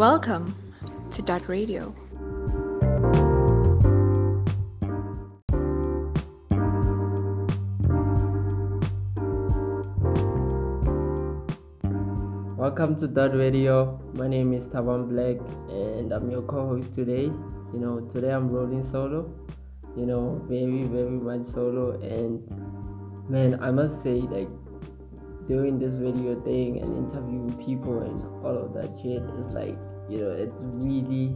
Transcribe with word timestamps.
Welcome 0.00 0.54
to 1.10 1.20
Dot 1.20 1.46
Radio. 1.46 1.92
Welcome 12.56 12.98
to 13.02 13.08
Dot 13.08 13.34
Radio. 13.36 14.00
My 14.14 14.26
name 14.26 14.54
is 14.54 14.64
Taban 14.72 15.10
Black 15.10 15.36
and 15.68 16.12
I'm 16.12 16.30
your 16.30 16.48
co-host 16.48 16.96
today. 16.96 17.24
You 17.74 17.78
know, 17.78 18.00
today 18.14 18.32
I'm 18.32 18.48
rolling 18.48 18.90
solo. 18.90 19.30
You 19.98 20.06
know, 20.06 20.40
very 20.48 20.84
very 20.84 21.10
much 21.10 21.52
solo 21.52 22.00
and 22.00 22.40
man, 23.28 23.62
I 23.62 23.70
must 23.70 24.02
say 24.02 24.22
like 24.22 24.48
doing 25.50 25.78
this 25.80 25.92
video 25.98 26.40
thing 26.40 26.80
and 26.80 26.88
interviewing 26.96 27.52
people 27.66 27.98
and 28.00 28.22
all 28.44 28.56
of 28.56 28.72
that 28.72 28.88
shit 29.02 29.20
is 29.36 29.46
like, 29.52 29.76
you 30.10 30.18
know, 30.18 30.30
it's 30.30 30.54
really 30.84 31.34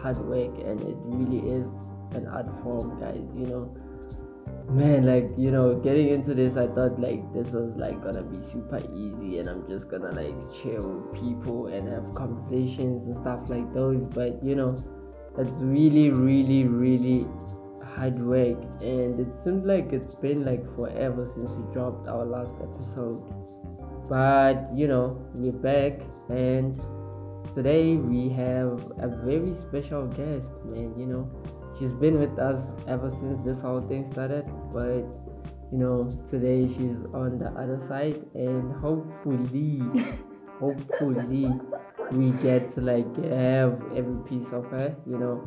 hard 0.00 0.18
work 0.18 0.54
and 0.64 0.80
it 0.80 0.96
really 1.04 1.46
is 1.48 1.66
an 2.12 2.26
art 2.28 2.46
form, 2.62 3.00
guys, 3.00 3.24
you 3.36 3.46
know. 3.46 3.76
Man 4.68 5.06
like 5.06 5.30
you 5.36 5.52
know 5.52 5.76
getting 5.76 6.08
into 6.08 6.34
this 6.34 6.56
i 6.56 6.66
thought 6.66 7.00
like 7.00 7.22
this 7.32 7.52
was 7.52 7.72
like 7.76 8.02
gonna 8.02 8.22
be 8.22 8.38
super 8.50 8.78
easy 8.94 9.38
and 9.38 9.48
i'm 9.48 9.68
just 9.68 9.88
gonna 9.88 10.10
like 10.10 10.34
chill 10.60 10.88
with 10.88 11.20
people 11.20 11.68
and 11.68 11.88
have 11.88 12.12
conversations 12.14 13.06
and 13.06 13.16
stuff 13.22 13.48
like 13.48 13.72
those 13.74 14.02
but 14.12 14.42
you 14.42 14.56
know 14.56 14.76
it's 15.38 15.52
really 15.58 16.10
really 16.10 16.64
really 16.64 17.26
hard 17.96 18.18
work 18.18 18.58
and 18.82 19.20
it 19.20 19.28
seems 19.42 19.64
like 19.64 19.92
it's 19.92 20.14
been 20.14 20.44
like 20.44 20.62
forever 20.76 21.30
since 21.34 21.50
we 21.52 21.62
dropped 21.72 22.06
our 22.08 22.24
last 22.24 22.52
episode. 22.62 23.22
But 24.08 24.68
you 24.74 24.86
know 24.86 25.18
we're 25.34 25.52
back 25.52 26.00
and 26.28 26.76
today 27.56 27.96
we 27.96 28.28
have 28.28 28.84
a 28.98 29.08
very 29.24 29.56
special 29.66 30.06
guest 30.08 30.46
man 30.70 30.92
you 31.00 31.06
know. 31.06 31.24
She's 31.78 31.92
been 31.92 32.18
with 32.20 32.38
us 32.38 32.62
ever 32.86 33.10
since 33.12 33.44
this 33.44 33.58
whole 33.60 33.80
thing 33.80 34.12
started 34.12 34.44
but 34.72 35.04
you 35.72 35.78
know 35.78 36.02
today 36.30 36.68
she's 36.68 37.00
on 37.14 37.38
the 37.38 37.48
other 37.62 37.80
side 37.88 38.20
and 38.34 38.72
hopefully 38.76 39.80
hopefully 40.60 41.50
we 42.12 42.30
get 42.42 42.74
to 42.74 42.82
like 42.82 43.08
have 43.24 43.80
every 43.96 44.20
piece 44.28 44.52
of 44.52 44.66
her 44.66 44.94
you 45.06 45.18
know. 45.18 45.40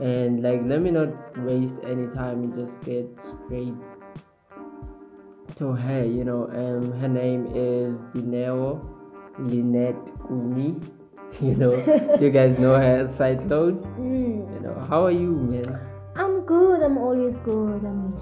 And 0.00 0.42
like 0.42 0.62
let 0.64 0.80
me 0.80 0.90
not 0.90 1.12
waste 1.44 1.76
any 1.84 2.06
time 2.14 2.44
and 2.44 2.54
just 2.56 2.80
get 2.86 3.06
straight 3.44 3.74
to 5.58 5.72
her 5.72 6.04
you 6.06 6.24
know. 6.24 6.48
Um 6.48 6.90
her 7.00 7.08
name 7.08 7.46
is 7.54 8.00
Dineo 8.14 8.80
Lynette 9.38 10.08
Uni 10.30 10.80
you 11.40 11.54
know 11.54 11.74
you 12.20 12.30
guys 12.30 12.58
know 12.58 12.74
her 12.76 13.08
side 13.16 13.48
load 13.50 13.82
Mm. 13.96 14.52
you 14.54 14.60
know 14.60 14.74
how 14.88 15.04
are 15.06 15.10
you 15.12 15.32
man 15.50 15.78
I'm 16.16 16.40
good. 16.44 16.82
I'm 16.82 16.98
always 16.98 17.38
good. 17.38 17.80
I 17.86 17.88
mean, 17.88 18.12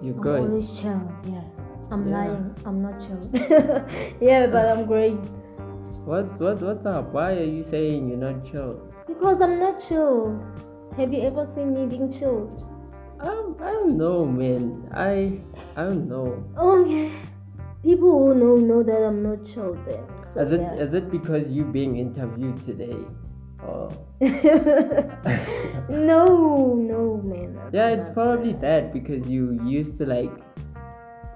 you 0.00 0.12
I'm 0.14 0.20
good 0.20 0.40
always 0.40 0.70
chilled. 0.70 1.10
Yeah. 1.26 1.42
I'm 1.90 2.08
Yeah. 2.08 2.14
lying. 2.16 2.54
I'm 2.64 2.80
not 2.80 2.94
chilled. 3.04 3.28
yeah, 4.20 4.46
but 4.46 4.64
I'm 4.66 4.86
great 4.86 5.18
what 6.08 6.24
what 6.40 6.62
what's 6.62 6.86
up 6.86 7.12
why 7.12 7.32
are 7.34 7.44
you 7.44 7.64
saying 7.70 8.08
you're 8.08 8.16
not 8.22 8.46
chill 8.46 8.80
because 9.06 9.42
I'm 9.42 9.58
not 9.58 9.80
chilled. 9.80 10.40
Have 10.96 11.12
you 11.12 11.20
ever 11.22 11.46
seen 11.54 11.74
me 11.74 11.84
being 11.86 12.10
chilled? 12.12 12.64
I 13.20 13.26
don't, 13.26 13.60
I 13.60 13.70
don't 13.72 13.98
know 13.98 14.24
man 14.24 14.88
I 14.94 15.40
I 15.76 15.82
don't 15.84 16.08
know 16.08 16.42
Oh 16.56 16.84
yeah. 16.84 17.10
People 17.82 18.10
who 18.10 18.34
know 18.34 18.56
know 18.56 18.82
that 18.82 19.06
I'm 19.06 19.22
not. 19.22 19.44
Then. 19.86 20.04
So, 20.34 20.42
is 20.42 20.52
it 20.52 20.60
yeah. 20.60 20.74
is 20.74 20.94
it 20.94 21.10
because 21.10 21.48
you 21.48 21.64
being 21.64 21.96
interviewed 21.96 22.64
today 22.66 22.98
oh 23.64 23.90
no, 25.88 26.74
no, 26.74 27.20
man. 27.24 27.58
yeah 27.72 27.88
it's 27.88 28.12
probably 28.14 28.52
that. 28.52 28.60
that 28.60 28.92
because 28.92 29.26
you 29.28 29.60
used 29.64 29.96
to 29.98 30.06
like 30.06 30.30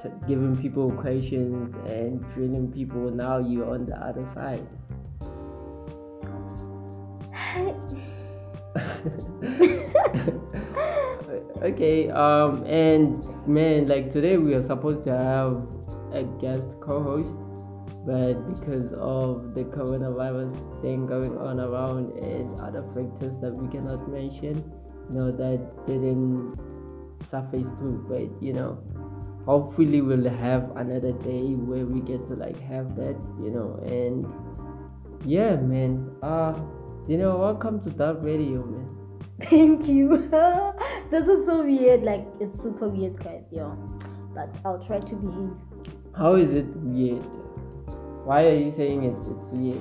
t- 0.03 0.11
giving 0.29 0.57
people 0.57 0.93
questions 0.93 1.75
and 1.87 2.21
drilling 2.35 2.71
people 2.71 3.11
now 3.11 3.39
you're 3.39 3.69
on 3.69 3.87
the 3.87 3.97
other 3.97 4.25
side 4.35 4.65
okay 11.63 12.09
um 12.11 12.65
and 12.67 13.27
man 13.47 13.89
like 13.89 14.13
today 14.13 14.37
we 14.37 14.55
are 14.55 14.63
supposed 14.63 15.05
to 15.05 15.11
have 15.11 15.67
a 16.13 16.25
guest 16.41 16.65
co-host 16.81 17.31
but 18.07 18.35
because 18.47 18.93
of 18.99 19.55
the 19.55 19.65
coronavirus 19.65 20.53
thing 20.83 21.07
going 21.07 21.37
on 21.39 21.61
around 21.61 22.13
and 22.19 22.53
other 22.61 22.83
factors 22.95 23.35
that 23.41 23.55
we 23.55 23.69
cannot 23.69 24.09
mention 24.11 24.57
you 25.11 25.19
know 25.19 25.31
that 25.31 25.61
didn't 25.87 26.57
surface 27.31 27.71
too 27.79 28.05
but 28.09 28.29
you 28.43 28.53
know 28.53 28.79
hopefully 29.47 30.01
we'll 30.01 30.29
have 30.29 30.71
another 30.77 31.13
day 31.25 31.55
where 31.55 31.87
we 31.87 32.01
get 32.01 32.27
to 32.29 32.35
like 32.35 32.59
have 32.61 32.97
that 32.97 33.17
you 33.43 33.51
know 33.51 33.79
and 33.87 34.27
yeah 35.25 35.57
man 35.57 36.11
uh 36.23 36.53
you 37.09 37.17
know 37.17 37.37
welcome 37.37 37.83
to 37.85 37.91
that 37.91 38.23
radio 38.23 38.65
man 38.65 38.89
Thank 39.49 39.89
you. 39.89 40.29
this 41.11 41.27
is 41.27 41.47
so 41.47 41.65
weird. 41.65 42.03
Like 42.03 42.27
it's 42.41 42.61
super 42.63 42.89
weird, 42.89 43.23
guys. 43.23 43.47
Yeah, 43.51 43.75
but 44.35 44.55
I'll 44.65 44.85
try 44.85 45.01
to 45.01 45.15
behave. 45.15 45.72
How 46.17 46.35
is 46.35 46.51
it 46.51 46.67
weird? 46.77 47.25
Why 48.27 48.45
are 48.45 48.55
you 48.55 48.71
saying 48.77 49.05
it's 49.05 49.21
it's 49.21 49.45
weird? 49.51 49.81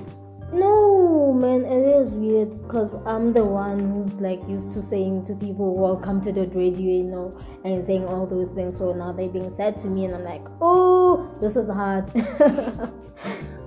No, 0.50 1.32
man, 1.34 1.66
it 1.66 2.02
is 2.02 2.10
weird 2.10 2.50
because 2.62 2.94
I'm 3.04 3.34
the 3.34 3.44
one 3.44 3.80
who's 3.90 4.14
like 4.14 4.40
used 4.48 4.70
to 4.70 4.82
saying 4.82 5.26
to 5.26 5.34
people, 5.34 5.76
Welcome 5.76 6.24
to 6.24 6.32
the 6.32 6.46
radio, 6.48 6.80
you 6.80 7.04
know, 7.04 7.30
and 7.64 7.86
saying 7.86 8.06
all 8.06 8.26
those 8.26 8.48
things. 8.54 8.78
So 8.78 8.94
now 8.94 9.12
they're 9.12 9.28
being 9.28 9.54
said 9.56 9.78
to 9.80 9.88
me, 9.88 10.06
and 10.06 10.14
I'm 10.14 10.24
like, 10.24 10.44
Oh, 10.62 11.30
this 11.42 11.54
is 11.54 11.68
hard. 11.68 12.10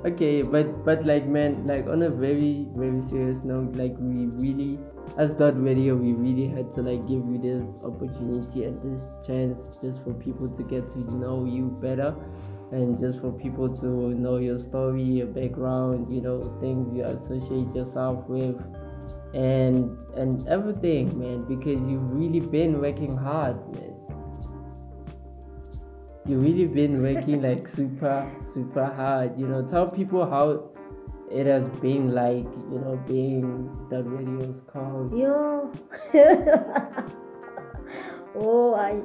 Okay, 0.05 0.43
but 0.43 0.85
but 0.85 1.03
like 1.03 1.25
man, 1.25 1.65
like 1.65 1.87
on 1.87 2.03
a 2.03 2.09
very 2.11 2.67
very 2.75 3.01
serious 3.09 3.39
note, 3.43 3.75
like 3.75 3.95
we 3.97 4.27
really 4.37 4.77
as 5.17 5.33
that 5.37 5.57
radio, 5.57 5.95
we 5.95 6.13
really 6.13 6.47
had 6.47 6.75
to 6.75 6.83
like 6.83 7.01
give 7.07 7.25
you 7.25 7.39
this 7.41 7.65
opportunity 7.83 8.65
and 8.65 8.77
this 8.85 9.01
chance 9.25 9.79
just 9.81 10.03
for 10.03 10.13
people 10.13 10.47
to 10.47 10.63
get 10.63 10.85
to 10.93 11.15
know 11.15 11.45
you 11.45 11.75
better, 11.81 12.13
and 12.71 12.99
just 12.99 13.19
for 13.19 13.31
people 13.31 13.69
to 13.69 13.85
know 13.85 14.37
your 14.37 14.59
story, 14.59 15.03
your 15.03 15.27
background, 15.27 16.13
you 16.13 16.21
know, 16.21 16.35
things 16.59 16.95
you 16.95 17.03
associate 17.03 17.75
yourself 17.75 18.27
with, 18.27 18.55
and 19.33 19.97
and 20.15 20.47
everything, 20.47 21.17
man, 21.19 21.43
because 21.43 21.81
you've 21.81 22.11
really 22.11 22.39
been 22.39 22.81
working 22.81 23.15
hard, 23.15 23.57
man. 23.75 23.91
You've 26.27 26.43
really 26.43 26.65
been 26.65 27.01
working 27.01 27.41
like 27.41 27.67
super 27.75 28.31
super 28.55 28.85
hard 28.85 29.37
you 29.37 29.45
know 29.45 29.61
tell 29.69 29.87
people 29.87 30.27
how 30.27 30.71
it 31.29 31.45
has 31.45 31.67
been 31.81 32.13
like 32.15 32.45
you 32.71 32.79
know 32.79 32.99
being 33.07 33.69
the 33.89 34.03
radio's 34.03 34.61
called 34.71 35.17
Yo. 35.17 35.71
oh, 38.35 38.75
I. 38.75 39.01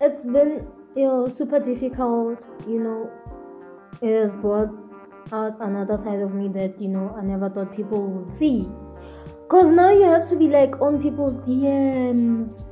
It's 0.00 0.24
been, 0.24 0.66
you 0.96 1.04
know, 1.04 1.28
super 1.28 1.58
difficult. 1.58 2.38
You 2.66 2.80
know, 2.80 3.10
it 4.00 4.22
has 4.22 4.32
brought 4.34 4.70
out 5.32 5.56
another 5.60 5.98
side 5.98 6.20
of 6.20 6.34
me 6.34 6.48
that 6.48 6.80
you 6.80 6.88
know 6.88 7.14
I 7.18 7.22
never 7.22 7.48
thought 7.48 7.74
people 7.74 8.02
would 8.02 8.32
see. 8.32 8.68
Cause 9.48 9.70
now 9.70 9.90
you 9.90 10.02
have 10.02 10.28
to 10.30 10.36
be 10.36 10.48
like 10.48 10.80
on 10.80 11.02
people's 11.02 11.38
DMs. 11.46 12.62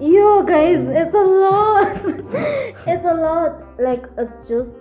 Yo, 0.00 0.42
guys, 0.42 0.78
mm. 0.78 0.96
it's 0.96 1.14
a 1.14 1.18
lot. 1.18 1.96
it's 2.86 3.04
a 3.04 3.14
lot. 3.14 3.80
Like 3.80 4.04
it's 4.18 4.48
just 4.48 4.72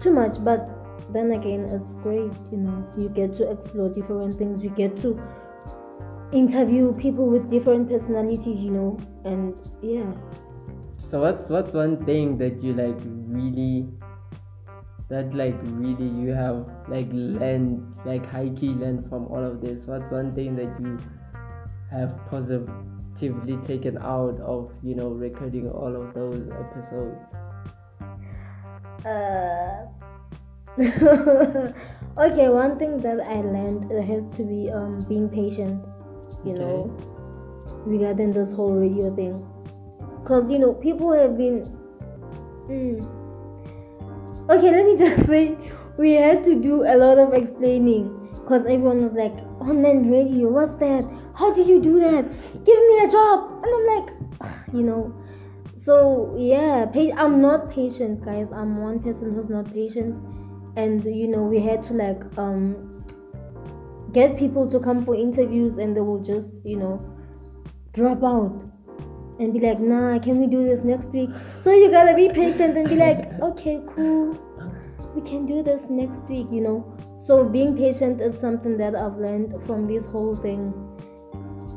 too 0.00 0.10
much, 0.10 0.42
but 0.42 0.68
then 1.12 1.32
again, 1.32 1.60
it's 1.60 1.94
great. 2.02 2.32
You 2.50 2.58
know, 2.58 2.88
you 2.98 3.08
get 3.08 3.34
to 3.34 3.50
explore 3.50 3.88
different 3.90 4.38
things. 4.38 4.62
You 4.62 4.70
get 4.70 5.00
to 5.02 5.20
interview 6.32 6.92
people 6.94 7.26
with 7.26 7.50
different 7.50 7.88
personalities. 7.88 8.60
You 8.60 8.70
know, 8.70 8.98
and 9.24 9.60
yeah. 9.82 10.12
So 11.10 11.20
what's 11.20 11.48
what's 11.48 11.72
one 11.72 12.04
thing 12.04 12.38
that 12.38 12.62
you 12.62 12.72
like 12.72 13.00
really 13.04 13.88
that 15.08 15.34
like 15.34 15.56
really 15.64 16.08
you 16.22 16.30
have 16.30 16.66
like 16.88 17.08
learned 17.12 17.82
like 18.06 18.24
high 18.24 18.48
key 18.60 18.68
learned 18.68 19.08
from 19.08 19.26
all 19.26 19.44
of 19.44 19.60
this? 19.60 19.78
What's 19.86 20.10
one 20.12 20.34
thing 20.36 20.54
that 20.54 20.70
you 20.80 20.98
have 21.90 22.14
positively 22.30 23.58
taken 23.66 23.98
out 23.98 24.38
of 24.40 24.70
you 24.84 24.94
know 24.94 25.08
recording 25.08 25.68
all 25.68 25.96
of 26.00 26.14
those 26.14 26.48
episodes? 26.62 27.18
Uh, 29.04 29.86
okay, 32.18 32.48
one 32.48 32.78
thing 32.78 32.98
that 32.98 33.18
I 33.18 33.40
learned 33.40 33.90
it 33.90 34.04
has 34.04 34.22
to 34.36 34.44
be 34.44 34.70
um 34.70 35.02
being 35.08 35.28
patient, 35.28 35.84
you 36.44 36.52
know, 36.54 36.96
regarding 37.84 38.32
this 38.32 38.52
whole 38.52 38.74
radio 38.74 39.12
thing, 39.16 39.44
cause 40.24 40.50
you 40.50 40.58
know 40.58 40.72
people 40.74 41.12
have 41.12 41.36
been. 41.36 41.64
Mm. 42.68 43.16
Okay, 44.50 44.70
let 44.70 44.84
me 44.84 44.96
just 45.04 45.26
say 45.26 45.56
we 45.98 46.12
had 46.12 46.44
to 46.44 46.54
do 46.54 46.84
a 46.84 46.96
lot 46.96 47.18
of 47.18 47.34
explaining, 47.34 48.08
because 48.32 48.62
everyone 48.62 49.04
was 49.04 49.12
like 49.12 49.34
online 49.60 50.10
radio 50.10 50.48
what's 50.48 50.74
that? 50.74 51.08
How 51.34 51.52
do 51.52 51.62
you 51.62 51.80
do 51.80 52.00
that? 52.00 52.24
Give 52.64 52.78
me 52.88 52.98
a 53.04 53.10
job. 53.10 53.62
And 53.62 53.74
i'm 53.74 53.86
like 53.96 54.74
you 54.74 54.82
know. 54.82 55.14
So 55.78 56.36
yeah 56.38 56.86
i'm 57.16 57.40
not 57.40 57.70
patient 57.70 58.24
guys. 58.24 58.48
I'm 58.54 58.82
one 58.82 59.00
person 59.00 59.34
who's 59.34 59.48
not 59.48 59.72
patient. 59.72 60.14
And 60.76 61.04
you 61.04 61.28
know 61.28 61.42
we 61.42 61.60
had 61.60 61.82
to 61.84 61.94
like 61.94 62.22
um 62.38 63.04
get 64.12 64.36
people 64.36 64.68
to 64.70 64.80
come 64.80 65.04
for 65.04 65.14
interviews 65.14 65.78
and 65.78 65.96
they 65.96 66.00
will 66.00 66.22
just 66.22 66.48
you 66.64 66.76
know 66.76 67.00
drop 67.92 68.22
out 68.24 68.69
and 69.40 69.52
be 69.52 69.60
like 69.60 69.80
nah 69.80 70.18
can 70.18 70.38
we 70.40 70.46
do 70.46 70.62
this 70.64 70.84
next 70.84 71.08
week? 71.08 71.30
So 71.60 71.72
you 71.72 71.90
gotta 71.90 72.14
be 72.14 72.28
patient 72.28 72.76
and 72.76 72.88
be 72.88 72.96
like 72.96 73.40
okay 73.50 73.80
cool. 73.94 74.38
We 75.14 75.22
can 75.28 75.46
do 75.46 75.62
this 75.62 75.82
next 75.88 76.28
week 76.28 76.46
you 76.50 76.60
know? 76.60 76.96
So 77.26 77.44
being 77.44 77.76
patient 77.76 78.20
is 78.20 78.38
something 78.38 78.76
that 78.78 78.94
i've 78.94 79.16
learned 79.16 79.54
from 79.66 79.86
this 79.86 80.06
whole 80.06 80.36
thing. 80.36 80.72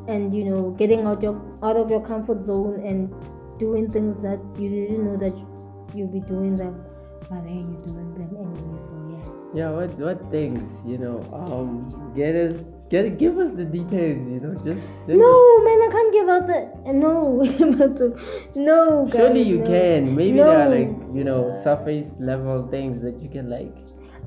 And 0.08 0.36
you 0.36 0.44
know 0.44 0.72
getting 0.72 1.06
out 1.08 1.24
your 1.24 1.42
out 1.64 1.78
of 1.78 1.90
your 1.90 2.06
comfort 2.06 2.46
zone 2.46 2.82
and 2.86 3.14
doing 3.60 3.90
things 3.90 4.20
that 4.22 4.40
you 4.60 4.70
didn't 4.70 5.06
know 5.06 5.18
that 5.18 5.34
you'd 5.96 6.12
be 6.12 6.20
doing 6.20 6.58
them 6.58 6.84
but 7.30 7.44
then 7.44 7.72
you're 7.72 7.88
doing 7.88 8.14
them 8.16 8.36
anyway 8.38 8.80
so 8.80 8.94
yeah. 9.10 9.44
Yeah, 9.56 9.70
what 9.70 9.92
what 10.00 10.32
things, 10.32 10.64
you 10.86 10.98
know, 10.98 11.22
um 11.32 12.14
get 12.16 12.36
us 12.36 12.60
get 12.94 13.18
give 13.20 13.38
us 13.44 13.52
the 13.60 13.66
details, 13.66 14.28
you 14.34 14.40
know, 14.44 14.52
just, 14.68 14.82
just 15.08 15.20
no 15.24 15.34
man 15.68 15.80
i 15.86 15.90
can't 15.96 16.14
give 16.18 16.30
out 16.36 16.46
the 16.52 16.60
no 17.04 17.14
no 18.70 19.06
guys, 19.06 19.16
surely 19.22 19.42
you 19.42 19.58
no. 19.60 19.68
can. 19.74 20.16
Maybe 20.16 20.38
there 20.38 20.60
are 20.66 20.70
like, 20.70 20.92
you 21.18 21.24
know, 21.30 21.40
surface 21.64 22.12
level 22.20 22.68
things 22.76 23.02
that 23.06 23.22
you 23.22 23.30
can 23.30 23.50
like 23.50 23.74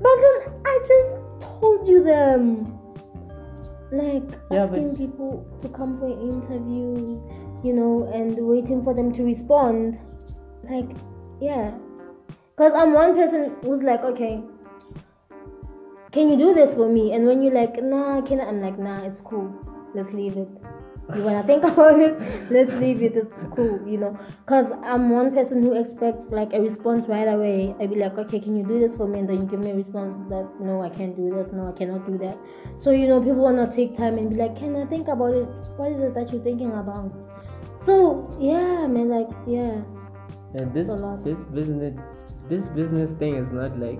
But 0.05 0.15
then 0.23 0.39
I 0.71 0.75
just 0.89 1.11
told 1.59 1.87
you 1.87 2.03
them. 2.03 2.73
Like 3.91 4.23
Yeah, 4.51 4.63
asking 4.65 4.87
but- 4.87 4.97
people 4.97 5.31
to 5.61 5.69
come 5.69 5.97
for 5.99 6.07
an 6.07 6.19
interview, 6.21 7.21
you 7.63 7.73
know, 7.73 7.93
and 8.13 8.35
waiting 8.53 8.83
for 8.83 8.93
them 8.93 9.13
to 9.13 9.23
respond. 9.23 9.97
Like, 10.69 10.89
yeah. 11.39 11.71
Because 12.55 12.73
I'm 12.75 12.93
one 12.93 13.15
person 13.15 13.55
who's 13.63 13.81
like, 13.81 14.03
okay, 14.03 14.43
can 16.17 16.29
you 16.29 16.37
do 16.37 16.53
this 16.55 16.73
for 16.73 16.89
me? 16.89 17.13
And 17.13 17.27
when 17.27 17.43
you're 17.43 17.53
like, 17.53 17.81
nah, 17.83 18.21
can 18.21 18.41
I? 18.41 18.45
I'm 18.45 18.59
like, 18.59 18.79
nah, 18.79 19.03
it's 19.03 19.19
cool. 19.19 19.53
Let's 19.93 20.11
leave 20.11 20.35
it. 20.35 20.49
You 21.15 21.21
wanna 21.21 21.43
think 21.45 21.63
about 21.71 21.99
it? 21.99 22.51
Let's 22.51 22.73
leave 22.73 23.03
it. 23.03 23.15
It's 23.15 23.35
cool, 23.55 23.87
you 23.87 23.99
know. 23.99 24.17
Cause 24.47 24.71
I'm 24.83 25.11
one 25.11 25.31
person 25.31 25.61
who 25.61 25.73
expects 25.79 26.25
like 26.31 26.53
a 26.53 26.59
response 26.59 27.07
right 27.07 27.27
away. 27.27 27.75
I'd 27.79 27.91
be 27.91 27.97
like, 27.97 28.17
okay, 28.17 28.39
can 28.39 28.57
you 28.57 28.65
do 28.65 28.79
this 28.79 28.97
for 28.97 29.07
me? 29.07 29.19
And 29.19 29.29
then 29.29 29.41
you 29.41 29.45
give 29.45 29.59
me 29.59 29.69
a 29.69 29.75
response 29.75 30.15
that 30.29 30.49
no, 30.59 30.81
I 30.81 30.89
can't 30.89 31.15
do 31.15 31.29
this. 31.35 31.53
No, 31.53 31.69
I 31.69 31.77
cannot 31.77 32.07
do 32.07 32.17
that. 32.17 32.35
So 32.81 32.89
you 32.89 33.07
know, 33.07 33.19
people 33.19 33.43
wanna 33.43 33.71
take 33.71 33.95
time 33.95 34.17
and 34.17 34.27
be 34.31 34.37
like, 34.37 34.57
can 34.57 34.75
I 34.75 34.87
think 34.87 35.09
about 35.09 35.35
it? 35.35 35.47
What 35.77 35.91
is 35.91 36.01
it 36.01 36.15
that 36.15 36.33
you're 36.33 36.43
thinking 36.43 36.71
about? 36.71 37.13
So 37.83 38.25
yeah, 38.39 38.81
I 38.83 38.87
man, 38.87 39.09
like 39.09 39.29
yeah, 39.45 39.81
and 40.59 40.73
this 40.73 40.87
a 40.87 40.95
lot. 40.95 41.23
this 41.23 41.37
business 41.53 41.95
this 42.49 42.65
business 42.81 43.11
thing 43.19 43.35
is 43.35 43.51
not 43.51 43.79
like 43.79 43.99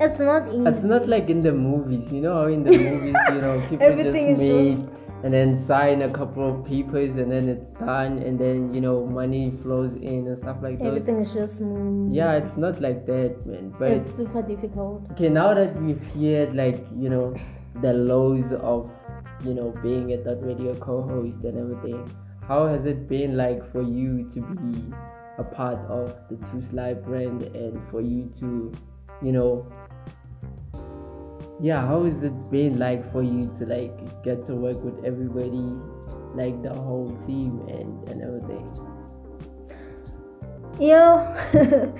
it's 0.00 0.18
not 0.18 0.48
easy. 0.48 0.64
it's 0.70 0.82
not 0.84 1.08
like 1.08 1.28
in 1.28 1.40
the 1.42 1.52
movies, 1.52 2.10
you 2.12 2.20
know 2.20 2.34
how 2.34 2.46
in 2.46 2.62
the 2.62 2.70
movies, 2.90 3.14
you 3.30 3.40
know, 3.40 3.66
people 3.68 3.96
just 3.96 4.14
meet 4.14 4.76
just- 4.76 4.88
and 5.24 5.34
then 5.34 5.66
sign 5.66 6.02
a 6.02 6.10
couple 6.10 6.48
of 6.48 6.64
papers 6.64 7.10
and 7.18 7.32
then 7.32 7.48
it's 7.48 7.74
done 7.74 8.18
and 8.18 8.38
then 8.38 8.72
you 8.72 8.80
know 8.80 9.04
money 9.04 9.52
flows 9.62 9.92
in 10.00 10.28
and 10.28 10.38
stuff 10.42 10.58
like 10.62 10.78
that. 10.78 10.86
Everything 10.86 11.20
is 11.22 11.32
just 11.32 11.56
smooth. 11.56 12.14
Yeah, 12.14 12.34
it's 12.34 12.56
not 12.56 12.80
like 12.80 13.04
that, 13.06 13.44
man. 13.44 13.74
But 13.78 13.90
it's 13.90 14.14
super 14.14 14.42
difficult. 14.42 15.02
okay, 15.12 15.28
now 15.28 15.54
that 15.54 15.74
we've 15.82 16.00
heard 16.14 16.54
like 16.54 16.86
you 16.96 17.08
know 17.08 17.34
the 17.82 17.92
lows 17.92 18.52
of 18.62 18.90
you 19.42 19.54
know 19.54 19.74
being 19.82 20.12
a 20.12 20.18
that 20.22 20.38
radio 20.40 20.76
co-host 20.76 21.42
and 21.42 21.58
everything, 21.58 22.08
how 22.46 22.68
has 22.68 22.86
it 22.86 23.08
been 23.08 23.36
like 23.36 23.60
for 23.72 23.82
you 23.82 24.30
to 24.34 24.40
be 24.40 24.84
a 25.38 25.42
part 25.42 25.78
of 25.88 26.14
the 26.30 26.36
Two 26.52 26.62
Slide 26.70 27.04
brand 27.04 27.42
and 27.56 27.80
for 27.90 28.00
you 28.00 28.32
to, 28.40 28.72
you 29.22 29.32
know, 29.32 29.66
yeah, 31.60 31.86
how 31.86 32.02
has 32.04 32.14
it 32.14 32.50
been 32.50 32.78
like 32.78 33.10
for 33.12 33.22
you 33.22 33.52
to 33.58 33.66
like 33.66 34.22
get 34.22 34.46
to 34.46 34.54
work 34.54 34.82
with 34.84 35.04
everybody, 35.04 35.74
like 36.34 36.62
the 36.62 36.72
whole 36.72 37.10
team 37.26 37.66
and 37.68 38.08
and 38.08 38.22
everything? 38.22 38.66
Yeah, 40.78 41.34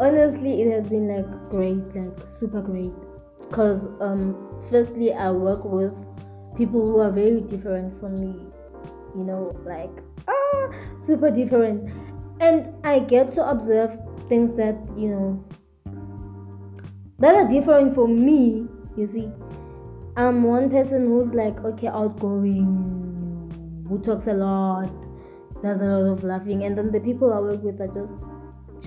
honestly, 0.00 0.62
it 0.62 0.70
has 0.72 0.86
been 0.86 1.08
like 1.08 1.50
great, 1.50 1.82
like 1.96 2.16
super 2.38 2.62
great. 2.62 2.92
Cause 3.50 3.84
um, 4.00 4.36
firstly, 4.70 5.12
I 5.12 5.30
work 5.30 5.64
with 5.64 5.92
people 6.56 6.86
who 6.86 7.00
are 7.00 7.10
very 7.10 7.40
different 7.40 7.98
from 7.98 8.20
me. 8.20 8.46
You 9.16 9.24
know, 9.24 9.52
like 9.66 9.90
ah, 10.28 10.70
super 11.00 11.30
different, 11.30 11.92
and 12.40 12.72
I 12.84 13.00
get 13.00 13.32
to 13.32 13.48
observe 13.48 13.98
things 14.28 14.54
that 14.54 14.78
you 14.96 15.08
know 15.08 15.44
that 17.18 17.34
are 17.34 17.48
different 17.48 17.96
for 17.96 18.06
me. 18.06 18.68
You 18.96 19.08
see, 19.08 19.28
I'm 20.16 20.42
one 20.42 20.70
person 20.70 21.06
who's 21.06 21.32
like 21.32 21.58
okay, 21.64 21.88
outgoing, 21.88 23.84
who 23.88 23.98
talks 24.00 24.26
a 24.26 24.34
lot, 24.34 24.92
does 25.62 25.80
a 25.80 25.84
lot 25.84 26.12
of 26.12 26.24
laughing 26.24 26.64
and 26.64 26.76
then 26.76 26.90
the 26.90 27.00
people 27.00 27.32
I 27.32 27.38
work 27.38 27.62
with 27.62 27.80
are 27.80 27.88
just 27.88 28.14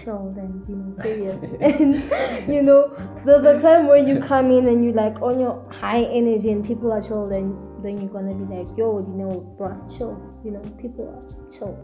chilled 0.04 0.36
and 0.38 0.68
you 0.68 0.75
know 0.75 0.94
serious. 1.02 1.42
And 1.62 2.54
you 2.54 2.62
know 2.62 2.94
there's 3.25 3.46
a 3.46 3.60
time 3.62 3.88
where 3.88 3.98
you 3.98 4.19
come 4.19 4.52
in 4.52 4.68
and 4.68 4.84
you 4.84 4.92
like 4.92 5.22
on 5.22 5.40
your 5.40 5.66
high 5.72 6.04
energy 6.04 6.51
and 6.51 6.66
people 6.66 6.92
are 6.92 7.01
chilled 7.01 7.31
and 7.31 7.56
then 7.84 8.00
you're 8.00 8.12
gonna 8.12 8.36
be 8.36 8.54
like 8.54 8.78
yo 8.78 9.00
you 9.00 9.13
know 9.13 9.56
bro 9.58 9.74
chill 9.90 10.19
you 10.44 10.51
know 10.51 10.62
people 10.81 11.08
are 11.10 11.51
chill. 11.51 11.78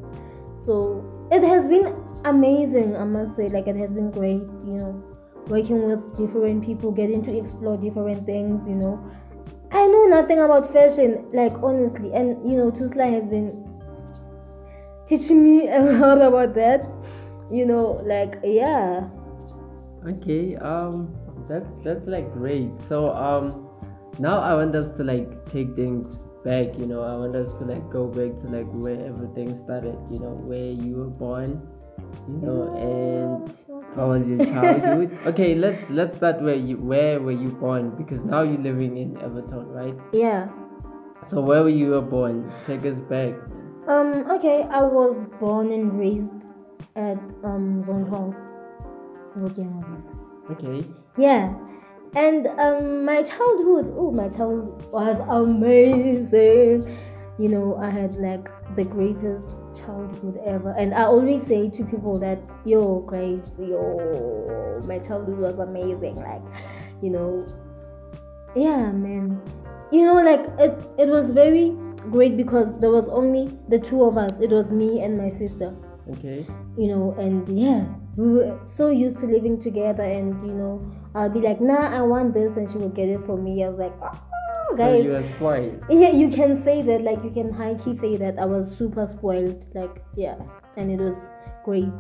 So 0.66 1.04
it 1.32 1.42
has 1.44 1.66
been 1.66 1.96
amazing 2.26 2.96
I 2.96 3.04
must 3.06 3.36
say 3.36 3.50
like 3.50 3.68
it 3.68 3.78
has 3.78 3.94
been 3.94 4.12
great 4.12 4.44
you 4.70 4.78
know 4.78 5.11
working 5.48 5.88
with 5.88 6.16
different 6.18 6.64
people 6.66 6.92
getting 6.92 7.24
to 7.24 7.36
explore 7.36 7.78
different 7.78 8.26
things 8.26 8.62
you 8.68 8.76
know 8.76 9.00
I 9.72 9.88
know 9.88 10.04
nothing 10.04 10.40
about 10.40 10.74
fashion 10.74 11.26
like 11.34 11.54
honestly 11.64 12.14
and 12.14 12.50
you 12.50 12.58
know 12.58 12.72
Tusla 12.72 13.12
has 13.12 13.28
been 13.28 13.72
teaching 15.12 15.44
me 15.44 15.68
a 15.80 15.84
lot 16.00 16.22
about 16.22 16.56
that. 16.56 16.88
You 17.52 17.66
know, 17.66 18.02
like 18.08 18.40
yeah. 18.44 19.12
Okay, 20.08 20.56
um, 20.56 21.12
that's 21.50 21.70
that's 21.84 22.08
like 22.08 22.32
great. 22.34 22.72
So 22.88 23.12
um, 23.12 23.68
now 24.20 24.40
I 24.40 24.56
want 24.56 24.76
us 24.76 24.88
to 24.98 25.04
like 25.04 25.28
take 25.52 25.76
things 25.76 26.18
back. 26.46 26.80
You 26.80 26.88
know, 26.88 27.04
I 27.04 27.16
want 27.20 27.36
us 27.36 27.52
to 27.60 27.64
like 27.66 27.84
go 27.92 28.08
back 28.08 28.40
to 28.40 28.48
like 28.48 28.72
where 28.80 29.00
everything 29.06 29.58
started. 29.66 30.00
You 30.10 30.20
know, 30.24 30.34
where 30.48 30.72
you 30.72 30.96
were 30.96 31.12
born. 31.12 31.60
You 32.28 32.40
know, 32.40 32.74
and 32.80 33.54
how 33.96 34.10
was 34.10 34.26
your 34.28 34.46
childhood? 34.46 35.18
okay, 35.28 35.56
let's 35.56 35.82
let's 35.90 36.18
start 36.18 36.42
where 36.42 36.56
you 36.56 36.78
where 36.78 37.20
were 37.20 37.32
you 37.32 37.50
born 37.50 37.92
because 37.98 38.20
now 38.24 38.42
you're 38.44 38.62
living 38.62 38.98
in 38.98 39.18
Evaton, 39.18 39.68
right? 39.68 39.96
Yeah. 40.14 40.48
So 41.30 41.42
where 41.42 41.64
were 41.64 41.70
you 41.70 42.00
born? 42.02 42.52
Take 42.66 42.86
us 42.86 42.98
back. 43.10 43.34
Um. 43.88 44.30
Okay. 44.32 44.64
I 44.64 44.84
was 44.84 45.26
born 45.40 45.72
and 45.72 46.00
raised 46.00 46.32
at 46.96 47.20
um 47.44 47.84
Sebokeng. 49.32 49.84
Okay. 50.52 50.88
Yeah. 51.18 51.54
And 52.14 52.48
um, 52.60 53.06
my 53.06 53.24
childhood, 53.24 53.94
oh, 53.96 54.12
my 54.12 54.28
childhood 54.28 54.86
was 54.92 55.18
amazing. 55.30 56.84
You 57.40 57.48
know, 57.48 57.78
I 57.78 57.90
had 57.90 58.16
like 58.16 58.50
the 58.76 58.84
greatest 58.84 59.56
childhood 59.76 60.40
ever. 60.46 60.72
And 60.78 60.94
I 60.94 61.04
always 61.04 61.46
say 61.46 61.70
to 61.70 61.84
people 61.86 62.20
that, 62.20 62.40
yo, 62.66 63.00
Grace, 63.02 63.52
yo, 63.60 64.82
my 64.88 65.00
childhood 65.00 65.40
was 65.40 65.60
amazing. 65.60 66.16
Like, 66.16 66.42
you 67.02 67.10
know, 67.10 67.46
yeah, 68.56 68.92
man. 68.92 69.42
You 69.92 70.06
know, 70.06 70.16
like 70.16 70.42
it, 70.60 70.88
it 70.98 71.08
was 71.10 71.30
very 71.32 71.76
great 72.10 72.38
because 72.38 72.80
there 72.80 72.92
was 72.92 73.08
only 73.10 73.58
the 73.70 73.80
two 73.80 74.04
of 74.04 74.18
us. 74.18 74.32
It 74.42 74.50
was 74.50 74.70
me 74.72 75.02
and 75.02 75.18
my 75.18 75.32
sister 75.38 75.76
Okay. 76.10 76.46
you 76.78 76.88
know, 76.88 77.16
and 77.20 77.48
yeah, 77.58 77.86
we 78.16 78.34
were 78.34 78.60
so 78.66 78.90
used 78.90 79.20
to 79.20 79.26
living 79.26 79.62
together, 79.62 80.04
and 80.04 80.46
you 80.46 80.54
know, 80.54 80.92
I'll 81.16 81.30
be 81.30 81.40
like, 81.40 81.62
nah, 81.62 81.96
I 81.96 82.02
want 82.02 82.34
this, 82.34 82.56
and 82.58 82.70
she 82.72 82.78
will 82.78 82.90
get 82.90 83.10
it 83.10 83.26
for 83.26 83.38
me. 83.38 83.64
I 83.64 83.70
was 83.70 83.80
like, 83.80 83.94
oh, 84.02 84.20
So 84.78 84.94
you 84.94 85.12
were 85.12 85.30
spoiled. 85.36 85.84
yeah, 85.90 86.10
you 86.10 86.30
can 86.30 86.62
say 86.64 86.82
that, 86.82 87.02
like, 87.04 87.24
you 87.24 87.32
can 87.32 87.52
high 87.52 87.76
key 87.76 87.96
say 87.96 88.16
that 88.18 88.40
I 88.40 88.46
was 88.46 88.76
super 88.78 89.08
spoiled, 89.08 89.66
like, 89.74 90.04
yeah, 90.16 90.36
and 90.78 90.92
it 90.92 91.00
was 91.00 91.18
great. 91.64 91.92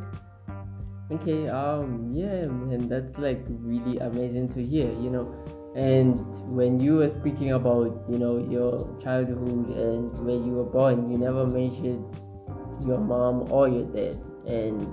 Okay, 1.11 1.49
um, 1.49 2.11
yeah, 2.13 2.47
and 2.47 2.89
that's 2.89 3.17
like 3.17 3.43
really 3.47 3.97
amazing 3.99 4.47
to 4.53 4.63
hear, 4.63 4.89
you 5.01 5.09
know. 5.09 5.27
And 5.75 6.19
when 6.55 6.79
you 6.79 6.95
were 6.95 7.09
speaking 7.09 7.51
about, 7.51 8.03
you 8.09 8.17
know, 8.17 8.37
your 8.49 8.71
childhood 9.03 9.75
and 9.75 10.11
where 10.25 10.35
you 10.35 10.53
were 10.53 10.69
born, 10.71 11.11
you 11.11 11.17
never 11.17 11.45
mentioned 11.47 12.03
your 12.85 12.99
mom 12.99 13.51
or 13.51 13.67
your 13.67 13.85
dad. 13.85 14.19
And 14.47 14.87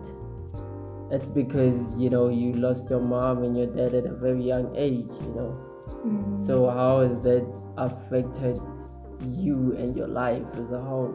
that's 1.10 1.26
because, 1.26 1.94
you 1.96 2.10
know, 2.10 2.28
you 2.28 2.52
lost 2.52 2.82
your 2.90 3.00
mom 3.00 3.44
and 3.44 3.56
your 3.56 3.66
dad 3.66 3.94
at 3.94 4.06
a 4.06 4.14
very 4.14 4.42
young 4.42 4.74
age, 4.76 5.10
you 5.22 5.34
know. 5.34 5.56
Mm. 6.04 6.46
So 6.46 6.68
how 6.68 7.00
has 7.00 7.20
that 7.22 7.46
affected 7.86 8.60
you 9.30 9.74
and 9.78 9.96
your 9.96 10.08
life 10.08 10.44
as 10.54 10.70
a 10.70 10.80
whole? 10.80 11.14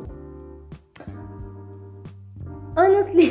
honestly 2.75 3.27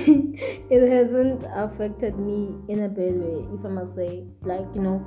it 0.70 0.88
hasn't 0.90 1.44
affected 1.54 2.18
me 2.18 2.54
in 2.68 2.84
a 2.84 2.88
bad 2.88 3.14
way 3.20 3.44
if 3.54 3.64
i 3.64 3.68
must 3.68 3.94
say 3.96 4.22
like 4.42 4.66
you 4.74 4.80
know 4.80 5.04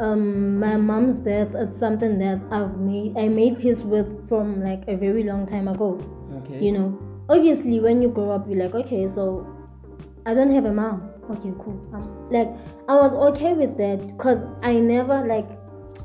um 0.00 0.58
my 0.58 0.76
mom's 0.76 1.18
death 1.18 1.48
it's 1.54 1.78
something 1.78 2.18
that 2.18 2.40
i've 2.52 2.76
made 2.78 3.16
i 3.18 3.26
made 3.28 3.58
peace 3.60 3.78
with 3.80 4.28
from 4.28 4.62
like 4.62 4.82
a 4.88 4.96
very 4.96 5.24
long 5.24 5.46
time 5.46 5.68
ago 5.68 5.98
Okay. 6.44 6.64
you 6.64 6.72
know 6.72 6.98
obviously 7.28 7.80
when 7.80 8.02
you 8.02 8.08
grow 8.08 8.30
up 8.30 8.46
you're 8.48 8.62
like 8.64 8.74
okay 8.74 9.08
so 9.08 9.46
i 10.26 10.34
don't 10.34 10.52
have 10.54 10.64
a 10.66 10.72
mom 10.72 11.10
okay 11.30 11.52
cool 11.64 11.80
um, 11.94 12.28
like 12.30 12.50
i 12.88 12.94
was 12.94 13.12
okay 13.12 13.52
with 13.54 13.76
that 13.78 14.06
because 14.06 14.42
i 14.62 14.74
never 14.74 15.24
like 15.26 15.48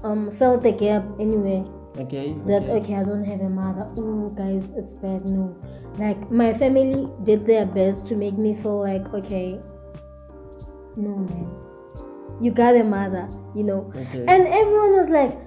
um 0.04 0.32
felt 0.32 0.64
the 0.64 0.72
gap 0.72 1.04
anywhere 1.20 1.66
Okay. 1.98 2.34
that 2.46 2.64
okay. 2.70 2.96
i 2.96 3.04
don't 3.04 3.26
have 3.26 3.42
a 3.42 3.50
mother. 3.50 3.86
Oh 3.98 4.30
guys 4.30 4.72
it's 4.78 4.94
bad 4.94 5.26
no. 5.26 5.56
Like 5.98 6.32
my 6.32 6.54
family 6.54 7.10
did 7.26 7.46
their 7.46 7.66
best 7.66 8.06
to 8.08 8.16
make 8.16 8.38
me 8.38 8.56
feel 8.56 8.80
like 8.80 9.12
okay 9.14 9.60
no 10.96 11.16
man. 11.18 11.50
You 12.40 12.52
got 12.52 12.76
a 12.76 12.84
mother 12.84 13.28
you 13.56 13.64
know. 13.64 13.92
Okay. 13.96 14.24
and 14.28 14.48
everyone 14.48 14.94
was 15.00 15.10
like 15.10 15.38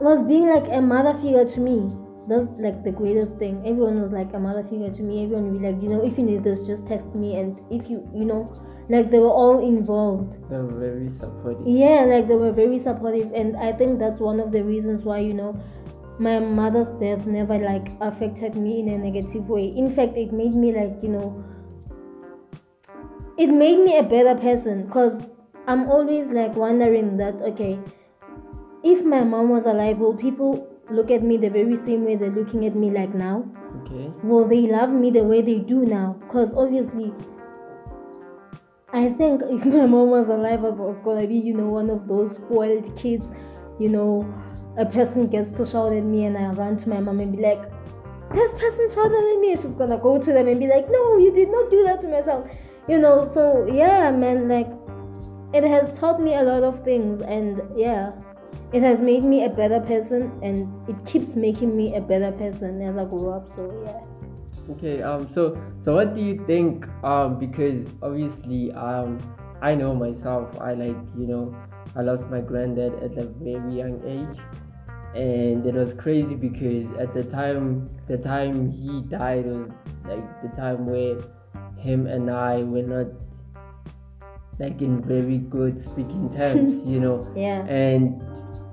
was 0.00 0.22
being 0.22 0.48
like 0.48 0.66
a 0.70 0.82
mother 0.82 1.16
figure 1.18 1.44
to 1.48 1.60
me. 1.60 1.80
That's 2.28 2.46
like 2.58 2.82
the 2.84 2.90
greatest 2.90 3.34
thing. 3.36 3.62
Everyone 3.64 4.02
was 4.02 4.12
like 4.12 4.32
a 4.34 4.38
mother 4.38 4.64
figure 4.64 4.90
to 4.90 5.02
me. 5.02 5.24
Everyone 5.24 5.52
would 5.52 5.60
be 5.60 5.66
like 5.66 5.82
you 5.82 5.88
know 5.88 6.04
if 6.04 6.18
you 6.18 6.24
need 6.24 6.44
this 6.44 6.60
just 6.66 6.86
text 6.86 7.14
me. 7.14 7.36
And 7.36 7.58
if 7.70 7.88
you 7.88 8.06
you 8.14 8.24
know 8.26 8.44
like 8.88 9.10
they 9.10 9.18
were 9.18 9.30
all 9.42 9.58
involved 9.66 10.34
They're 10.50 10.62
very 10.62 11.10
supportive. 11.14 11.66
yeah 11.66 12.04
like 12.04 12.28
they 12.28 12.34
were 12.36 12.52
very 12.52 12.78
supportive 12.78 13.32
and 13.32 13.56
i 13.56 13.72
think 13.72 13.98
that's 13.98 14.20
one 14.20 14.40
of 14.40 14.52
the 14.52 14.62
reasons 14.62 15.04
why 15.04 15.18
you 15.18 15.32
know 15.34 15.58
my 16.18 16.38
mother's 16.38 16.92
death 17.00 17.26
never 17.26 17.58
like 17.58 17.88
affected 18.00 18.56
me 18.56 18.80
in 18.80 18.88
a 18.90 18.98
negative 18.98 19.48
way 19.48 19.66
in 19.68 19.90
fact 19.90 20.16
it 20.16 20.32
made 20.32 20.54
me 20.54 20.72
like 20.72 20.96
you 21.02 21.08
know 21.08 21.42
it 23.36 23.48
made 23.48 23.78
me 23.78 23.96
a 23.98 24.02
better 24.02 24.34
person 24.40 24.84
because 24.84 25.20
i'm 25.66 25.88
always 25.90 26.28
like 26.28 26.54
wondering 26.54 27.16
that 27.16 27.34
okay 27.42 27.78
if 28.82 29.02
my 29.04 29.22
mom 29.24 29.48
was 29.48 29.64
alive 29.66 29.98
will 29.98 30.14
people 30.14 30.68
look 30.90 31.10
at 31.10 31.22
me 31.22 31.36
the 31.38 31.48
very 31.48 31.76
same 31.76 32.04
way 32.04 32.14
they're 32.14 32.30
looking 32.30 32.66
at 32.66 32.74
me 32.76 32.90
like 32.90 33.14
now 33.14 33.44
Okay. 33.86 34.12
will 34.22 34.46
they 34.46 34.60
love 34.68 34.92
me 34.92 35.10
the 35.10 35.22
way 35.24 35.42
they 35.42 35.58
do 35.58 35.84
now? 35.84 36.16
Because 36.20 36.52
obviously, 36.56 37.12
I 38.94 39.12
think 39.12 39.42
if 39.50 39.64
my 39.66 39.86
mom 39.86 40.10
was 40.10 40.28
alive, 40.28 40.64
I 40.64 40.70
was 40.70 41.00
gonna 41.00 41.26
be, 41.26 41.34
you 41.34 41.52
know, 41.52 41.66
one 41.66 41.90
of 41.90 42.06
those 42.06 42.32
spoiled 42.36 42.96
kids. 42.96 43.26
You 43.80 43.88
know, 43.88 44.34
a 44.78 44.86
person 44.86 45.26
gets 45.26 45.50
to 45.58 45.66
shout 45.66 45.92
at 45.92 46.04
me, 46.04 46.26
and 46.26 46.38
I 46.38 46.50
run 46.52 46.76
to 46.78 46.88
my 46.88 47.00
mom 47.00 47.18
and 47.18 47.36
be 47.36 47.42
like, 47.42 47.60
"This 48.32 48.52
person 48.52 48.88
shouted 48.94 49.24
at 49.32 49.40
me." 49.40 49.56
She's 49.56 49.74
gonna 49.74 49.98
go 49.98 50.18
to 50.18 50.32
them 50.32 50.46
and 50.46 50.60
be 50.60 50.68
like, 50.68 50.88
"No, 50.88 51.18
you 51.18 51.32
did 51.32 51.50
not 51.50 51.70
do 51.70 51.82
that 51.82 52.00
to 52.02 52.08
my 52.08 52.20
child." 52.20 52.48
You 52.86 52.98
know, 52.98 53.24
so 53.24 53.66
yeah, 53.66 54.12
man, 54.12 54.48
like 54.48 54.70
it 55.52 55.64
has 55.64 55.98
taught 55.98 56.22
me 56.22 56.36
a 56.36 56.44
lot 56.44 56.62
of 56.62 56.84
things, 56.84 57.20
and 57.20 57.62
yeah, 57.76 58.12
it 58.72 58.82
has 58.82 59.00
made 59.00 59.24
me 59.24 59.44
a 59.44 59.50
better 59.50 59.80
person, 59.80 60.30
and 60.40 60.72
it 60.88 61.04
keeps 61.04 61.34
making 61.34 61.76
me 61.76 61.96
a 61.96 62.00
better 62.00 62.30
person 62.30 62.80
as 62.80 62.96
I 62.96 63.04
grow 63.06 63.30
up. 63.30 63.52
So 63.56 63.72
yeah. 63.84 64.13
Okay. 64.70 65.02
Um. 65.02 65.28
So 65.34 65.58
so 65.84 65.94
what 65.94 66.14
do 66.14 66.20
you 66.20 66.42
think? 66.46 66.86
Um. 67.04 67.38
Because 67.38 67.86
obviously 68.02 68.72
um 68.72 69.18
I 69.62 69.74
know 69.74 69.94
myself. 69.94 70.48
I 70.60 70.74
like 70.74 70.96
you 71.18 71.26
know 71.26 71.54
I 71.96 72.02
lost 72.02 72.24
my 72.30 72.40
granddad 72.40 72.94
at 73.02 73.16
a 73.18 73.26
very 73.40 73.74
young 73.78 74.00
age, 74.06 74.38
and 75.14 75.66
it 75.66 75.74
was 75.74 75.94
crazy 75.94 76.34
because 76.34 76.86
at 76.98 77.14
the 77.14 77.24
time 77.24 77.88
the 78.08 78.18
time 78.18 78.70
he 78.70 79.02
died 79.02 79.46
was 79.46 79.70
like 80.04 80.24
the 80.42 80.48
time 80.56 80.86
where 80.86 81.16
him 81.78 82.06
and 82.06 82.30
I 82.30 82.62
were 82.62 82.82
not 82.82 83.06
like 84.58 84.80
in 84.80 85.02
very 85.02 85.38
good 85.38 85.82
speaking 85.90 86.32
terms. 86.36 86.86
you 86.86 87.00
know. 87.00 87.20
Yeah. 87.36 87.64
and 87.66 88.22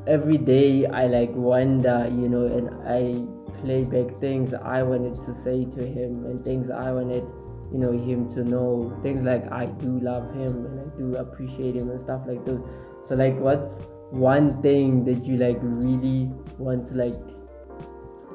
every 0.07 0.37
day 0.37 0.85
I 0.87 1.05
like 1.05 1.31
wonder, 1.35 2.07
you 2.09 2.27
know, 2.29 2.41
and 2.41 2.69
I 2.87 3.21
play 3.61 3.83
back 3.83 4.19
things 4.19 4.53
I 4.53 4.83
wanted 4.83 5.15
to 5.15 5.35
say 5.43 5.65
to 5.65 5.85
him 5.85 6.25
and 6.25 6.39
things 6.43 6.69
I 6.69 6.91
wanted, 6.91 7.23
you 7.71 7.79
know, 7.79 7.91
him 7.91 8.31
to 8.33 8.43
know. 8.43 8.97
Things 9.03 9.21
like 9.21 9.51
I 9.51 9.65
do 9.65 9.99
love 9.99 10.33
him 10.35 10.65
and 10.65 10.79
I 10.81 10.97
do 10.97 11.15
appreciate 11.15 11.75
him 11.75 11.89
and 11.89 12.03
stuff 12.03 12.21
like 12.27 12.45
those. 12.45 12.61
So 13.07 13.15
like 13.15 13.37
what's 13.39 13.73
one 14.11 14.61
thing 14.61 15.05
that 15.05 15.25
you 15.25 15.37
like 15.37 15.57
really 15.61 16.29
want 16.57 16.87
to 16.87 16.93
like 16.95 17.19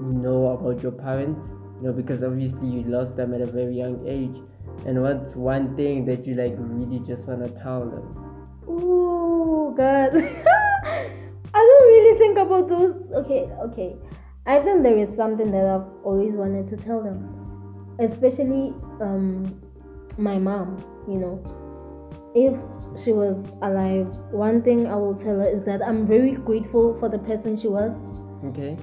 know 0.00 0.48
about 0.48 0.82
your 0.82 0.92
parents? 0.92 1.40
You 1.80 1.88
know, 1.88 1.92
because 1.92 2.22
obviously 2.22 2.68
you 2.68 2.84
lost 2.84 3.16
them 3.16 3.34
at 3.34 3.40
a 3.40 3.46
very 3.46 3.76
young 3.76 4.06
age. 4.06 4.36
And 4.86 5.02
what's 5.02 5.34
one 5.34 5.76
thing 5.76 6.04
that 6.06 6.26
you 6.26 6.34
like 6.34 6.54
really 6.56 7.00
just 7.06 7.24
wanna 7.24 7.48
tell 7.48 7.84
them? 7.84 8.26
Ooh, 8.68 9.74
God. 9.76 10.10
I 11.56 11.60
don't 11.60 11.88
really 11.88 12.18
think 12.18 12.38
about 12.38 12.68
those. 12.68 13.10
Okay, 13.12 13.48
okay. 13.66 13.96
I 14.46 14.60
think 14.60 14.82
there 14.84 14.96
is 14.96 15.14
something 15.16 15.50
that 15.50 15.64
I've 15.66 15.88
always 16.04 16.32
wanted 16.34 16.68
to 16.68 16.76
tell 16.76 17.02
them, 17.02 17.96
especially 17.98 18.72
um, 19.00 19.60
my 20.16 20.38
mom. 20.38 20.78
You 21.08 21.18
know, 21.18 21.42
if 22.34 23.02
she 23.02 23.12
was 23.12 23.48
alive, 23.62 24.08
one 24.30 24.62
thing 24.62 24.86
I 24.86 24.94
will 24.96 25.14
tell 25.16 25.36
her 25.36 25.48
is 25.48 25.62
that 25.64 25.82
I'm 25.82 26.06
very 26.06 26.32
grateful 26.32 26.96
for 27.00 27.08
the 27.08 27.18
person 27.18 27.56
she 27.56 27.66
was, 27.68 27.94
Okay? 28.44 28.76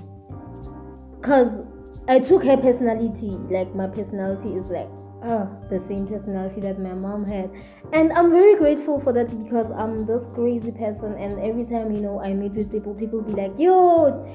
cause 1.22 1.62
I 2.08 2.20
took 2.20 2.44
her 2.44 2.58
personality. 2.58 3.30
Like 3.50 3.74
my 3.74 3.88
personality 3.88 4.54
is 4.56 4.70
like 4.70 4.90
ah 5.24 5.48
the 5.70 5.80
same 5.80 6.06
personality 6.06 6.60
that 6.62 6.80
my 6.80 6.94
mom 6.94 7.24
had, 7.24 7.50
and 7.94 8.12
I'm 8.12 8.32
very 8.32 8.58
grateful 8.58 9.00
for 9.00 9.14
that 9.14 9.30
because 9.44 9.72
I'm 9.72 10.06
this 10.06 10.28
crazy 10.36 10.72
person. 10.72 11.14
And 11.14 11.40
every 11.40 11.64
time 11.64 11.94
you 11.94 12.02
know 12.02 12.20
I 12.22 12.34
meet 12.34 12.56
with 12.56 12.70
people, 12.70 12.94
people 12.94 13.22
be 13.22 13.32
like, 13.32 13.58
"Yo, 13.58 14.28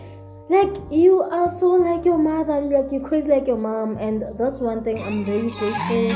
like 0.49 0.73
you 0.91 1.23
are 1.23 1.51
so 1.51 1.71
like 1.77 2.05
your 2.05 2.19
mother, 2.19 2.61
like 2.61 2.91
you're 2.91 3.07
crazy 3.07 3.29
like 3.29 3.47
your 3.47 3.59
mom." 3.59 3.97
And 3.99 4.25
that's 4.39 4.61
one 4.61 4.85
thing 4.85 4.99
I'm 5.03 5.25
very 5.25 5.49
grateful. 5.49 6.09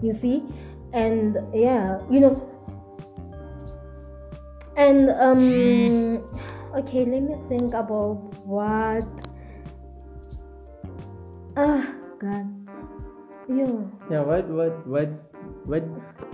You 0.00 0.14
see, 0.14 0.42
and 0.92 1.36
yeah, 1.52 2.00
you 2.08 2.20
know, 2.20 2.32
and 4.76 5.10
um 5.20 6.24
okay 6.72 7.04
let 7.04 7.20
me 7.20 7.36
think 7.52 7.74
about 7.74 8.16
what 8.48 9.04
ah 11.60 11.84
god 12.16 12.46
yo 13.50 13.66
Yeah, 14.08 14.22
what 14.24 14.48
what 14.48 14.72
what 14.86 15.10
what 15.66 15.84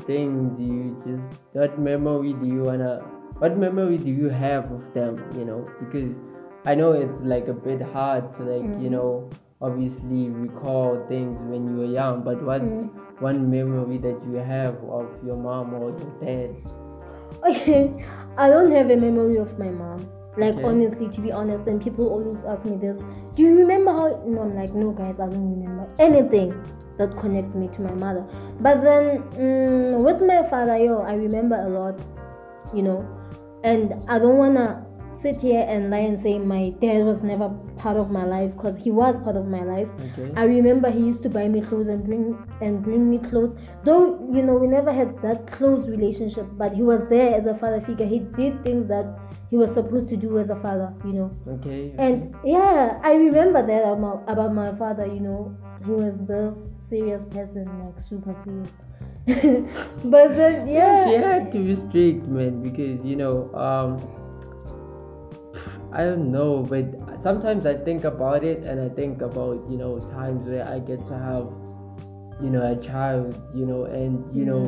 thing 0.07 0.55
do 0.55 0.63
you 0.63 0.87
just 1.03 1.27
what 1.57 1.75
memory 1.81 2.37
do 2.39 2.47
you 2.47 2.63
wanna 2.69 3.03
what 3.39 3.57
memory 3.57 3.99
do 3.99 4.11
you 4.11 4.29
have 4.29 4.71
of 4.73 4.83
them, 4.95 5.23
you 5.37 5.45
know? 5.45 5.69
Because 5.81 6.15
I 6.65 6.75
know 6.75 6.93
it's 6.93 7.13
like 7.23 7.49
a 7.49 7.53
bit 7.55 7.81
hard 7.83 8.35
to 8.37 8.43
like, 8.43 8.63
you 8.83 8.89
Mm. 8.89 8.97
know, 8.97 9.31
obviously 9.61 10.31
recall 10.31 11.05
things 11.09 11.39
when 11.51 11.67
you 11.69 11.77
were 11.77 11.93
young, 12.01 12.23
but 12.23 12.43
what's 12.43 12.65
Mm. 12.65 12.91
one 13.21 13.51
memory 13.51 13.99
that 13.99 14.19
you 14.31 14.37
have 14.37 14.75
of 14.85 15.09
your 15.25 15.37
mom 15.37 15.75
or 15.75 15.91
your 15.91 16.13
dad? 16.21 16.51
okay 17.47 17.93
i 18.39 18.49
don't 18.49 18.71
have 18.73 18.91
a 18.91 18.97
memory 18.97 19.37
of 19.37 19.59
my 19.59 19.69
mom 19.71 20.01
like 20.37 20.55
Okay. 20.55 20.65
honestly 20.65 21.09
to 21.09 21.21
be 21.21 21.31
honest 21.31 21.67
and 21.67 21.81
people 21.83 22.09
always 22.09 22.43
ask 22.45 22.65
me 22.65 22.77
this 22.77 22.99
do 23.35 23.43
you 23.43 23.55
remember 23.57 23.93
how 23.93 24.09
no 24.27 24.43
i'm 24.43 24.55
like 24.57 24.75
no 24.75 24.91
guys 24.91 25.21
i 25.21 25.27
don't 25.27 25.51
remember 25.53 25.87
anything 25.99 26.51
that 26.99 27.17
connects 27.19 27.55
me 27.55 27.69
to 27.69 27.83
my 27.83 27.93
mother 27.95 28.25
but 28.61 28.83
then 28.83 29.23
mm, 29.35 30.03
with 30.03 30.21
my 30.23 30.43
father 30.49 30.77
yo 30.79 30.99
i 31.03 31.15
remember 31.15 31.57
a 31.57 31.69
lot 31.69 32.01
you 32.75 32.83
know 32.83 33.07
and 33.65 33.93
i 34.09 34.19
don't 34.19 34.39
wanna 34.39 34.87
sit 35.13 35.41
here 35.41 35.65
and 35.67 35.91
lie 35.91 35.99
and 35.99 36.21
say 36.21 36.39
my 36.39 36.69
dad 36.81 37.03
was 37.05 37.23
never 37.23 37.49
part 37.79 37.97
of 37.97 38.11
my 38.11 38.25
life 38.25 38.53
because 38.55 38.77
he 38.77 38.91
was 38.91 39.19
part 39.21 39.37
of 39.37 39.47
my 39.47 39.63
life 39.63 39.89
Okay. 40.19 40.31
I 40.37 40.45
remember 40.45 40.91
he 40.91 41.01
used 41.01 41.23
to 41.23 41.31
buy 41.31 41.49
me 41.49 41.61
clothes 41.63 41.89
and 41.89 42.05
bring 42.05 42.37
and 42.61 42.83
bring 42.83 43.09
me 43.11 43.19
clothes. 43.19 43.59
Though 43.85 44.19
you 44.33 44.43
know 44.43 44.55
we 44.55 44.67
never 44.67 44.93
had 44.93 45.21
that 45.23 45.47
close 45.51 45.89
relationship, 45.89 46.47
but 46.53 46.73
he 46.73 46.83
was 46.83 47.03
there 47.09 47.35
as 47.35 47.47
a 47.47 47.55
father 47.55 47.81
figure. 47.81 48.07
He 48.07 48.21
did 48.21 48.63
things 48.63 48.89
that 48.89 49.07
he 49.51 49.57
was 49.57 49.73
supposed 49.75 50.09
to 50.09 50.17
do 50.17 50.39
as 50.39 50.51
a 50.51 50.57
father, 50.57 50.93
you 51.05 51.13
know. 51.13 51.37
Okay. 51.49 51.95
And 51.99 52.35
yeah, 52.45 52.99
I 53.03 53.13
remember 53.13 53.67
that 53.67 53.89
about, 53.89 54.25
about 54.29 54.55
my 54.55 54.75
father. 54.77 55.07
You 55.07 55.21
know, 55.21 55.57
he 55.85 55.91
was 55.91 56.17
this 56.27 56.55
serious 56.81 57.25
person, 57.25 57.65
like 57.85 58.05
super 58.09 58.35
serious. 58.45 58.71
but 60.05 60.37
then 60.37 60.69
yeah, 60.69 61.05
she 61.05 61.15
had 61.15 61.51
to 61.51 61.59
be 61.59 61.75
strict, 61.75 62.29
man, 62.29 62.63
because 62.63 63.05
you 63.05 63.17
know, 63.17 63.53
um, 63.55 63.99
I 65.93 66.05
don't 66.05 66.31
know, 66.31 66.63
but 66.63 66.85
sometimes 67.25 67.67
I 67.67 67.75
think 67.75 68.05
about 68.05 68.45
it 68.45 68.61
and 68.61 68.81
I 68.81 68.89
think 68.89 69.23
about 69.23 69.69
you 69.69 69.79
know 69.79 69.95
times 69.95 70.47
where 70.47 70.65
I 70.69 70.79
get 70.79 71.05
to 71.09 71.19
have, 71.19 71.51
you 72.41 72.51
know, 72.51 72.63
a 72.63 72.77
child, 72.77 73.43
you 73.53 73.67
know, 73.67 73.87
and 73.87 74.25
you 74.33 74.45
know, 74.45 74.63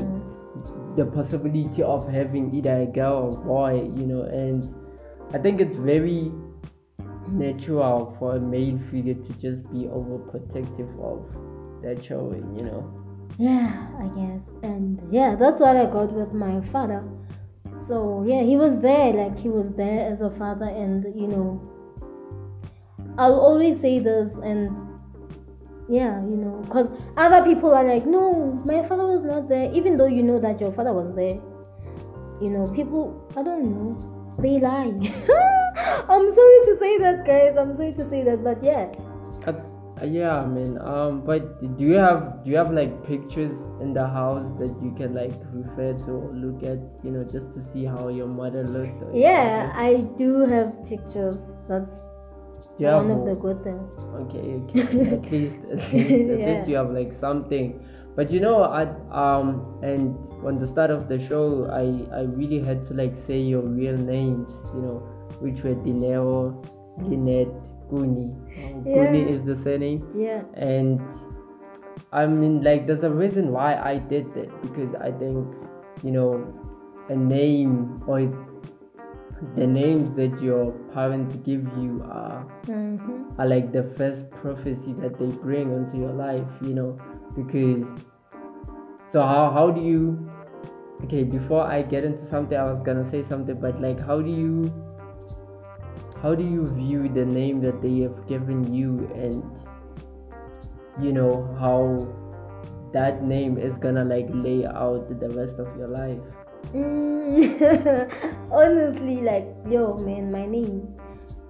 the 0.97 1.07
possibility 1.07 1.85
of 1.85 2.09
having 2.11 2.53
either 2.53 2.83
a 2.83 2.87
girl 2.87 3.27
or 3.27 3.39
boy, 3.39 3.89
you 3.97 4.07
know, 4.07 4.23
and 4.23 4.75
I 5.33 5.39
think 5.39 5.61
it's 5.61 5.77
very 5.77 6.33
natural 7.31 8.17
for 8.19 8.35
a 8.35 8.41
male 8.41 8.81
figure 8.91 9.15
to 9.15 9.33
just 9.35 9.63
be 9.71 9.87
overprotective 9.87 10.91
of 11.01 11.23
their 11.81 11.95
children, 11.95 12.57
you 12.59 12.65
know. 12.65 13.08
Yeah, 13.37 13.87
I 13.99 14.07
guess. 14.19 14.41
And 14.63 15.01
yeah, 15.13 15.37
that's 15.39 15.61
what 15.61 15.77
I 15.77 15.87
got 15.87 16.13
with 16.13 16.33
my 16.33 16.61
father. 16.73 17.05
So 17.87 18.25
yeah, 18.27 18.43
he 18.43 18.57
was 18.57 18.81
there, 18.81 19.13
like 19.13 19.39
he 19.39 19.49
was 19.49 19.71
there 19.77 20.13
as 20.13 20.21
a 20.21 20.31
father, 20.37 20.67
and 20.67 21.05
you 21.15 21.27
know, 21.27 21.63
I'll 23.17 23.41
always 23.41 23.81
say 23.81 23.99
this, 23.99 24.33
and 24.43 24.71
yeah, 25.89 26.21
you 26.25 26.37
know, 26.37 26.61
because 26.65 26.89
other 27.17 27.43
people 27.45 27.73
are 27.73 27.85
like, 27.85 28.07
no, 28.07 28.59
my 28.65 28.87
father 28.87 29.07
was 29.07 29.25
not 29.25 29.49
there, 29.49 29.73
even 29.73 29.97
though 29.97 30.07
you 30.07 30.23
know 30.23 30.39
that 30.39 30.61
your 30.61 30.73
father 30.73 30.93
was 30.93 31.15
there. 31.17 31.41
You 32.43 32.51
know, 32.51 32.69
people, 32.69 33.27
I 33.37 33.43
don't 33.43 33.65
know, 33.65 34.37
they 34.39 34.61
lie. 34.61 34.93
I'm 36.09 36.33
sorry 36.33 36.59
to 36.67 36.77
say 36.79 36.99
that, 36.99 37.25
guys. 37.27 37.57
I'm 37.57 37.75
sorry 37.77 37.93
to 37.95 38.09
say 38.09 38.23
that, 38.25 38.45
but 38.45 38.63
yeah. 38.63 38.93
Uh, 40.01 40.05
yeah, 40.05 40.43
I 40.43 40.47
mean, 40.47 40.79
um, 40.79 41.23
but 41.25 41.61
do 41.79 41.85
you 41.85 41.97
have 41.97 42.45
do 42.45 42.51
you 42.51 42.57
have 42.57 42.71
like 42.71 43.05
pictures 43.07 43.57
in 43.81 43.93
the 43.93 44.07
house 44.07 44.47
that 44.59 44.71
you 44.83 44.95
can 44.97 45.15
like 45.15 45.35
refer 45.53 45.93
to 46.07 46.11
or 46.13 46.33
look 46.35 46.63
at, 46.63 46.79
you 47.03 47.11
know, 47.11 47.23
just 47.23 47.53
to 47.55 47.65
see 47.73 47.85
how 47.85 48.09
your 48.09 48.29
mother 48.29 48.63
looked? 48.63 49.03
Yeah? 49.15 49.73
I 49.75 50.03
do 50.17 50.47
have 50.47 50.73
pictures. 50.87 51.39
That's 51.69 51.91
have 52.81 53.07
one 53.07 53.11
of 53.11 53.25
the 53.27 53.35
good 53.35 53.65
things. 53.65 53.95
Okay, 54.23 54.63
okay. 54.63 55.11
at 55.17 55.33
least, 55.33 55.57
at 55.73 55.93
least, 55.93 56.31
at 56.31 56.39
Yeah. 56.39 56.47
least 56.47 56.69
you 56.69 56.77
have 56.77 56.91
like 56.91 57.15
something. 57.15 57.85
But 58.15 58.31
you 58.31 58.41
know, 58.41 58.63
I 58.63 58.83
um, 59.11 59.81
and 59.83 60.15
on 60.45 60.59
the 60.59 60.67
start 60.67 60.91
of 60.91 61.09
the 61.09 61.19
show, 61.27 61.67
I 61.73 61.91
I 62.17 62.23
really 62.23 62.61
had 62.61 62.87
to 62.89 62.95
like 62.95 63.17
say 63.27 63.39
your 63.41 63.63
real 63.63 63.97
names, 63.97 64.49
you 64.75 64.81
know, 64.83 64.99
which 65.41 65.63
were 65.63 65.75
Dinero, 65.75 66.63
Lynette, 66.99 67.51
Guni. 67.91 68.27
Um, 68.59 68.85
Yeah. 68.85 68.95
Guni 68.95 69.23
is 69.35 69.45
the 69.45 69.57
surname, 69.57 70.03
Yeah. 70.15 70.43
and 70.55 71.01
I 72.13 72.27
mean, 72.27 72.63
like, 72.63 72.87
there's 72.87 73.03
a 73.05 73.11
reason 73.11 73.53
why 73.53 73.75
I 73.77 73.99
did 73.99 74.33
that 74.35 74.51
because 74.63 74.95
I 75.01 75.11
think, 75.11 75.47
you 76.03 76.11
know, 76.11 76.55
a 77.09 77.17
name 77.17 78.03
or 78.07 78.21
the 79.57 79.67
names 79.67 80.15
that 80.17 80.41
your 80.43 80.73
parents 80.93 81.37
give 81.45 81.65
you 81.79 82.03
are 82.11 82.47
Mm-hmm. 82.67 83.41
are 83.41 83.47
like 83.47 83.73
the 83.73 83.83
first 83.97 84.29
prophecy 84.31 84.95
that 85.01 85.19
they 85.19 85.27
bring 85.27 85.73
onto 85.73 85.97
your 85.99 86.13
life, 86.13 86.47
you 86.61 86.75
know, 86.75 86.99
because 87.37 87.85
so 89.13 89.23
how 89.23 89.51
how 89.51 89.71
do 89.71 89.81
you 89.81 90.29
okay 91.05 91.23
before 91.25 91.63
I 91.63 91.83
get 91.83 92.05
into 92.05 92.27
something 92.29 92.59
I 92.59 92.65
was 92.65 92.83
gonna 92.85 93.09
say 93.11 93.23
something 93.25 93.59
but 93.61 93.81
like 93.81 94.01
how 94.05 94.21
do 94.21 94.31
you 94.31 94.73
how 96.23 96.35
do 96.35 96.43
you 96.45 96.67
view 96.75 97.09
the 97.09 97.25
name 97.25 97.61
that 97.61 97.81
they 97.83 98.01
have 98.01 98.27
given 98.29 98.73
you 98.73 99.09
and 99.15 99.43
you 101.01 101.13
know 101.13 101.33
how 101.61 101.87
that 102.93 103.23
name 103.23 103.59
is 103.59 103.77
gonna 103.79 104.05
like 104.05 104.27
lay 104.31 104.65
out 104.67 105.09
the 105.21 105.29
rest 105.31 105.55
of 105.59 105.77
your 105.77 105.89
life 105.89 106.19
Mm, 106.75 108.51
honestly, 108.53 109.17
like, 109.23 109.47
yo, 109.71 109.95
man, 109.99 110.31
my 110.31 110.45
name. 110.45 110.89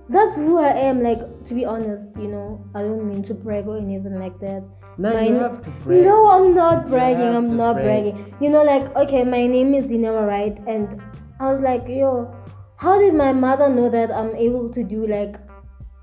That's 0.08 0.36
who 0.36 0.58
I 0.58 0.68
am. 0.68 1.02
Like, 1.02 1.18
to 1.46 1.54
be 1.54 1.64
honest, 1.64 2.08
you 2.16 2.28
know, 2.28 2.64
I 2.74 2.82
don't 2.82 3.08
mean 3.08 3.22
to 3.24 3.34
brag 3.34 3.66
or 3.66 3.78
anything 3.78 4.18
like 4.20 4.38
that. 4.40 4.62
no 4.96 5.12
My 5.12 5.26
you 5.26 5.34
have 5.34 5.64
to 5.64 5.70
brag 5.82 6.04
No, 6.04 6.28
I'm 6.28 6.54
not 6.54 6.88
bragging. 6.88 7.34
I'm 7.34 7.56
not 7.56 7.74
brag. 7.76 8.14
bragging. 8.14 8.34
You 8.40 8.50
know, 8.50 8.62
like, 8.62 8.94
okay, 8.96 9.24
my 9.24 9.46
name 9.46 9.74
is 9.74 9.86
Dinema, 9.86 10.26
right? 10.26 10.56
And 10.68 11.00
I 11.40 11.50
was 11.52 11.60
like, 11.60 11.88
yo, 11.88 12.30
how 12.78 12.98
did 12.98 13.12
my 13.12 13.32
mother 13.32 13.68
know 13.68 13.90
that 13.90 14.10
I'm 14.12 14.34
able 14.36 14.68
to 14.70 14.84
do 14.84 15.06
like 15.06 15.36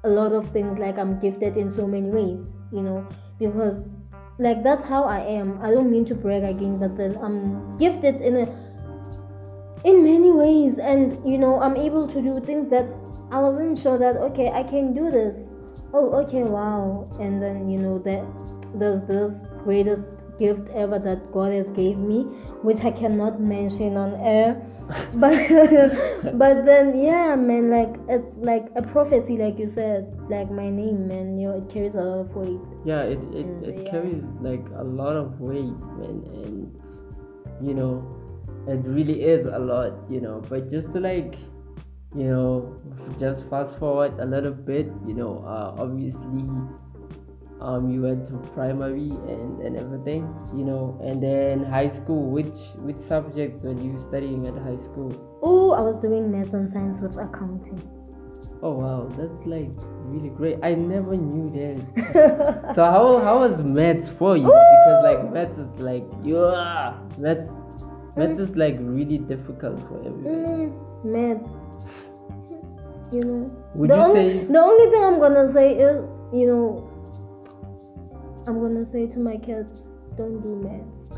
a 0.03 0.09
lot 0.09 0.33
of 0.33 0.51
things? 0.51 0.77
Like, 0.77 0.97
I'm 0.97 1.19
gifted 1.19 1.57
in 1.57 1.73
so 1.73 1.87
many 1.87 2.09
ways, 2.09 2.45
you 2.71 2.81
know? 2.81 3.07
Because, 3.39 3.87
like, 4.39 4.61
that's 4.61 4.83
how 4.83 5.05
I 5.05 5.19
am. 5.19 5.61
I 5.61 5.71
don't 5.71 5.89
mean 5.89 6.05
to 6.05 6.15
brag 6.15 6.43
again, 6.43 6.77
but 6.77 6.97
then 6.97 7.17
I'm 7.23 7.77
gifted 7.77 8.21
in 8.21 8.35
a 8.35 8.65
in 9.85 10.03
many 10.03 10.31
ways 10.31 10.79
and 10.79 11.13
you 11.23 11.37
know 11.37 11.61
i'm 11.61 11.77
able 11.77 12.07
to 12.07 12.19
do 12.19 12.39
things 12.43 12.71
that 12.71 12.87
i 13.31 13.39
wasn't 13.39 13.77
sure 13.77 13.99
that 13.99 14.17
okay 14.17 14.49
i 14.49 14.63
can 14.63 14.95
do 14.95 15.11
this 15.11 15.37
oh 15.93 16.11
okay 16.11 16.41
wow 16.41 17.05
and 17.19 17.39
then 17.39 17.69
you 17.69 17.77
know 17.77 17.99
that 17.99 18.25
there's 18.79 18.99
this 19.01 19.41
greatest 19.63 20.09
gift 20.39 20.67
ever 20.73 20.97
that 20.97 21.31
god 21.31 21.51
has 21.51 21.67
gave 21.77 21.99
me 21.99 22.23
which 22.63 22.83
i 22.83 22.89
cannot 22.89 23.39
mention 23.39 23.95
on 23.95 24.15
air 24.15 24.59
but 25.15 25.33
but 26.37 26.65
then 26.65 26.97
yeah 26.99 27.35
man 27.35 27.71
like 27.71 27.95
it's 28.07 28.29
like 28.37 28.69
a 28.75 28.81
prophecy 28.81 29.37
like 29.37 29.57
you 29.57 29.67
said 29.67 30.05
like 30.29 30.49
my 30.51 30.69
name 30.69 31.07
man 31.07 31.39
you 31.39 31.47
know 31.47 31.57
it 31.57 31.73
carries 31.73 31.95
a 31.95 32.01
lot 32.01 32.19
of 32.19 32.35
weight 32.35 32.61
yeah 32.85 33.01
it, 33.01 33.17
it, 33.33 33.45
And, 33.45 33.65
it 33.65 33.83
yeah. 33.83 33.91
carries 33.91 34.23
like 34.41 34.63
a 34.77 34.83
lot 34.83 35.15
of 35.15 35.39
weight 35.39 35.73
man 35.97 36.21
and 36.37 36.81
you 37.61 37.73
know 37.73 38.05
it 38.67 38.81
really 38.85 39.23
is 39.23 39.45
a 39.47 39.57
lot 39.57 39.93
you 40.09 40.21
know 40.21 40.41
but 40.49 40.69
just 40.69 40.93
to 40.93 40.99
like 40.99 41.33
you 42.15 42.29
know 42.29 42.77
just 43.19 43.41
fast 43.49 43.77
forward 43.79 44.13
a 44.19 44.25
little 44.25 44.53
bit 44.53 44.85
you 45.07 45.13
know 45.13 45.43
uh, 45.45 45.81
obviously 45.81 46.45
um 47.61 47.89
you 47.89 48.01
went 48.01 48.27
to 48.27 48.35
primary 48.53 49.09
and 49.31 49.59
and 49.61 49.77
everything 49.77 50.27
you 50.53 50.65
know 50.65 50.99
and 51.03 51.23
then 51.23 51.63
high 51.63 51.89
school 51.89 52.29
which 52.29 52.53
which 52.87 52.99
subject 53.07 53.63
were 53.63 53.71
you 53.73 53.97
studying 54.09 54.45
at 54.47 54.53
high 54.57 54.81
school 54.83 55.11
oh 55.41 55.71
i 55.71 55.79
was 55.81 55.97
doing 55.97 56.29
maths 56.31 56.53
and 56.53 56.69
science 56.71 56.99
with 56.99 57.15
accounting 57.17 57.79
oh 58.61 58.71
wow 58.71 59.07
that's 59.17 59.45
like 59.45 59.71
really 60.11 60.29
great 60.29 60.57
i 60.63 60.73
never 60.73 61.15
knew 61.15 61.47
that 61.55 61.79
So 62.75 62.83
how 62.83 63.19
how 63.23 63.39
was 63.39 63.55
maths 63.63 64.09
for 64.19 64.35
you? 64.35 64.43
Because 64.51 65.03
like 65.03 65.31
maths 65.31 65.57
is 65.57 65.79
like 65.79 66.03
yeah, 66.23 66.97
maths 67.17 67.47
maths 68.17 68.39
is 68.39 68.55
like 68.55 68.75
really 68.79 69.17
difficult 69.17 69.79
for 69.87 69.99
everybody. 70.03 70.43
Mm, 70.43 71.05
maths. 71.05 71.51
You 73.13 73.21
know. 73.23 73.51
Would 73.75 73.91
the 73.91 73.95
you 73.95 74.01
only, 74.01 74.33
say- 74.41 74.45
the 74.51 74.59
only 74.59 74.91
thing 74.91 75.03
I'm 75.03 75.19
gonna 75.19 75.53
say 75.53 75.67
is, 75.77 76.03
you 76.33 76.47
know, 76.47 76.89
I'm 78.47 78.59
gonna 78.61 78.85
say 78.91 79.07
to 79.07 79.19
my 79.19 79.37
kids, 79.37 79.83
don't 80.17 80.41
do 80.41 80.55
maths. 80.63 81.09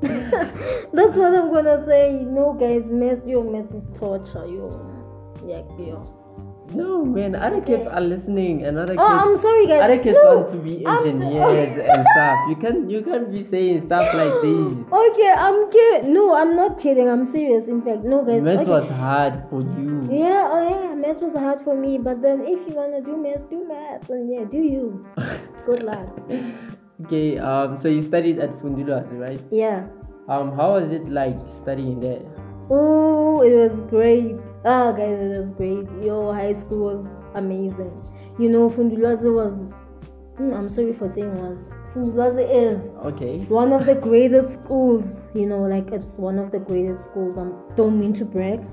That's 0.92 1.16
what 1.16 1.34
I'm 1.34 1.52
gonna 1.52 1.84
say. 1.86 2.12
No, 2.12 2.54
guys, 2.54 2.88
maths, 2.88 3.28
your 3.28 3.44
maths 3.44 3.74
is 3.74 3.84
torture. 3.98 4.46
You, 4.46 4.64
yeah, 5.46 5.62
yeah. 5.78 6.19
No 6.74 7.04
man, 7.04 7.34
other 7.34 7.60
kids 7.60 7.86
are 7.90 8.00
listening 8.00 8.62
and 8.64 8.78
other 8.78 8.94
Oh, 8.98 9.06
I'm 9.06 9.36
sorry, 9.36 9.66
guys. 9.66 9.82
other 9.82 9.98
kids 9.98 10.16
no, 10.22 10.38
want 10.38 10.50
to 10.52 10.58
be 10.58 10.86
I'm 10.86 11.02
so- 11.02 11.08
engineers 11.08 11.78
and 11.94 12.06
stuff. 12.12 12.38
You 12.48 12.56
can 12.56 12.90
you 12.90 13.02
can't 13.02 13.30
be 13.32 13.44
saying 13.44 13.80
stuff 13.86 14.14
like 14.14 14.34
this. 14.42 14.76
Okay, 15.02 15.30
I'm 15.46 15.70
kidding. 15.70 16.12
No, 16.14 16.34
I'm 16.34 16.54
not 16.56 16.78
kidding. 16.78 17.08
I'm 17.08 17.26
serious. 17.26 17.66
In 17.66 17.82
fact, 17.82 18.04
no, 18.04 18.24
guys. 18.24 18.42
Maths 18.42 18.62
okay. 18.62 18.70
was 18.70 18.88
hard 18.90 19.42
for 19.50 19.60
you. 19.62 20.06
Yeah, 20.10 20.48
oh 20.52 20.62
yeah, 20.68 20.94
maths 20.94 21.20
was 21.20 21.34
hard 21.34 21.60
for 21.64 21.74
me. 21.76 21.98
But 21.98 22.22
then, 22.22 22.42
if 22.46 22.66
you 22.68 22.74
wanna 22.74 23.00
do 23.00 23.16
maths, 23.16 23.44
do 23.50 23.66
maths, 23.66 24.10
and 24.10 24.30
yeah, 24.32 24.44
do 24.44 24.58
you. 24.58 25.06
Good 25.66 25.82
luck. 25.82 26.08
okay, 27.06 27.38
um 27.38 27.78
so 27.82 27.88
you 27.88 28.02
studied 28.02 28.38
at 28.38 28.50
Fundulas, 28.62 29.06
right? 29.18 29.40
Yeah. 29.50 29.86
Um 30.28 30.54
how 30.56 30.74
was 30.78 30.92
it 30.92 31.08
like 31.08 31.38
studying 31.62 31.98
there? 32.00 32.22
Oh, 32.70 33.42
it 33.42 33.54
was 33.56 33.80
great. 33.90 34.36
Ah, 34.64 34.92
guys, 34.92 35.30
it 35.30 35.38
was 35.38 35.50
great. 35.50 35.86
Yo, 36.04 36.32
high 36.32 36.52
school 36.52 36.94
was 36.94 37.06
amazing. 37.34 37.92
You 38.38 38.48
know, 38.50 38.68
Fundulaze 38.68 39.22
was. 39.22 39.54
Hmm, 40.36 40.52
I'm 40.54 40.68
sorry 40.68 40.92
for 40.92 41.08
saying 41.08 41.34
was. 41.36 41.68
Fundulaze 41.94 42.46
is 42.50 42.94
Okay. 43.06 43.38
one 43.46 43.72
of 43.72 43.86
the 43.86 43.94
greatest 43.94 44.62
schools. 44.62 45.04
You 45.34 45.46
know, 45.46 45.62
like 45.62 45.90
it's 45.92 46.16
one 46.16 46.38
of 46.38 46.50
the 46.50 46.58
greatest 46.58 47.04
schools. 47.04 47.36
I 47.38 47.48
don't 47.76 47.98
mean 47.98 48.12
to 48.14 48.24
brag. 48.24 48.66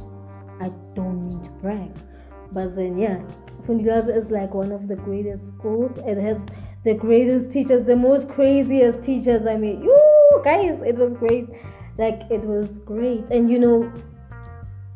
I 0.59 0.71
don't 0.93 1.25
mean 1.25 1.41
to 1.43 1.49
brag. 1.61 1.91
But 2.51 2.75
then, 2.75 2.97
yeah, 2.97 3.21
Fundulaze 3.65 4.09
is 4.15 4.29
like 4.29 4.53
one 4.53 4.71
of 4.71 4.87
the 4.87 4.95
greatest 4.95 5.47
schools. 5.47 5.97
It 6.05 6.17
has 6.17 6.37
the 6.83 6.93
greatest 6.93 7.51
teachers, 7.51 7.85
the 7.85 7.95
most 7.95 8.27
craziest 8.29 9.03
teachers. 9.03 9.45
I 9.45 9.55
mean, 9.57 9.81
you 9.83 10.41
guys, 10.43 10.81
it 10.81 10.95
was 10.95 11.13
great. 11.13 11.47
Like 11.97 12.21
it 12.29 12.41
was 12.41 12.77
great, 12.79 13.25
and 13.31 13.49
you 13.49 13.57
know, 13.57 13.91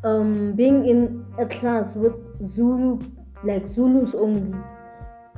um, 0.04 0.52
being 0.52 0.88
in 0.88 1.24
a 1.38 1.46
class 1.46 1.94
with 1.94 2.14
Zulu, 2.54 2.98
like 3.44 3.66
Zulus 3.74 4.14
only, 4.14 4.56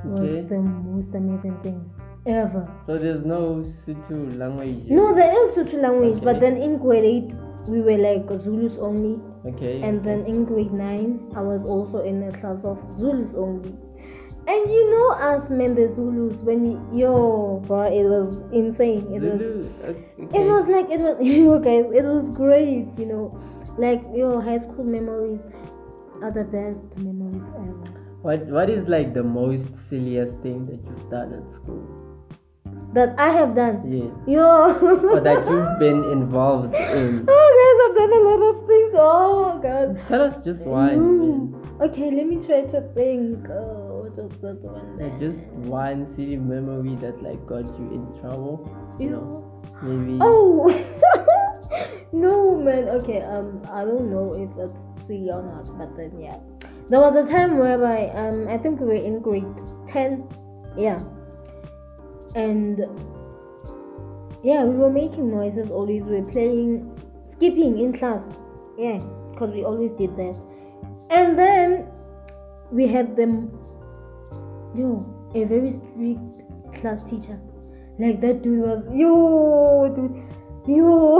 was 0.03 0.29
Okay. 0.29 0.41
the 0.41 0.59
most 0.59 1.13
amazing 1.15 1.57
thing 1.63 1.89
ever. 2.25 2.67
So 2.87 2.97
there's 2.97 3.25
no 3.25 3.65
Sutu 3.85 4.37
language. 4.37 4.85
No, 4.89 5.13
there 5.15 5.31
is 5.31 5.55
Sutu 5.57 5.81
language, 5.81 6.23
but 6.23 6.39
then 6.39 6.57
in 6.57 6.77
grade 6.77 7.03
eight 7.03 7.33
we 7.67 7.81
were 7.81 7.97
like 7.97 8.27
Zulus 8.41 8.77
only, 8.79 9.19
Okay. 9.45 9.81
and 9.81 10.03
then 10.03 10.25
in 10.25 10.45
grade 10.45 10.73
nine 10.73 11.19
I 11.35 11.41
was 11.41 11.63
also 11.63 11.99
in 12.03 12.23
a 12.23 12.31
class 12.31 12.63
of 12.63 12.77
Zulus 12.99 13.33
only, 13.35 13.73
And 14.47 14.69
you 14.69 14.91
know 14.91 15.09
us 15.17 15.49
men 15.49 15.73
the 15.73 15.87
Zulus 15.89 16.37
when 16.45 16.61
we 16.91 16.99
yo 17.01 17.63
bro 17.65 17.83
it 17.89 18.03
was 18.05 18.43
insane. 18.53 19.07
It 19.13 19.21
was 19.21 19.41
Okay. 19.81 20.37
it 20.37 20.45
was 20.45 20.65
like 20.67 20.89
it 20.91 20.99
was 21.01 21.17
you 21.33 21.57
guys, 21.59 21.85
it 21.93 22.03
was 22.05 22.29
great, 22.29 22.85
you 22.97 23.05
know. 23.05 23.41
Like 23.77 24.03
your 24.13 24.41
high 24.41 24.59
school 24.59 24.85
memories 24.85 25.41
are 26.21 26.31
the 26.31 26.45
best 26.45 26.83
memories 26.97 27.49
ever. 27.49 27.91
What 28.21 28.45
What 28.47 28.69
is 28.69 28.87
like 28.87 29.13
the 29.13 29.23
most 29.23 29.65
silliest 29.89 30.35
thing 30.45 30.65
that 30.67 30.79
you've 30.83 31.09
done 31.09 31.33
at 31.33 31.55
school? 31.55 31.83
That 32.93 33.13
I 33.19 33.29
have 33.31 33.53
done. 33.55 33.83
Yeah. 33.91 34.11
Yo 34.33 34.45
Or 35.15 35.19
that 35.19 35.49
you've 35.49 35.79
been 35.83 36.05
involved 36.11 36.73
in? 36.73 37.25
Oh 37.27 37.47
guys 37.59 37.81
I've 37.83 37.95
done 37.99 38.13
a 38.17 38.23
lot 38.29 38.41
of 38.49 38.67
things. 38.67 38.91
Oh 38.95 39.59
god. 39.61 40.07
Tell 40.07 40.21
us 40.21 40.37
just 40.45 40.61
one. 40.61 40.99
Mm. 40.99 41.81
Okay, 41.81 42.09
let 42.09 42.25
me 42.25 42.37
try 42.45 42.61
to 42.61 42.81
think. 42.95 43.49
Oh, 43.49 44.07
what 44.07 44.15
was 44.15 44.31
that 44.39 44.61
one? 44.61 44.97
Like 44.97 45.19
just 45.19 45.41
one 45.67 46.07
silly 46.15 46.37
memory 46.37 46.95
that 47.01 47.21
like 47.21 47.45
got 47.45 47.67
you 47.77 47.91
in 47.91 48.21
trouble. 48.21 48.71
You 48.97 49.09
know, 49.09 49.61
maybe. 49.83 50.17
Oh 50.21 50.71
no, 52.11 52.55
man. 52.57 52.89
Okay, 52.89 53.21
um, 53.21 53.61
I 53.71 53.83
don't 53.83 54.09
know 54.09 54.33
if 54.33 54.49
that's 54.55 55.07
silly 55.07 55.29
or 55.29 55.43
not, 55.43 55.77
but 55.77 55.95
then 55.95 56.19
yeah, 56.19 56.37
there 56.87 56.99
was 56.99 57.15
a 57.15 57.31
time 57.31 57.57
whereby 57.57 58.07
um, 58.09 58.47
I 58.47 58.57
think 58.57 58.79
we 58.79 58.87
were 58.87 58.95
in 58.95 59.19
grade 59.19 59.45
ten, 59.87 60.27
yeah, 60.77 61.01
and 62.35 62.79
yeah, 64.43 64.63
we 64.63 64.75
were 64.75 64.91
making 64.91 65.31
noises 65.31 65.71
always. 65.71 66.03
We 66.03 66.19
were 66.19 66.31
playing, 66.31 66.99
skipping 67.31 67.79
in 67.79 67.93
class, 67.97 68.23
yeah, 68.77 68.99
because 69.31 69.51
we 69.51 69.63
always 69.63 69.91
did 69.93 70.15
that, 70.17 70.39
and 71.09 71.37
then 71.37 71.87
we 72.71 72.87
had 72.87 73.15
them, 73.15 73.51
yo, 74.75 75.05
a 75.33 75.43
very 75.45 75.71
strict 75.71 76.79
class 76.79 77.03
teacher. 77.03 77.39
Like 77.97 78.19
that 78.21 78.41
dude 78.41 78.59
was 78.59 78.85
yo 78.91 79.87
dude 79.95 80.24
yo 80.67 81.19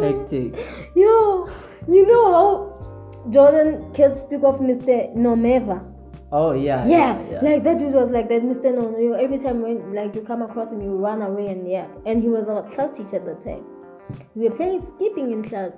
Hectic. 0.00 0.54
yo 0.94 1.46
you 1.88 2.06
know 2.06 2.32
how 2.32 2.78
Jordan 3.30 3.92
can 3.92 4.16
speak 4.16 4.42
of 4.42 4.60
Mr. 4.60 5.14
Nomeva. 5.14 5.84
Oh 6.30 6.52
yeah. 6.52 6.86
Yeah, 6.86 7.20
yeah. 7.30 7.40
like 7.40 7.64
that 7.64 7.78
dude 7.78 7.94
was 7.94 8.10
like 8.10 8.28
that, 8.28 8.42
Mr. 8.42 8.74
No, 8.74 9.14
every 9.14 9.38
time 9.38 9.62
when 9.62 9.94
like 9.94 10.14
you 10.14 10.22
come 10.22 10.42
across 10.42 10.72
him, 10.72 10.82
you 10.82 10.94
run 10.94 11.22
away 11.22 11.48
and 11.48 11.68
yeah. 11.68 11.86
And 12.04 12.22
he 12.22 12.28
was 12.28 12.48
our 12.48 12.62
class 12.70 12.96
teacher 12.96 13.16
at 13.16 13.24
the 13.24 13.34
time. 13.44 13.64
We 14.34 14.48
were 14.48 14.54
playing 14.54 14.86
skipping 14.94 15.32
in 15.32 15.42
class, 15.48 15.72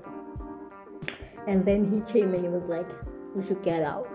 and 1.46 1.64
then 1.64 1.90
he 1.90 2.00
came 2.12 2.34
and 2.34 2.42
he 2.42 2.48
was 2.48 2.66
like, 2.66 2.88
"We 3.34 3.46
should 3.46 3.62
get 3.62 3.82
out." 3.82 4.08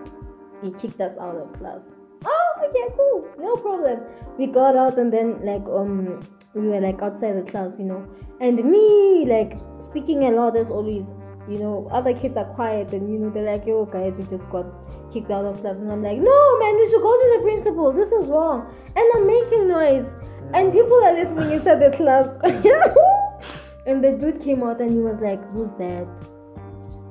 He 0.62 0.70
kicked 0.72 1.00
us 1.00 1.16
out 1.18 1.36
of 1.36 1.52
class. 1.58 1.82
Oh, 2.24 2.52
okay, 2.64 2.94
cool, 2.96 3.28
no 3.38 3.56
problem. 3.56 4.00
We 4.38 4.46
got 4.46 4.76
out 4.76 4.98
and 4.98 5.12
then 5.12 5.44
like 5.44 5.64
um 5.68 6.22
we 6.56 6.68
were 6.68 6.80
like 6.80 7.00
outside 7.02 7.36
the 7.36 7.50
class, 7.50 7.72
you 7.78 7.84
know, 7.84 8.06
and 8.40 8.56
me 8.56 9.26
like 9.28 9.58
speaking 9.80 10.24
a 10.24 10.30
lot 10.30 10.56
as 10.56 10.70
always. 10.70 11.06
You 11.48 11.58
know, 11.58 11.88
other 11.92 12.12
kids 12.12 12.36
are 12.36 12.44
quiet 12.44 12.92
and 12.92 13.08
you 13.08 13.20
know 13.20 13.30
they're 13.30 13.46
like, 13.46 13.66
"Yo, 13.66 13.84
guys, 13.84 14.14
we 14.18 14.24
just 14.24 14.50
got 14.50 14.66
kicked 15.12 15.30
out 15.30 15.44
of 15.44 15.60
class," 15.60 15.76
and 15.76 15.92
I'm 15.92 16.02
like, 16.02 16.18
"No, 16.18 16.58
man, 16.58 16.74
we 16.74 16.88
should 16.90 17.02
go 17.02 17.12
to 17.12 17.28
the 17.36 17.42
principal. 17.44 17.92
This 17.92 18.10
is 18.10 18.26
wrong." 18.26 18.66
And 18.96 19.06
I'm 19.14 19.26
making 19.28 19.68
noise, 19.68 20.08
and 20.54 20.72
people 20.72 21.04
are 21.04 21.12
listening 21.12 21.52
inside 21.52 21.78
the 21.78 21.96
class. 21.96 22.26
and 23.86 24.02
the 24.02 24.10
dude 24.18 24.42
came 24.42 24.64
out 24.64 24.80
and 24.80 24.90
he 24.90 24.98
was 24.98 25.20
like, 25.20 25.40
"Who's 25.52 25.70
that?" 25.78 26.08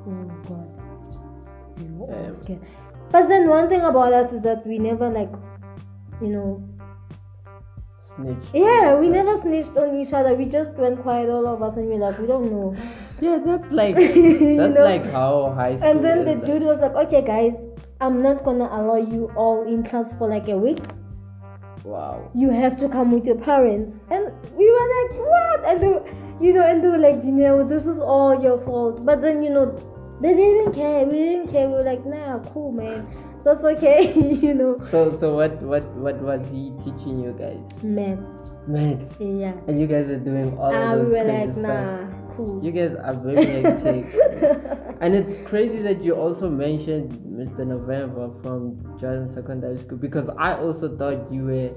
Oh 0.06 0.28
God, 0.50 0.68
all 2.00 2.08
Damn. 2.10 2.26
Um, 2.26 2.34
scared. 2.34 2.60
But 3.12 3.30
then 3.30 3.48
one 3.48 3.70
thing 3.70 3.82
about 3.82 4.12
us 4.12 4.34
is 4.34 4.42
that 4.42 4.68
we 4.68 4.80
never 4.80 5.10
like, 5.10 5.32
you 6.22 6.28
know, 6.28 6.75
Snitch. 8.16 8.38
yeah, 8.54 8.96
we 8.96 9.10
never 9.10 9.38
snitched 9.38 9.76
on 9.78 10.00
each 10.00 10.14
other. 10.14 10.34
We 10.36 10.46
just 10.46 10.72
went 10.74 11.02
quiet, 11.02 11.30
all 11.30 11.48
of 11.48 11.62
us, 11.62 11.76
and 11.76 11.88
we're 11.88 11.98
like, 12.00 12.18
we 12.20 12.28
don't 12.28 12.52
know. 12.52 12.76
Yeah, 13.22 13.40
that's 13.46 13.72
like 13.72 13.96
that's 13.96 14.76
know? 14.76 14.84
like 14.84 15.06
how 15.10 15.54
high 15.56 15.78
school 15.78 15.90
And 15.90 16.04
then 16.04 16.26
the 16.26 16.34
like. 16.36 16.46
dude 16.46 16.64
was 16.64 16.80
like, 16.82 16.96
okay, 17.08 17.22
guys, 17.26 17.56
I'm 18.02 18.22
not 18.22 18.44
gonna 18.44 18.66
allow 18.66 18.98
you 18.98 19.32
all 19.38 19.66
in 19.66 19.84
class 19.84 20.14
for 20.18 20.28
like 20.30 20.50
a 20.50 20.58
week. 20.58 20.84
Wow. 21.86 22.30
You 22.36 22.50
have 22.50 22.78
to 22.80 22.90
come 22.90 23.12
with 23.12 23.26
your 23.26 23.38
parents. 23.38 23.96
And 24.12 24.34
we 24.58 24.70
were 24.70 24.88
like, 24.98 25.20
what? 25.32 25.66
And 25.70 25.82
they, 25.82 26.46
you 26.48 26.54
know, 26.54 26.66
and 26.66 26.84
they 26.84 26.88
were 26.90 26.98
like, 26.98 27.22
Janelle, 27.22 27.70
this 27.70 27.86
is 27.86 28.00
all 28.00 28.42
your 28.42 28.60
fault. 28.66 29.06
But 29.06 29.22
then, 29.22 29.42
you 29.44 29.50
know, 29.50 29.68
they 30.20 30.34
didn't 30.34 30.74
care. 30.74 31.06
We 31.06 31.14
didn't 31.18 31.52
care. 31.52 31.70
We 31.70 31.76
were 31.76 31.84
like, 31.84 32.06
nah, 32.06 32.40
cool, 32.52 32.72
man. 32.72 33.08
That's 33.46 33.64
okay, 33.64 34.12
you 34.42 34.54
know. 34.56 34.82
So 34.92 35.16
so 35.20 35.36
what 35.36 35.62
what 35.62 35.86
what 35.96 36.18
was 36.22 36.42
he 36.50 36.74
teaching 36.84 37.22
you 37.24 37.32
guys? 37.38 37.62
Maths. 37.84 38.52
Maths. 38.68 39.16
Yeah. 39.20 39.54
And 39.68 39.80
you 39.80 39.86
guys 39.86 40.10
are 40.10 40.18
doing 40.20 40.58
all 40.58 40.74
Ah, 40.74 40.94
of 40.96 41.00
we 41.02 41.06
those 41.06 41.14
were 41.14 41.24
crazy 41.24 41.46
like, 41.46 41.52
stuff. 41.54 41.62
nah, 41.62 42.36
cool. 42.36 42.64
You 42.66 42.72
guys 42.72 42.96
are 42.98 43.14
very 43.14 43.46
hectic. 43.62 44.06
and 45.02 45.14
it's 45.14 45.48
crazy 45.48 45.82
that 45.84 46.04
you 46.04 46.16
also 46.16 46.50
mentioned 46.50 47.14
Mr. 47.40 47.68
November 47.68 48.32
from 48.42 48.82
Jordan 49.00 49.32
Secondary 49.36 49.78
School 49.80 50.00
because 50.00 50.28
I 50.40 50.54
also 50.56 50.98
thought 50.98 51.32
you 51.32 51.44
were 51.46 51.70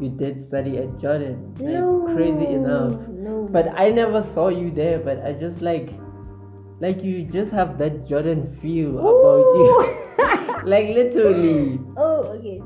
you 0.00 0.10
did 0.10 0.44
study 0.44 0.76
at 0.78 1.00
Jordan. 1.00 1.54
Like, 1.58 1.72
no. 1.80 2.04
crazy 2.14 2.52
enough. 2.52 3.00
No. 3.08 3.48
But 3.50 3.68
I 3.74 3.88
never 3.90 4.22
saw 4.22 4.48
you 4.48 4.70
there, 4.70 4.98
but 4.98 5.24
I 5.24 5.32
just 5.32 5.62
like 5.62 5.88
like 6.84 7.02
you 7.08 7.24
just 7.34 7.52
have 7.58 7.76
that 7.82 7.98
Jordan 8.08 8.44
feel 8.62 8.98
about 8.98 9.44
you. 9.58 9.68
like 10.74 10.88
literally. 11.00 11.80
oh, 11.96 12.36
okay. 12.38 12.60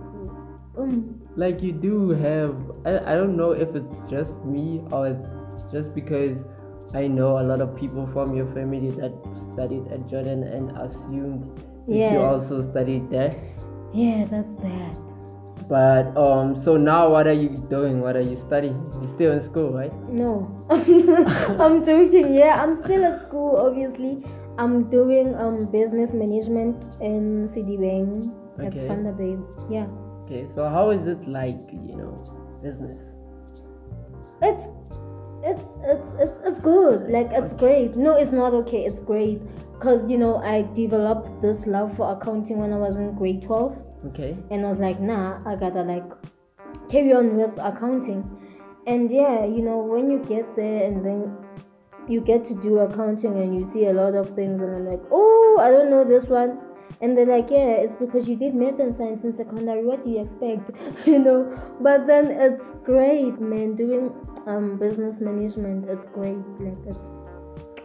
Um, 0.79 1.21
like 1.37 1.63
you 1.63 1.73
do 1.73 2.11
have 2.11 2.55
I, 2.87 2.99
I 3.13 3.15
don't 3.19 3.37
know 3.37 3.51
if 3.53 3.75
it's 3.81 3.97
just 4.11 4.35
me 4.45 4.81
or 4.93 5.09
it's 5.09 5.35
just 5.73 5.95
because 5.95 6.37
I 6.95 7.07
know 7.07 7.39
a 7.39 7.45
lot 7.51 7.61
of 7.61 7.77
people 7.77 8.07
from 8.13 8.35
your 8.35 8.47
family 8.55 8.91
that 9.03 9.13
studied 9.53 9.87
at 9.93 10.09
Jordan 10.11 10.43
and 10.45 10.71
assumed 10.79 11.43
that 11.89 11.95
you 11.95 12.19
Yeah. 12.21 12.31
also 12.31 12.63
studied 12.71 13.11
there. 13.11 13.35
yeah, 13.93 14.25
that's 14.31 14.55
that. 14.63 15.08
But 15.69 16.17
um 16.17 16.61
so 16.63 16.77
now 16.77 17.11
what 17.11 17.27
are 17.27 17.33
you 17.33 17.49
doing? 17.49 18.01
What 18.01 18.17
are 18.17 18.23
you 18.23 18.39
studying? 18.47 18.77
You're 19.03 19.15
still 19.15 19.33
in 19.33 19.43
school, 19.43 19.73
right? 19.73 19.93
No, 20.09 20.49
I'm 20.71 21.85
joking. 21.85 22.35
Yeah, 22.35 22.63
I'm 22.63 22.77
still 22.77 23.05
at 23.05 23.21
school. 23.23 23.57
Obviously, 23.57 24.19
I'm 24.59 24.89
doing 24.91 25.35
um 25.35 25.67
business 25.67 26.13
management 26.13 26.97
in 27.01 27.49
Sedibeng 27.49 28.33
at 28.59 28.67
Okay. 28.73 28.89
Vanderbijl. 28.89 29.43
Yeah, 29.71 29.87
Okay, 30.25 30.47
so 30.55 30.69
how 30.69 30.91
is 30.91 31.07
it 31.07 31.27
like, 31.29 31.59
you 31.73 31.97
know, 31.97 32.15
business? 32.63 33.01
it's 34.43 34.65
it's 35.43 35.65
it's 35.85 36.11
it's, 36.23 36.39
it's 36.45 36.61
good. 36.61 37.11
Like 37.11 37.29
it's 37.33 37.55
great. 37.55 37.97
No, 37.97 38.17
it's 38.17 38.33
not 38.33 38.55
okay. 38.55 38.85
It's 38.85 39.01
great 39.01 39.41
because 39.75 40.09
you 40.11 40.19
know 40.19 40.37
I 40.39 40.63
developed 40.75 41.43
this 41.43 41.67
love 41.67 41.97
for 41.97 42.13
accounting 42.17 42.59
when 42.59 42.73
I 42.73 42.77
was 42.77 42.97
in 42.97 43.15
grade 43.15 43.43
twelve. 43.43 43.77
Okay. 44.07 44.37
and 44.51 44.65
I 44.65 44.71
was 44.71 44.79
like, 44.79 45.01
nah, 45.01 45.41
I 45.45 45.57
gotta 45.57 45.83
like 45.83 46.05
carry 46.91 47.13
on 47.13 47.37
with 47.37 47.59
accounting. 47.59 48.23
And 48.87 49.11
yeah, 49.11 49.45
you 49.45 49.63
know, 49.63 49.79
when 49.79 50.11
you 50.11 50.19
get 50.21 50.57
there 50.57 50.85
and 50.85 51.05
then 51.05 51.37
you 52.09 52.21
get 52.21 52.45
to 52.47 52.55
do 52.55 52.79
accounting 52.79 53.37
and 53.37 53.55
you 53.55 53.71
see 53.71 53.87
a 53.87 53.93
lot 53.93 54.15
of 54.15 54.35
things, 54.35 54.63
and 54.63 54.75
I'm 54.75 54.87
like, 54.87 55.03
oh, 55.11 55.59
I 55.61 55.71
don't 55.71 55.91
know 55.91 56.05
this 56.05 56.29
one. 56.29 56.59
And 57.01 57.17
they're 57.17 57.27
like, 57.27 57.51
yeah, 57.51 57.77
it's 57.85 57.95
because 57.95 58.27
you 58.27 58.35
did 58.35 58.55
math 58.55 58.81
and 58.81 58.97
science 58.97 59.23
in 59.23 59.33
secondary. 59.33 59.85
What 59.85 60.05
do 60.05 60.11
you 60.11 60.21
expect? 60.21 60.71
you 61.07 61.19
know, 61.19 61.61
but 61.81 62.07
then 62.07 62.31
it's 62.31 62.65
great, 62.85 63.39
man. 63.41 63.77
Doing 63.77 64.11
um 64.47 64.79
business 64.79 65.21
management, 65.21 65.89
it's 65.89 66.07
great. 66.07 66.39
Like 66.59 66.79
it's 66.87 66.99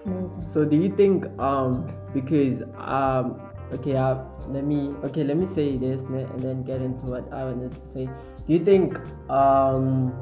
amazing. 0.06 0.47
So 0.54 0.63
do 0.65 0.78
you 0.78 0.95
think 0.95 1.26
um 1.38 1.93
because 2.13 2.63
um 2.78 3.41
okay 3.74 3.96
uh, 3.96 4.16
let 4.50 4.64
me 4.64 4.94
okay 5.04 5.24
let 5.24 5.38
me 5.38 5.48
say 5.56 5.76
this 5.78 6.00
and 6.00 6.42
then 6.42 6.64
get 6.64 6.82
into 6.82 7.06
what 7.06 7.32
I 7.34 7.46
wanted 7.46 7.74
to 7.74 7.82
say. 7.94 8.06
Do 8.48 8.54
you 8.54 8.64
think 8.64 8.98
um 9.30 10.14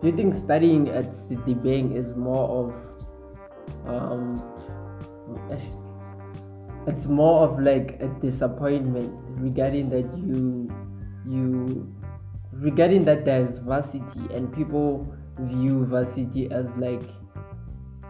do 0.00 0.08
you 0.08 0.16
think 0.16 0.34
studying 0.34 0.88
at 0.88 1.12
Sedibeng 1.26 1.96
is 1.96 2.16
more 2.16 2.48
of 2.60 2.66
um 3.86 4.42
it's 6.86 7.06
more 7.06 7.48
of 7.48 7.60
like 7.60 7.98
a 8.00 8.08
disappointment 8.20 9.12
regarding 9.38 9.90
that 9.90 10.06
you 10.18 10.70
you 11.26 11.86
regarding 12.52 13.04
that 13.04 13.24
there's 13.24 13.58
varsity 13.60 14.26
and 14.34 14.52
people 14.52 15.06
view 15.40 15.84
varsity 15.86 16.50
as 16.50 16.66
like 16.76 17.02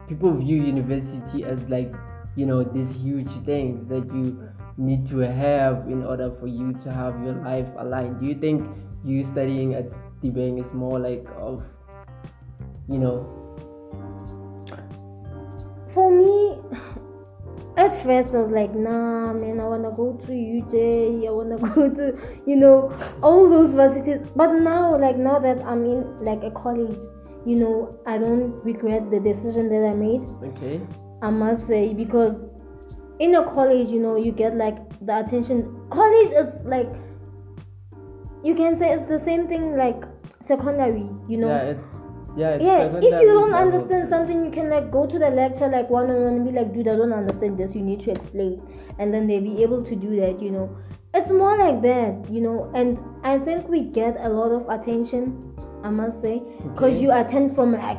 people 0.09 0.33
view 0.33 0.63
university 0.63 1.45
as 1.45 1.59
like 1.69 1.93
you 2.37 2.47
know 2.47 2.63
these 2.63 2.91
huge 2.97 3.31
things 3.45 3.87
that 3.89 4.05
you 4.15 4.49
need 4.77 5.07
to 5.09 5.19
have 5.19 5.89
in 5.89 6.05
order 6.05 6.31
for 6.41 6.47
you 6.47 6.73
to 6.85 6.93
have 6.93 7.23
your 7.23 7.35
life 7.35 7.69
aligned 7.79 8.19
do 8.21 8.27
you 8.27 8.35
think 8.35 8.67
you 9.05 9.25
studying 9.25 9.75
at 9.75 9.91
Sedibeng 9.91 10.65
is 10.65 10.73
more 10.73 10.99
like 10.99 11.27
of 11.37 11.63
you 12.89 12.99
know 12.99 13.43
For 15.95 16.11
me, 16.11 16.59
at 17.77 17.93
first 18.03 18.35
I 18.35 18.39
was 18.39 18.51
like, 18.51 18.75
nah, 18.75 19.33
man, 19.35 19.61
I 19.61 19.65
wanna 19.65 19.91
go 19.91 20.19
to 20.27 20.33
UJ, 20.33 21.27
I 21.27 21.31
wanna 21.31 21.59
go 21.75 21.91
to, 21.91 22.19
you 22.47 22.57
know, 22.57 22.93
all 23.23 23.49
those 23.49 23.75
varsities. 23.75 24.27
But 24.35 24.53
now, 24.55 24.97
like 24.97 25.19
now 25.19 25.39
that 25.39 25.63
I'm 25.65 25.85
in 25.85 26.17
like 26.25 26.43
a 26.45 26.51
college, 26.51 26.97
you 27.45 27.57
know, 27.57 27.99
I 28.07 28.17
don't 28.17 28.53
regret 28.65 29.11
the 29.11 29.21
decision 29.21 29.69
that 29.69 29.87
I 29.87 29.93
made. 29.93 30.23
Okay. 30.55 30.81
I 31.21 31.31
must 31.31 31.67
say 31.67 31.93
because 31.93 32.37
in 33.19 33.35
a 33.35 33.45
college, 33.45 33.89
you 33.89 34.01
know, 34.01 34.17
you 34.17 34.33
get 34.33 34.57
like 34.57 34.77
the 35.07 35.19
attention. 35.19 35.81
College 35.91 36.33
is 36.33 36.55
like 36.65 36.89
you 38.45 38.55
can 38.55 38.79
say 38.79 38.93
it's 38.93 39.07
the 39.09 39.21
same 39.21 39.47
thing 39.49 39.77
like 39.77 40.03
secondary, 40.41 41.09
you 41.29 41.37
know. 41.39 41.49
Yeah, 41.49 41.63
it's 41.63 41.89
yeah. 42.37 42.51
It's 42.51 42.65
Yeah, 42.65 42.87
if 42.99 43.21
you 43.21 43.29
don't 43.29 43.55
understand 43.55 44.09
something, 44.09 44.45
you 44.45 44.51
can 44.51 44.71
like 44.71 44.91
go 44.91 45.07
to 45.07 45.19
the 45.19 45.31
lecture 45.31 45.69
like 45.69 45.91
one 45.91 46.11
on 46.11 46.25
one 46.25 46.35
and 46.37 46.45
be 46.45 46.53
like, 46.53 46.73
dude, 46.75 46.89
I 46.89 46.97
don't 46.97 47.13
understand 47.13 47.59
this. 47.59 47.75
You 47.75 47.83
need 47.83 48.01
to 48.05 48.11
explain, 48.13 48.61
and 48.99 49.13
then 49.15 49.27
they 49.27 49.39
be 49.39 49.63
able 49.63 49.83
to 49.85 49.95
do 49.95 50.17
that. 50.21 50.41
You 50.43 50.51
know, 50.51 50.77
it's 51.15 51.31
more 51.31 51.57
like 51.57 51.83
that. 51.83 52.31
You 52.31 52.41
know, 52.41 52.71
and 52.75 52.99
I 53.23 53.39
think 53.39 53.69
we 53.69 53.83
get 53.83 54.17
a 54.19 54.29
lot 54.29 54.51
of 54.51 54.69
attention. 54.69 55.55
I 55.85 55.91
must 55.91 56.21
say, 56.23 56.41
because 56.63 56.95
Okay. 56.95 57.03
you 57.03 57.13
attend 57.13 57.55
from 57.55 57.73
like 57.73 57.99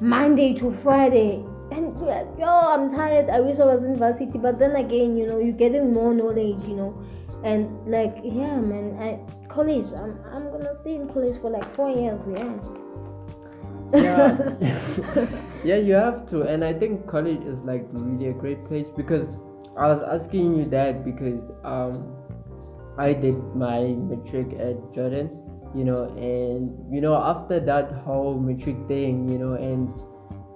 Monday 0.00 0.52
to 0.54 0.72
Friday. 0.82 1.44
And 1.70 1.92
you're 1.98 2.08
like, 2.08 2.28
yo, 2.38 2.46
I'm 2.46 2.90
tired. 2.90 3.28
I 3.28 3.40
wish 3.40 3.58
I 3.58 3.64
was 3.64 3.82
in 3.82 3.96
varsity. 3.96 4.38
But 4.38 4.58
then 4.58 4.76
again, 4.76 5.16
you 5.16 5.26
know, 5.26 5.38
you're 5.38 5.52
getting 5.52 5.92
more 5.92 6.14
knowledge, 6.14 6.62
you 6.64 6.76
know. 6.76 7.02
And 7.44 7.86
like, 7.86 8.16
yeah, 8.22 8.56
man, 8.56 8.96
I 9.00 9.18
college. 9.48 9.86
I'm 9.92 10.18
I'm 10.32 10.50
gonna 10.50 10.74
stay 10.80 10.94
in 10.94 11.08
college 11.08 11.40
for 11.40 11.50
like 11.50 11.74
four 11.74 11.90
years. 11.90 12.20
Yeah. 12.28 12.56
yeah 13.94 14.36
yeah 15.64 15.76
you 15.76 15.94
have 15.94 16.28
to 16.28 16.42
and 16.42 16.64
i 16.64 16.72
think 16.72 17.06
college 17.06 17.40
is 17.42 17.58
like 17.64 17.86
really 17.92 18.30
a 18.30 18.32
great 18.32 18.66
place 18.66 18.88
because 18.96 19.38
i 19.76 19.86
was 19.86 20.02
asking 20.02 20.56
you 20.56 20.64
that 20.64 21.04
because 21.04 21.40
um 21.64 21.94
i 22.98 23.12
did 23.12 23.38
my 23.54 23.94
matric 24.10 24.58
at 24.58 24.76
jordan 24.92 25.30
you 25.74 25.84
know 25.84 26.04
and 26.16 26.74
you 26.92 27.00
know 27.00 27.14
after 27.14 27.60
that 27.60 27.92
whole 28.04 28.38
matric 28.38 28.76
thing 28.88 29.28
you 29.28 29.38
know 29.38 29.52
and 29.52 29.92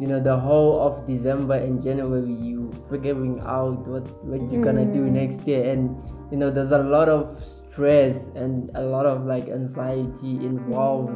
you 0.00 0.06
know 0.06 0.18
the 0.18 0.34
whole 0.36 0.80
of 0.80 1.06
december 1.06 1.54
and 1.54 1.82
january 1.82 2.32
you 2.32 2.72
figuring 2.90 3.38
out 3.46 3.86
what 3.86 4.04
what 4.24 4.40
you're 4.50 4.64
gonna 4.64 4.86
do 4.86 5.02
Mm. 5.04 5.12
next 5.12 5.46
year. 5.46 5.70
And 5.72 6.02
you 6.32 6.38
know 6.38 6.50
there's 6.50 6.72
a 6.72 6.78
lot 6.78 7.08
of 7.08 7.38
stress 7.70 8.16
and 8.34 8.70
a 8.74 8.82
lot 8.82 9.06
of 9.06 9.26
like 9.26 9.48
anxiety 9.48 10.32
involved 10.50 11.12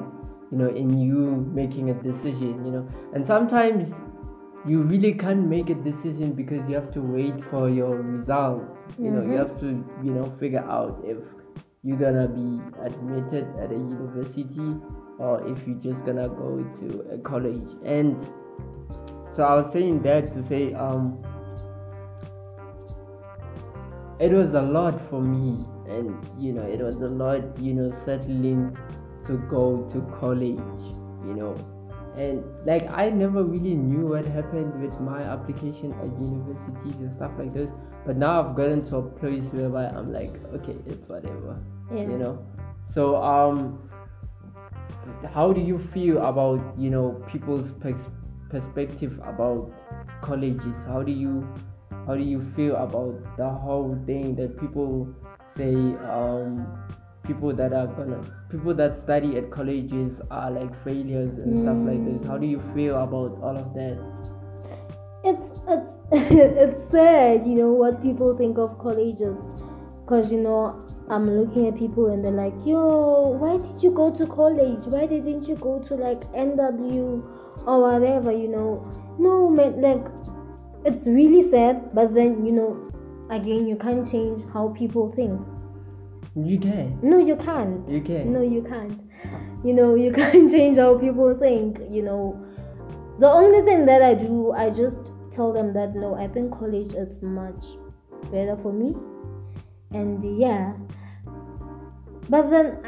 you 0.51 0.59
know 0.59 0.69
in 0.69 0.99
you 0.99 1.51
making 1.55 1.91
a 1.91 1.95
decision 1.95 2.65
you 2.67 2.73
know. 2.73 2.87
And 3.15 3.27
sometimes 3.27 3.89
you 4.67 4.83
really 4.83 5.13
can't 5.15 5.47
make 5.47 5.71
a 5.71 5.75
decision 5.75 6.33
because 6.33 6.69
you 6.69 6.75
have 6.75 6.93
to 6.93 7.01
wait 7.01 7.43
for 7.51 7.69
your 7.71 7.97
results 7.97 8.79
you 8.99 9.11
know. 9.11 9.23
You 9.23 9.37
Mhm. 9.39 9.39
have 9.39 9.59
to 9.61 9.67
you 10.03 10.13
know 10.13 10.27
figure 10.39 10.65
out 10.79 11.03
if 11.05 11.19
you're 11.83 11.99
gonna 11.99 12.29
be 12.29 12.61
admitted 12.83 13.47
at 13.63 13.71
a 13.73 13.75
university 13.75 14.77
or 15.19 15.43
if 15.47 15.67
you're 15.67 15.83
just 15.89 16.05
gonna 16.05 16.29
go 16.29 16.65
to 16.81 17.05
a 17.13 17.19
college. 17.19 17.69
And 17.85 18.17
so 19.37 19.43
i 19.43 19.55
was 19.55 19.73
saying 19.73 20.03
that 20.03 20.33
to 20.33 20.43
say 20.43 20.73
um 20.75 21.23
it 24.21 24.33
was 24.33 24.55
a 24.55 24.63
lot 24.63 25.01
for 25.11 25.21
me. 25.21 25.59
And 25.87 26.17
you 26.39 26.53
know 26.53 26.63
it 26.63 26.81
was 26.81 26.97
a 26.97 27.09
lot 27.09 27.61
you 27.61 27.75
know 27.75 27.93
settling 28.05 28.77
to 29.27 29.37
go 29.51 29.89
to 29.93 30.01
college 30.19 30.59
you 31.27 31.35
know. 31.35 31.57
And 32.17 32.43
like 32.65 32.89
i 32.91 33.11
never 33.11 33.45
really 33.45 33.75
knew 33.75 34.07
what 34.07 34.25
happened 34.25 34.81
with 34.81 34.99
my 35.01 35.23
application 35.23 35.93
at 35.95 36.21
universities 36.21 36.95
and 37.01 37.15
stuff 37.17 37.33
like 37.39 37.53
this. 37.53 37.69
But 38.07 38.17
now 38.17 38.41
i've 38.41 38.57
gotten 38.57 38.81
to 38.89 38.97
a 38.97 39.03
place 39.03 39.45
whereby 39.53 39.87
i'm 39.89 40.13
like 40.13 40.33
okay 40.55 40.77
it's 40.87 41.07
whatever 41.09 41.59
Yeah. 41.93 42.03
you 42.03 42.19
know. 42.19 42.39
So 42.95 43.17
um 43.17 43.79
how 45.35 45.53
do 45.53 45.61
you 45.61 45.79
feel 45.93 46.25
about 46.25 46.61
you 46.79 46.91
know 46.91 47.23
people's 47.31 47.71
perspective 48.55 49.19
about 49.33 49.71
colleges 50.23 50.75
how 50.87 51.03
do 51.03 51.13
you 51.13 51.47
how 52.07 52.15
do 52.15 52.23
you 52.23 52.41
feel 52.57 52.77
about 52.77 53.37
the 53.37 53.49
whole 53.49 53.99
thing 54.07 54.35
that 54.37 54.59
people 54.61 55.09
say 55.57 55.75
um 56.19 56.67
people 57.27 57.53
that 57.63 57.73
are 57.73 57.87
gonna 57.99 58.21
people 58.51 58.75
that 58.75 59.03
study 59.03 59.37
at 59.39 59.51
colleges 59.51 60.21
are 60.31 60.51
like 60.51 60.73
failures 60.85 61.39
and 61.39 61.61
stuff 61.61 61.77
like 61.91 62.05
this 62.05 62.29
how 62.29 62.39
do 62.39 62.47
you 62.47 62.63
feel 62.75 63.03
about 63.03 63.39
all 63.43 63.57
of 63.57 63.75
that 63.75 64.35
it's 65.25 65.53
it's 65.67 65.95
it's 66.13 66.91
sad, 66.91 67.47
you 67.47 67.55
know, 67.55 67.73
what 67.73 68.03
people 68.03 68.37
think 68.37 68.59
of 68.59 68.79
colleges. 68.79 69.39
Cause 70.07 70.31
you 70.31 70.39
know, 70.39 70.79
I'm 71.09 71.31
looking 71.31 71.67
at 71.67 71.79
people 71.79 72.13
and 72.13 72.23
they're 72.23 72.31
like, 72.31 72.55
"Yo, 72.67 73.29
why 73.41 73.57
did 73.57 73.83
you 73.83 73.91
go 73.91 74.11
to 74.15 74.27
college? 74.27 74.85
Why 74.85 75.07
didn't 75.07 75.49
you 75.49 75.57
go 75.57 75.79
to 75.79 75.95
like 75.95 76.21
NW 76.35 77.23
or 77.67 77.81
whatever?" 77.83 78.33
You 78.33 78.49
know, 78.49 78.83
no 79.19 79.49
man, 79.49 79.81
like 79.81 80.05
it's 80.85 81.07
really 81.07 81.49
sad. 81.49 81.95
But 81.95 82.15
then 82.15 82.45
you 82.45 82.53
know, 82.53 82.85
again, 83.31 83.67
you 83.67 83.77
can't 83.77 84.09
change 84.11 84.43
how 84.53 84.69
people 84.77 85.13
think. 85.17 85.41
you 86.37 86.59
can 86.59 86.99
No, 87.03 87.19
you 87.19 87.37
can't. 87.37 87.89
you 87.89 88.01
can 88.01 88.33
No, 88.33 88.43
you 88.43 88.63
can't. 88.63 89.01
You 89.65 89.73
know, 89.73 89.95
you 89.95 90.13
can't 90.21 90.51
change 90.51 90.77
how 90.79 90.99
people 90.99 91.35
think. 91.39 91.79
You 91.91 92.03
know, 92.03 92.45
the 93.19 93.29
only 93.29 93.63
thing 93.63 93.87
that 93.87 94.03
I 94.03 94.15
do, 94.15 94.53
I 94.53 94.71
just 94.71 94.99
tell 95.31 95.53
them 95.53 95.73
that 95.75 95.95
no, 95.95 96.15
I 96.15 96.27
think 96.29 96.53
college 96.59 96.93
is 96.95 97.23
much 97.23 97.65
better 98.33 98.57
for 98.63 98.73
me. 98.73 98.95
And 99.93 100.39
yeah, 100.41 100.73
but 102.29 102.51
then, 102.51 102.79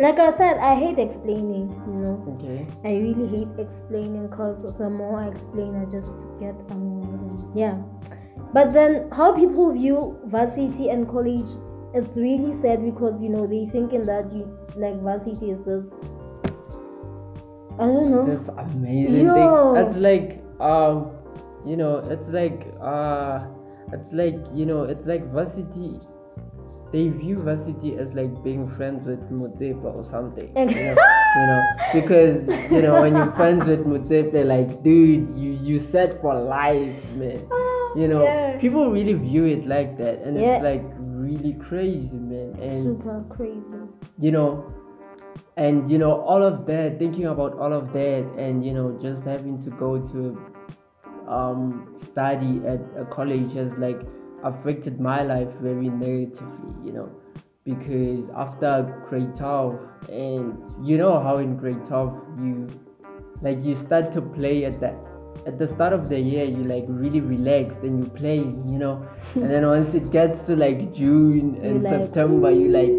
like 0.00 0.18
I 0.18 0.36
said, 0.36 0.58
I 0.58 0.74
hate 0.74 0.98
explaining. 0.98 1.68
You 1.86 2.04
know, 2.04 2.36
okay 2.36 2.66
I 2.84 2.96
really 2.96 3.28
hate 3.28 3.48
explaining 3.58 4.28
because 4.28 4.62
the 4.62 4.88
more 4.88 5.20
I 5.20 5.28
explain, 5.28 5.76
I 5.76 5.84
just 5.90 6.10
get 6.40 6.54
annoyed. 6.70 7.44
Yeah, 7.54 7.76
but 8.52 8.72
then 8.72 9.10
how 9.12 9.32
people 9.32 9.72
view 9.72 10.18
varsity 10.24 10.88
and 10.88 11.08
college, 11.08 11.50
it's 11.94 12.16
really 12.16 12.60
sad 12.62 12.84
because 12.84 13.20
you 13.20 13.28
know 13.28 13.46
they 13.46 13.68
thinking 13.70 14.04
that 14.04 14.32
you 14.32 14.48
like 14.76 15.00
varsity 15.02 15.50
is 15.50 15.60
this. 15.64 15.86
I 17.78 17.86
don't 17.86 18.10
know. 18.10 18.26
That's 18.26 18.48
amazing 18.48 19.26
Yo. 19.26 19.34
thing. 19.34 19.74
That's 19.74 19.96
like 19.96 20.40
um, 20.60 21.12
you 21.66 21.76
know, 21.76 21.96
it's 21.96 22.28
like 22.28 22.66
uh, 22.80 23.44
it's 23.92 24.12
like 24.12 24.36
you 24.54 24.66
know, 24.66 24.84
it's 24.84 25.06
like 25.06 25.30
varsity. 25.32 25.98
They 26.92 27.08
view 27.08 27.38
varsity 27.38 27.96
as 27.96 28.12
like 28.14 28.42
being 28.42 28.68
friends 28.68 29.06
with 29.06 29.20
Mutepa 29.30 29.96
or 29.96 30.04
something. 30.04 30.50
You 30.56 30.66
know, 30.66 30.96
you 31.36 31.46
know, 31.46 31.62
because 31.92 32.72
you 32.72 32.82
know 32.82 33.00
when 33.00 33.14
you're 33.14 33.32
friends 33.32 33.64
with 33.66 33.84
Mutepa, 33.86 34.32
they're 34.32 34.44
like 34.44 34.82
dude, 34.82 35.38
you 35.38 35.52
you 35.62 35.78
set 35.80 36.20
for 36.20 36.34
life, 36.34 36.96
man. 37.14 37.46
You 37.96 38.08
know, 38.08 38.24
Yeah. 38.24 38.58
people 38.60 38.90
really 38.90 39.14
view 39.14 39.46
it 39.46 39.66
like 39.66 39.96
that, 39.98 40.22
and 40.22 40.36
Yeah. 40.38 40.56
it's 40.56 40.64
like 40.64 40.84
really 40.98 41.54
crazy, 41.54 42.10
man. 42.12 42.56
And 42.60 42.82
Super 42.84 43.24
crazy. 43.28 43.86
you 44.18 44.30
know 44.32 44.64
and 45.56 45.90
you 45.90 45.98
know 45.98 46.12
all 46.22 46.42
of 46.42 46.66
that 46.66 46.98
thinking 46.98 47.26
about 47.26 47.54
all 47.58 47.72
of 47.72 47.92
that 47.92 48.24
and 48.38 48.64
you 48.64 48.72
know 48.72 48.98
just 49.02 49.24
having 49.24 49.62
to 49.64 49.70
go 49.70 49.98
to 49.98 50.38
um 51.28 51.96
study 52.10 52.60
at 52.66 52.80
a 52.98 53.04
college 53.04 53.52
has 53.54 53.70
like 53.78 54.00
affected 54.44 55.00
my 55.00 55.22
life 55.22 55.48
very 55.60 55.88
negatively 55.88 56.72
you 56.84 56.92
know 56.92 57.08
because 57.64 58.20
after 58.36 58.70
grade 59.08 59.36
12 59.36 59.78
and 60.08 60.86
you 60.86 60.96
know 60.98 61.20
how 61.20 61.38
in 61.38 61.56
grade 61.56 61.84
12 61.86 62.40
you 62.42 62.68
like 63.42 63.62
you 63.62 63.76
start 63.76 64.12
to 64.12 64.22
play 64.22 64.64
at 64.64 64.80
the 64.80 64.94
at 65.46 65.58
the 65.58 65.68
start 65.68 65.92
of 65.92 66.08
the 66.08 66.18
year 66.18 66.44
you 66.44 66.64
like 66.64 66.84
really 66.88 67.20
relaxed 67.20 67.78
and 67.82 68.04
you 68.04 68.10
play 68.10 68.38
you 68.38 68.78
know 68.78 69.06
and 69.34 69.50
then 69.50 69.66
once 69.74 69.94
it 69.94 70.10
gets 70.10 70.42
to 70.42 70.56
like 70.56 70.92
june 70.94 71.58
and 71.62 71.82
like, 71.82 71.92
september 71.92 72.50
you 72.50 72.68
like 72.68 72.92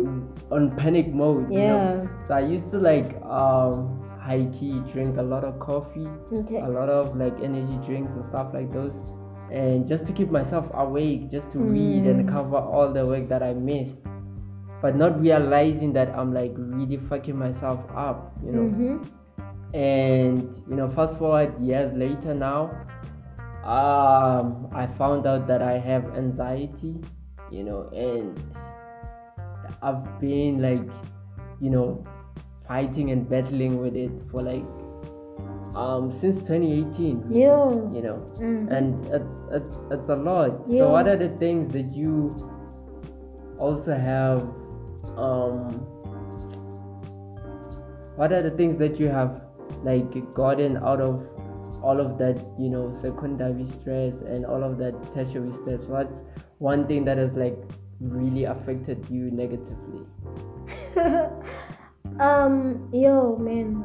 on 0.51 0.75
panic 0.75 1.07
mode 1.13 1.51
you 1.51 1.61
know 1.61 1.81
Yeah. 1.81 2.27
so 2.27 2.33
i 2.35 2.39
used 2.39 2.69
to 2.71 2.77
like 2.79 3.15
um 3.23 3.97
high 4.19 4.45
key 4.59 4.79
drink 4.93 5.17
a 5.17 5.21
lot 5.21 5.43
of 5.43 5.59
coffee 5.59 6.07
Okay. 6.31 6.57
a 6.57 6.67
lot 6.67 6.89
of 6.89 7.15
like 7.15 7.33
energy 7.41 7.77
drinks 7.85 8.11
and 8.13 8.23
stuff 8.25 8.53
like 8.53 8.71
those 8.71 8.93
and 9.51 9.87
just 9.87 10.05
to 10.07 10.13
keep 10.13 10.31
myself 10.31 10.65
awake 10.73 11.29
just 11.31 11.51
to 11.51 11.59
read 11.59 12.05
and 12.05 12.25
Mm. 12.27 12.31
cover 12.31 12.57
all 12.57 12.91
the 12.93 13.05
work 13.05 13.27
that 13.29 13.43
i 13.43 13.53
missed 13.53 13.97
but 14.81 14.95
not 14.95 15.19
realizing 15.21 15.91
that 15.93 16.09
i'm 16.17 16.33
like 16.33 16.53
really 16.57 16.97
fucking 17.09 17.37
myself 17.37 17.79
up 17.95 18.31
you 18.45 18.51
know 18.51 18.67
Mm-hmm. 18.69 19.75
and 19.75 20.41
you 20.69 20.75
know 20.75 20.89
fast 20.89 21.17
forward 21.17 21.53
years 21.61 21.93
later 21.95 22.33
now 22.33 22.71
um 23.63 24.67
i 24.73 24.87
found 24.97 25.27
out 25.27 25.47
that 25.47 25.61
i 25.61 25.77
have 25.77 26.05
anxiety 26.15 26.95
you 27.51 27.63
know 27.63 27.89
and 27.93 28.41
i've 29.81 30.19
been 30.19 30.61
like 30.61 30.81
you 31.59 31.69
know 31.69 32.03
fighting 32.67 33.11
and 33.11 33.29
battling 33.29 33.77
with 33.79 33.95
it 33.95 34.11
for 34.31 34.41
like 34.41 34.63
um 35.75 36.11
since 36.19 36.37
2018 36.43 37.21
really, 37.25 37.41
Yeah. 37.41 37.69
you 37.93 38.01
know 38.01 38.17
Mhm. 38.39 38.71
and 38.71 39.05
it's 39.07 39.37
it's 39.51 39.79
it's 39.91 40.09
a 40.09 40.15
lot 40.15 40.51
Yeah. 40.67 40.79
so 40.79 40.91
what 40.91 41.07
are 41.07 41.15
the 41.15 41.29
things 41.43 41.71
that 41.73 41.93
you 41.95 42.35
also 43.59 43.95
have 43.95 44.41
um 45.17 45.79
what 48.17 48.33
are 48.33 48.41
the 48.41 48.51
things 48.51 48.77
that 48.79 48.99
you 48.99 49.07
have 49.07 49.41
like 49.83 50.33
gotten 50.33 50.77
out 50.77 50.99
of 50.99 51.23
all 51.81 51.99
of 51.99 52.17
that 52.17 52.37
you 52.59 52.69
know 52.69 52.93
secondary 52.93 53.65
stress 53.67 54.13
and 54.29 54.45
all 54.45 54.63
of 54.63 54.77
that 54.77 54.93
tertiary 55.13 55.53
stress 55.61 55.81
what's 55.87 56.15
one 56.59 56.85
thing 56.87 57.05
that 57.05 57.17
has 57.17 57.31
like 57.33 57.57
really 57.99 58.43
affected 58.43 59.05
you 59.09 59.31
negatively 59.31 60.05
um, 62.19 62.89
yo, 62.91 63.35
man, 63.37 63.83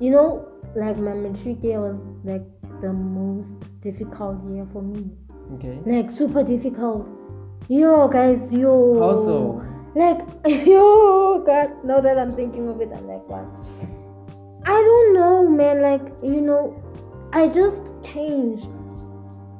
you 0.00 0.10
know, 0.10 0.48
like 0.74 0.98
my 0.98 1.14
matric 1.14 1.62
year 1.62 1.80
was 1.80 2.04
like 2.24 2.44
the 2.80 2.92
most 2.92 3.54
difficult 3.80 4.42
year 4.50 4.66
for 4.72 4.82
me. 4.82 5.10
okay 5.54 5.78
Like 5.86 6.10
super 6.10 6.42
difficult. 6.42 7.06
Yo, 7.68 8.06
guys, 8.06 8.52
yo. 8.52 9.02
Also. 9.02 9.62
Like, 9.96 10.20
yo, 10.66 11.42
God. 11.44 11.84
Now 11.84 12.00
that 12.00 12.18
I'm 12.18 12.30
thinking 12.30 12.68
of 12.68 12.80
it, 12.80 12.90
I'm 12.94 13.08
like, 13.08 13.26
what? 13.28 13.44
I 14.64 14.72
don't 14.72 15.14
know, 15.14 15.48
man. 15.48 15.82
Like, 15.82 16.02
you 16.22 16.40
know, 16.40 16.80
I 17.32 17.48
just 17.48 17.78
changed 18.04 18.68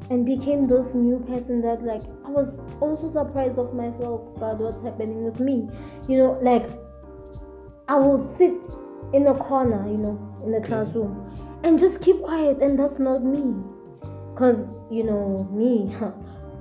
and 0.08 0.24
became 0.24 0.68
this 0.68 0.94
new 0.94 1.18
person 1.18 1.62
that, 1.62 1.82
like, 1.82 2.02
I 2.24 2.30
was 2.30 2.60
also 2.80 3.08
surprised 3.10 3.58
of 3.58 3.74
myself. 3.74 4.20
God, 4.38 4.60
what's 4.60 4.80
happening 4.82 5.24
with 5.24 5.40
me? 5.40 5.68
You 6.08 6.18
know, 6.18 6.38
like, 6.42 6.70
I 7.88 7.96
will 7.96 8.22
sit 8.38 8.54
in 9.14 9.26
a 9.26 9.34
corner, 9.34 9.88
you 9.88 9.96
know, 9.96 10.35
in 10.46 10.52
the 10.52 10.66
classroom 10.66 11.26
and 11.62 11.78
just 11.78 12.00
keep 12.00 12.22
quiet, 12.22 12.62
and 12.62 12.78
that's 12.78 12.98
not 12.98 13.24
me. 13.24 13.54
Because, 14.32 14.68
you 14.90 15.02
know, 15.02 15.48
me, 15.52 15.94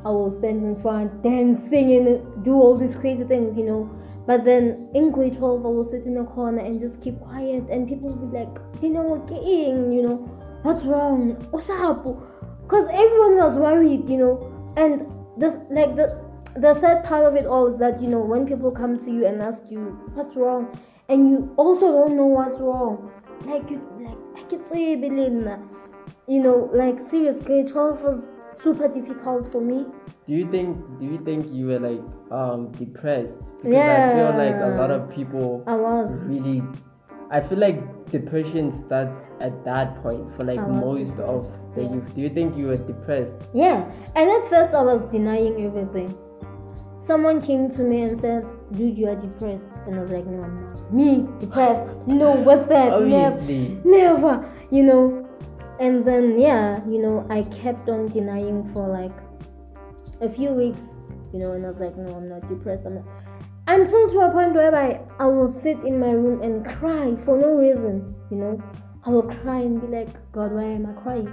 I 0.06 0.10
will 0.10 0.32
stand 0.32 0.64
in 0.64 0.82
front, 0.82 1.24
dance, 1.24 1.70
sing, 1.70 1.92
and 1.92 2.44
do 2.44 2.54
all 2.54 2.76
these 2.76 2.96
crazy 2.96 3.24
things, 3.24 3.58
you 3.58 3.66
know. 3.66 3.90
But 4.26 4.46
then 4.46 4.90
in 4.96 5.12
grade 5.12 5.36
12, 5.36 5.66
I 5.66 5.70
will 5.70 5.86
sit 5.86 6.06
in 6.06 6.18
a 6.18 6.24
corner 6.24 6.62
and 6.62 6.80
just 6.80 7.02
keep 7.02 7.20
quiet, 7.20 7.70
and 7.70 7.88
people 7.88 8.10
will 8.10 8.28
be 8.28 8.38
like, 8.38 8.82
you 8.82 8.90
know, 8.90 9.20
king, 9.28 9.92
you 9.94 10.02
know, 10.02 10.16
what's 10.64 10.84
wrong? 10.84 11.32
What's 11.52 11.70
up? 11.70 12.04
Because 12.64 12.88
everyone 12.92 13.36
was 13.36 13.56
worried, 13.56 14.10
you 14.10 14.18
know. 14.18 14.74
And 14.78 15.06
this, 15.38 15.56
like, 15.70 15.96
the, 15.96 16.20
the 16.56 16.74
sad 16.74 17.04
part 17.04 17.26
of 17.26 17.36
it 17.36 17.46
all 17.46 17.68
is 17.68 17.78
that, 17.78 18.02
you 18.02 18.08
know, 18.08 18.20
when 18.20 18.48
people 18.48 18.72
come 18.72 18.98
to 18.98 19.12
you 19.12 19.28
and 19.28 19.42
ask 19.42 19.62
you, 19.70 20.00
what's 20.14 20.36
wrong? 20.36 20.76
And 21.10 21.30
you 21.30 21.54
also 21.58 21.92
don't 21.92 22.16
know 22.16 22.26
what's 22.26 22.60
wrong. 22.60 23.12
Like, 23.46 23.70
you, 23.70 23.82
like, 24.00 24.46
I 24.46 24.50
can 24.50 24.68
say, 24.70 24.96
Belinda 24.96 25.60
you 26.28 26.42
know, 26.42 26.70
like 26.74 26.98
serious 27.10 27.38
grade 27.42 27.70
12 27.70 28.02
was 28.02 28.30
super 28.64 28.88
difficult 28.88 29.52
for 29.52 29.62
me. 29.62 29.86
do 30.28 30.34
you 30.34 30.50
think 30.50 30.78
do 31.00 31.06
you 31.06 31.20
think 31.24 31.46
you 31.54 31.68
were 31.68 31.80
like 31.80 32.06
um 32.32 32.72
depressed 32.78 33.36
because 33.62 33.90
i 33.96 34.14
feel 34.14 34.32
like 34.38 34.56
a 34.68 34.70
lot 34.78 34.90
of 34.90 35.04
people 35.16 35.64
I 35.68 35.76
was. 35.76 36.16
really 36.30 36.64
i 37.30 37.42
feel 37.42 37.60
like 37.60 37.78
depression 38.10 38.72
starts 38.86 39.14
at 39.40 39.60
that 39.66 40.02
point 40.02 40.36
for 40.36 40.46
like 40.46 40.66
most 40.68 41.14
of 41.34 41.52
the 41.76 41.84
yeah. 41.84 41.94
youth 41.94 42.16
do 42.16 42.22
you 42.22 42.30
think 42.30 42.58
you 42.58 42.66
were 42.72 42.78
depressed 42.78 43.36
Yeah, 43.54 43.86
and 44.16 44.36
at 44.38 44.50
first 44.50 44.74
I 44.74 44.82
was 44.82 45.02
denying 45.12 45.64
everything. 45.66 46.18
Someone 47.02 47.42
came 47.42 47.70
to 47.76 47.82
me 47.84 48.02
and 48.02 48.20
said, 48.20 48.46
Dude, 48.72 48.98
you 48.98 49.10
are 49.10 49.16
depressed. 49.16 49.75
And 49.86 49.96
I 49.96 50.02
was 50.02 50.12
like, 50.12 50.26
No, 50.26 50.44
I'm 50.44 50.68
not. 50.68 50.94
Me, 50.94 51.28
depressed? 51.40 52.08
No, 52.08 52.32
what's 52.48 52.68
that? 52.70 52.90
Never. 53.02 53.26
obviously 53.36 53.80
Never, 53.84 54.54
you 54.72 54.84
know. 54.84 55.22
And 55.80 56.04
then, 56.04 56.40
yeah, 56.40 56.80
you 56.88 57.02
know, 57.02 57.28
I 57.30 57.44
kept 57.44 57.90
on 57.90 58.08
denying 58.08 58.68
for 58.74 58.88
like 58.88 59.12
a 60.22 60.30
few 60.30 60.52
weeks, 60.52 60.80
you 61.34 61.40
know, 61.40 61.52
and 61.52 61.66
I 61.66 61.70
was 61.72 61.80
like, 61.80 61.98
No, 61.98 62.16
I'm 62.16 62.30
not 62.30 62.48
depressed. 62.50 62.86
I'm 62.86 62.96
not. 62.96 63.06
Until 63.68 64.10
to 64.12 64.20
a 64.20 64.32
point 64.32 64.54
where 64.54 64.76
I, 64.76 65.02
I 65.20 65.26
will 65.26 65.52
sit 65.52 65.80
in 65.80 66.00
my 66.00 66.12
room 66.12 66.42
and 66.44 66.64
cry 66.78 67.16
for 67.26 67.38
no 67.38 67.56
reason, 67.56 68.16
you 68.30 68.38
know. 68.38 68.64
I 69.06 69.10
will 69.10 69.24
cry 69.24 69.60
and 69.60 69.82
be 69.82 69.88
like, 69.88 70.10
God, 70.32 70.52
why 70.52 70.64
am 70.64 70.86
I 70.86 71.02
crying? 71.02 71.32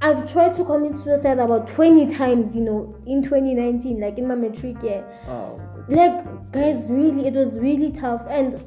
I've 0.00 0.30
tried 0.30 0.56
to 0.56 0.64
commit 0.64 0.92
suicide 1.02 1.38
about 1.38 1.66
20 1.74 2.06
times, 2.14 2.54
you 2.54 2.62
know, 2.62 2.94
in 3.06 3.22
2019, 3.22 4.00
like 4.00 4.16
in 4.16 4.28
my 4.28 4.34
matric 4.36 4.80
year. 4.82 5.04
oh 5.26 5.60
Like, 5.88 6.52
guys, 6.52 6.86
really, 6.90 7.26
it 7.26 7.34
was 7.34 7.58
really 7.58 7.92
tough. 7.92 8.22
And 8.28 8.62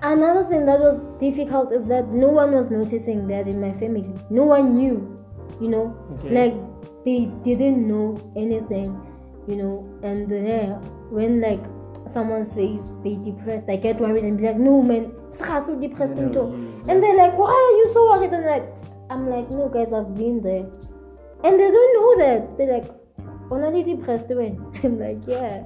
another 0.00 0.48
thing 0.48 0.66
that 0.66 0.78
was 0.78 1.04
difficult 1.18 1.72
is 1.72 1.84
that 1.86 2.08
no 2.12 2.28
one 2.28 2.52
was 2.52 2.70
noticing 2.70 3.26
that 3.28 3.46
in 3.46 3.60
my 3.60 3.72
family. 3.78 4.14
No 4.30 4.44
one 4.44 4.72
knew, 4.72 5.18
you 5.60 5.68
know, 5.68 5.96
Okay. 6.14 6.30
like 6.30 6.54
they 7.04 7.30
didn't 7.42 7.86
know 7.86 8.16
anything, 8.36 9.00
you 9.48 9.56
know. 9.56 9.88
And 10.02 10.30
yeah, 10.30 10.78
when 11.10 11.40
like 11.40 11.62
someone 12.12 12.46
says 12.46 12.80
they 13.02 13.16
depressed, 13.16 13.64
I 13.68 13.76
get 13.76 14.00
worried 14.00 14.22
and 14.24 14.38
be 14.38 14.46
like, 14.46 14.56
no, 14.56 14.82
man, 14.82 15.12
so 15.32 15.74
depressed 15.80 16.14
know, 16.14 16.22
into. 16.22 16.40
And 16.90 17.02
they're 17.02 17.16
like, 17.16 17.36
why 17.36 17.50
are 17.50 17.76
you 17.78 17.90
so 17.92 18.10
worried? 18.10 18.32
And 18.32 18.46
like, 18.46 18.66
I'm 19.10 19.28
like, 19.28 19.50
no, 19.50 19.68
guys, 19.68 19.92
I've 19.92 20.14
been 20.14 20.40
there. 20.42 20.66
And 21.42 21.60
they 21.60 21.70
don't 21.70 21.92
know 21.98 22.24
that. 22.24 22.56
They're 22.56 22.72
like, 22.72 22.90
only 23.50 23.82
depressed 23.82 24.28
when? 24.28 24.58
I'm 24.82 24.98
like, 24.98 25.18
yeah. 25.26 25.62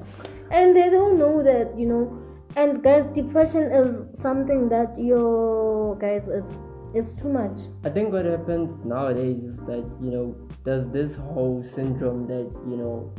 And 0.50 0.74
they 0.76 0.88
don't 0.90 1.18
know 1.18 1.42
that, 1.42 1.78
you 1.78 1.86
know. 1.86 2.18
And 2.56 2.82
guys, 2.82 3.06
depression 3.14 3.70
is 3.72 4.20
something 4.20 4.68
that 4.70 4.98
you 4.98 5.96
guys, 6.00 6.26
it's 6.28 6.54
it's 6.94 7.20
too 7.20 7.28
much. 7.28 7.58
I 7.84 7.90
think 7.90 8.12
what 8.12 8.24
happens 8.24 8.84
nowadays 8.84 9.36
is 9.44 9.56
that 9.66 9.84
you 10.00 10.10
know 10.10 10.36
there's 10.64 10.86
this 10.92 11.14
whole 11.16 11.62
syndrome 11.74 12.26
that 12.28 12.48
you 12.66 12.76
know 12.78 13.12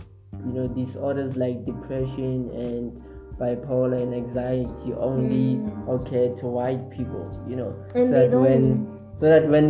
you 0.45 0.53
know 0.53 0.67
disorders 0.67 1.35
like 1.37 1.63
depression 1.65 2.49
and 2.53 2.99
bipolar 3.39 4.01
and 4.01 4.13
anxiety 4.13 4.93
only 4.97 5.57
Mm. 5.57 5.95
occur 5.95 6.35
to 6.41 6.47
white 6.47 6.89
people 6.89 7.23
you 7.47 7.55
know 7.55 7.75
And 7.95 8.09
so 8.09 8.19
they 8.19 8.27
that 8.27 8.37
when 8.37 8.87
so 9.19 9.29
that 9.29 9.47
when 9.47 9.67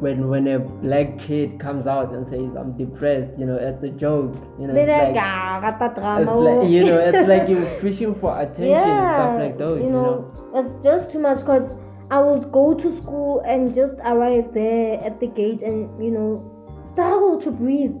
when 0.00 0.28
when 0.28 0.46
a 0.46 0.58
black 0.58 1.18
kid 1.18 1.58
comes 1.58 1.86
out 1.86 2.12
and 2.12 2.28
says 2.28 2.54
I'm 2.56 2.76
depressed 2.76 3.36
you 3.38 3.46
know 3.46 3.56
it's 3.56 3.82
a 3.82 3.88
joke 3.88 4.36
you 4.60 4.66
know 4.68 4.74
it's 4.74 4.88
like, 4.88 5.08
it's 5.08 5.98
like 5.98 6.28
oh." 6.28 6.68
you 6.68 6.84
know 6.84 6.98
it's 6.98 7.28
like 7.28 7.48
you're 7.48 7.80
fishing 7.80 8.14
for 8.20 8.40
attention 8.40 8.74
and 8.74 9.00
stuff 9.00 9.40
like 9.40 9.58
those 9.58 9.82
you 9.82 9.90
know, 9.90 10.28
it's 10.54 10.84
just 10.84 11.10
too 11.10 11.18
much 11.18 11.38
because 11.38 11.76
I 12.10 12.20
would 12.20 12.50
go 12.52 12.74
to 12.74 13.02
school 13.02 13.40
and 13.40 13.74
just 13.74 13.96
arrive 14.04 14.54
there 14.54 15.02
at 15.04 15.20
the 15.20 15.26
gate 15.26 15.62
and 15.62 16.02
you 16.02 16.10
know 16.10 16.58
struggle 16.86 17.40
to 17.42 17.50
breathe. 17.50 17.94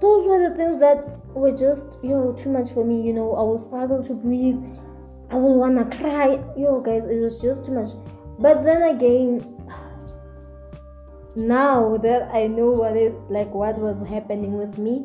Those 0.00 0.26
were 0.26 0.48
the 0.48 0.56
things 0.56 0.78
that 0.80 1.24
were 1.28 1.52
just 1.52 1.84
you 2.02 2.10
know 2.10 2.32
too 2.32 2.50
much 2.50 2.72
for 2.72 2.84
me. 2.84 3.06
You 3.06 3.12
know, 3.12 3.32
I 3.34 3.42
will 3.42 3.58
struggle 3.58 4.02
to 4.02 4.14
breathe. 4.14 4.62
I 5.30 5.36
will 5.36 5.58
wanna 5.58 5.84
cry. 5.96 6.42
Yo, 6.56 6.80
guys, 6.80 7.04
it 7.04 7.20
was 7.20 7.38
just 7.38 7.64
too 7.64 7.72
much. 7.72 7.92
But 8.40 8.64
then 8.64 8.82
again, 8.82 9.53
now 11.36 11.96
that 11.98 12.30
I 12.32 12.46
know 12.46 12.66
what 12.66 12.96
is 12.96 13.14
like 13.28 13.52
what 13.52 13.78
was 13.78 14.06
happening 14.06 14.56
with 14.56 14.78
me, 14.78 15.04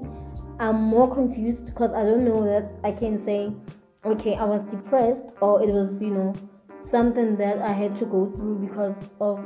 I'm 0.59 0.81
more 0.81 1.13
confused 1.13 1.67
because 1.67 1.91
I 1.93 2.03
don't 2.03 2.25
know 2.25 2.43
that 2.43 2.71
I 2.83 2.91
can 2.91 3.17
say, 3.23 3.51
okay, 4.05 4.35
I 4.35 4.43
was 4.43 4.61
depressed 4.63 5.23
or 5.41 5.61
it 5.61 5.69
was, 5.69 5.95
you 6.01 6.11
know, 6.11 6.35
something 6.81 7.37
that 7.37 7.59
I 7.59 7.71
had 7.71 7.97
to 7.99 8.05
go 8.05 8.31
through 8.35 8.67
because 8.67 8.95
of 9.21 9.43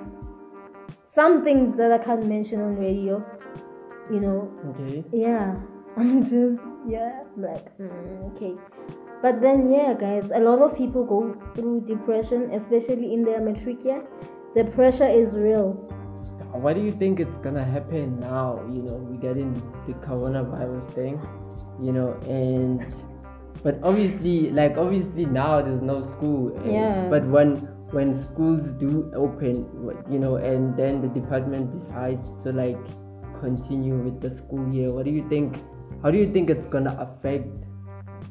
some 1.14 1.44
things 1.44 1.76
that 1.78 1.92
I 1.92 2.00
can't 2.00 2.26
mention 2.26 2.62
on 2.62 2.78
radio. 2.78 3.24
You 4.12 4.20
know, 4.20 4.52
okay 4.70 5.04
yeah, 5.14 5.56
I'm 5.98 6.24
just, 6.24 6.60
yeah, 6.88 7.24
like, 7.38 7.78
mm, 7.78 8.36
okay. 8.36 8.54
But 9.22 9.40
then, 9.40 9.72
yeah, 9.72 9.94
guys, 9.94 10.30
a 10.34 10.40
lot 10.40 10.62
of 10.62 10.78
people 10.78 11.06
go 11.06 11.34
through 11.56 11.86
depression, 11.88 12.52
especially 12.54 13.14
in 13.14 13.24
their 13.24 13.40
matric 13.40 13.86
year. 13.86 14.04
The 14.56 14.66
pressure 14.66 15.08
is 15.08 15.32
real. 15.32 15.80
What 16.54 16.76
do 16.76 16.82
you 16.82 16.92
think 16.92 17.20
it's 17.20 17.38
gonna 17.38 17.64
happen 17.64 18.20
now? 18.20 18.62
You 18.72 18.82
know, 18.82 18.96
we 18.96 19.18
getting 19.18 19.54
the 19.88 19.94
coronavirus 20.06 20.94
thing, 20.94 21.22
you 21.82 21.92
know, 21.92 22.14
and 22.28 22.86
but 23.64 23.80
obviously, 23.82 24.52
like 24.52 24.78
obviously 24.78 25.26
now 25.26 25.62
there's 25.62 25.82
no 25.82 26.04
school. 26.04 26.56
And, 26.58 26.74
Yeah. 26.74 27.08
But 27.10 27.26
when 27.28 27.56
when 27.92 28.16
schools 28.16 28.72
do 28.80 29.12
open, 29.16 29.66
you 30.10 30.20
know, 30.20 30.36
and 30.36 30.76
then 30.78 31.02
the 31.02 31.08
department 31.08 31.80
decides 31.80 32.22
to 32.44 32.52
like 32.52 32.78
continue 33.40 33.98
with 33.98 34.20
the 34.22 34.36
school 34.36 34.68
year, 34.74 34.92
what 34.92 35.06
do 35.06 35.12
you 35.12 35.28
think? 35.30 35.58
How 36.02 36.12
do 36.12 36.18
you 36.18 36.28
think 36.28 36.50
it's 36.50 36.68
gonna 36.68 36.96
affect, 37.00 37.48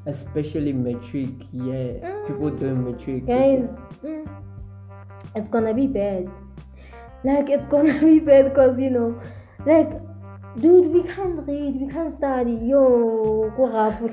especially 0.06 0.72
matric 0.72 1.30
year? 1.52 2.00
People 2.26 2.50
doing 2.50 2.84
matric. 2.84 3.26
this 3.26 3.36
guys 3.36 3.64
mm, 4.04 4.28
it's 5.34 5.48
gonna 5.48 5.72
be 5.72 5.86
bad 5.86 6.28
like 7.24 7.48
it's 7.50 7.66
gonna 7.66 7.98
be 8.00 8.18
bad 8.20 8.48
because 8.52 8.78
you 8.78 8.90
know 8.90 9.20
like 9.66 9.90
dude, 10.60 10.88
we 10.92 11.02
can't 11.04 11.46
read, 11.48 11.80
we 11.80 11.88
can't 11.90 12.12
study. 12.12 12.52
Yo, 12.52 13.50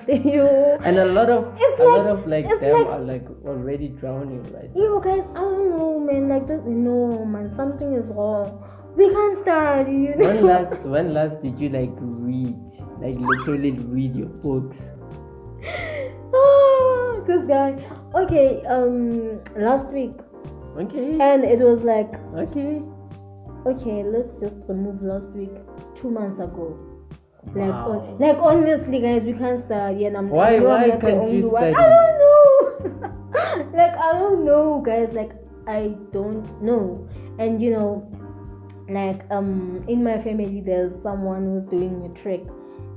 yo. 0.07 0.77
And 0.85 0.97
a 0.97 1.05
lot 1.05 1.29
of 1.29 1.53
It's 1.57 1.79
a 1.81 1.83
like- 1.83 1.97
lot 1.97 2.05
of 2.07 2.27
like 2.27 2.45
them 2.61 2.71
like- 2.73 2.87
are 2.87 2.99
like 2.99 3.25
already 3.45 3.89
drowning 3.89 4.43
right 4.53 4.69
Yo, 4.73 4.99
guys, 5.01 5.23
I 5.35 5.41
don't 5.41 5.69
know, 5.77 5.99
man. 5.99 6.29
Like 6.29 6.47
this, 6.47 6.61
no, 6.65 7.25
man, 7.25 7.53
something 7.55 7.91
is 7.93 8.07
wrong. 8.07 8.63
We 8.95 9.09
can't 9.09 9.41
study, 9.41 9.91
you 9.91 10.15
know. 10.15 10.27
when 10.27 10.45
last 10.45 10.81
when 10.95 11.13
last 11.13 11.41
did 11.41 11.59
you 11.59 11.69
like 11.69 11.91
read 11.99 12.55
like 13.01 13.15
literally 13.17 13.71
read 13.71 14.15
your 14.15 14.27
books 14.43 14.77
Ah, 16.33 17.19
this 17.27 17.43
guy. 17.47 17.75
Okay, 18.15 18.63
um, 18.65 19.41
last 19.57 19.87
week, 19.87 20.13
okay 20.77 21.17
and 21.19 21.43
it 21.43 21.59
was 21.59 21.81
like, 21.83 22.11
okay 22.37 22.81
okay, 23.65 24.03
let's 24.03 24.33
just 24.35 24.55
remove 24.67 25.01
last 25.03 25.29
week, 25.31 25.51
two 25.95 26.09
months 26.09 26.39
ago. 26.39 26.77
Like, 27.55 27.71
Wow. 27.71 28.05
hon- 28.05 28.17
like 28.19 28.37
honestly, 28.39 28.99
guys, 29.01 29.23
we 29.23 29.33
can't 29.33 29.63
study, 29.65 30.05
and 30.05 30.17
I'm 30.17 30.29
Why- 30.29 30.59
why 30.59 30.83
I'm 30.83 30.89
not 30.89 31.01
the 31.01 31.07
can't 31.07 31.29
you 31.31 31.49
one. 31.49 31.61
study? 31.61 31.75
I 31.75 31.89
don't 31.89 32.17
know. 32.19 33.71
like, 33.77 33.97
I 33.97 34.11
don't 34.19 34.45
know, 34.45 34.81
guys. 34.85 35.09
Like, 35.13 35.31
I 35.67 35.95
don't 36.11 36.61
know, 36.61 37.07
and 37.37 37.61
you 37.61 37.71
know, 37.71 38.07
like, 38.89 39.21
um, 39.31 39.83
in 39.87 40.03
my 40.03 40.21
family, 40.21 40.61
there's 40.61 40.99
someone 41.01 41.45
who's 41.45 41.63
doing 41.69 42.01
matric, 42.01 42.43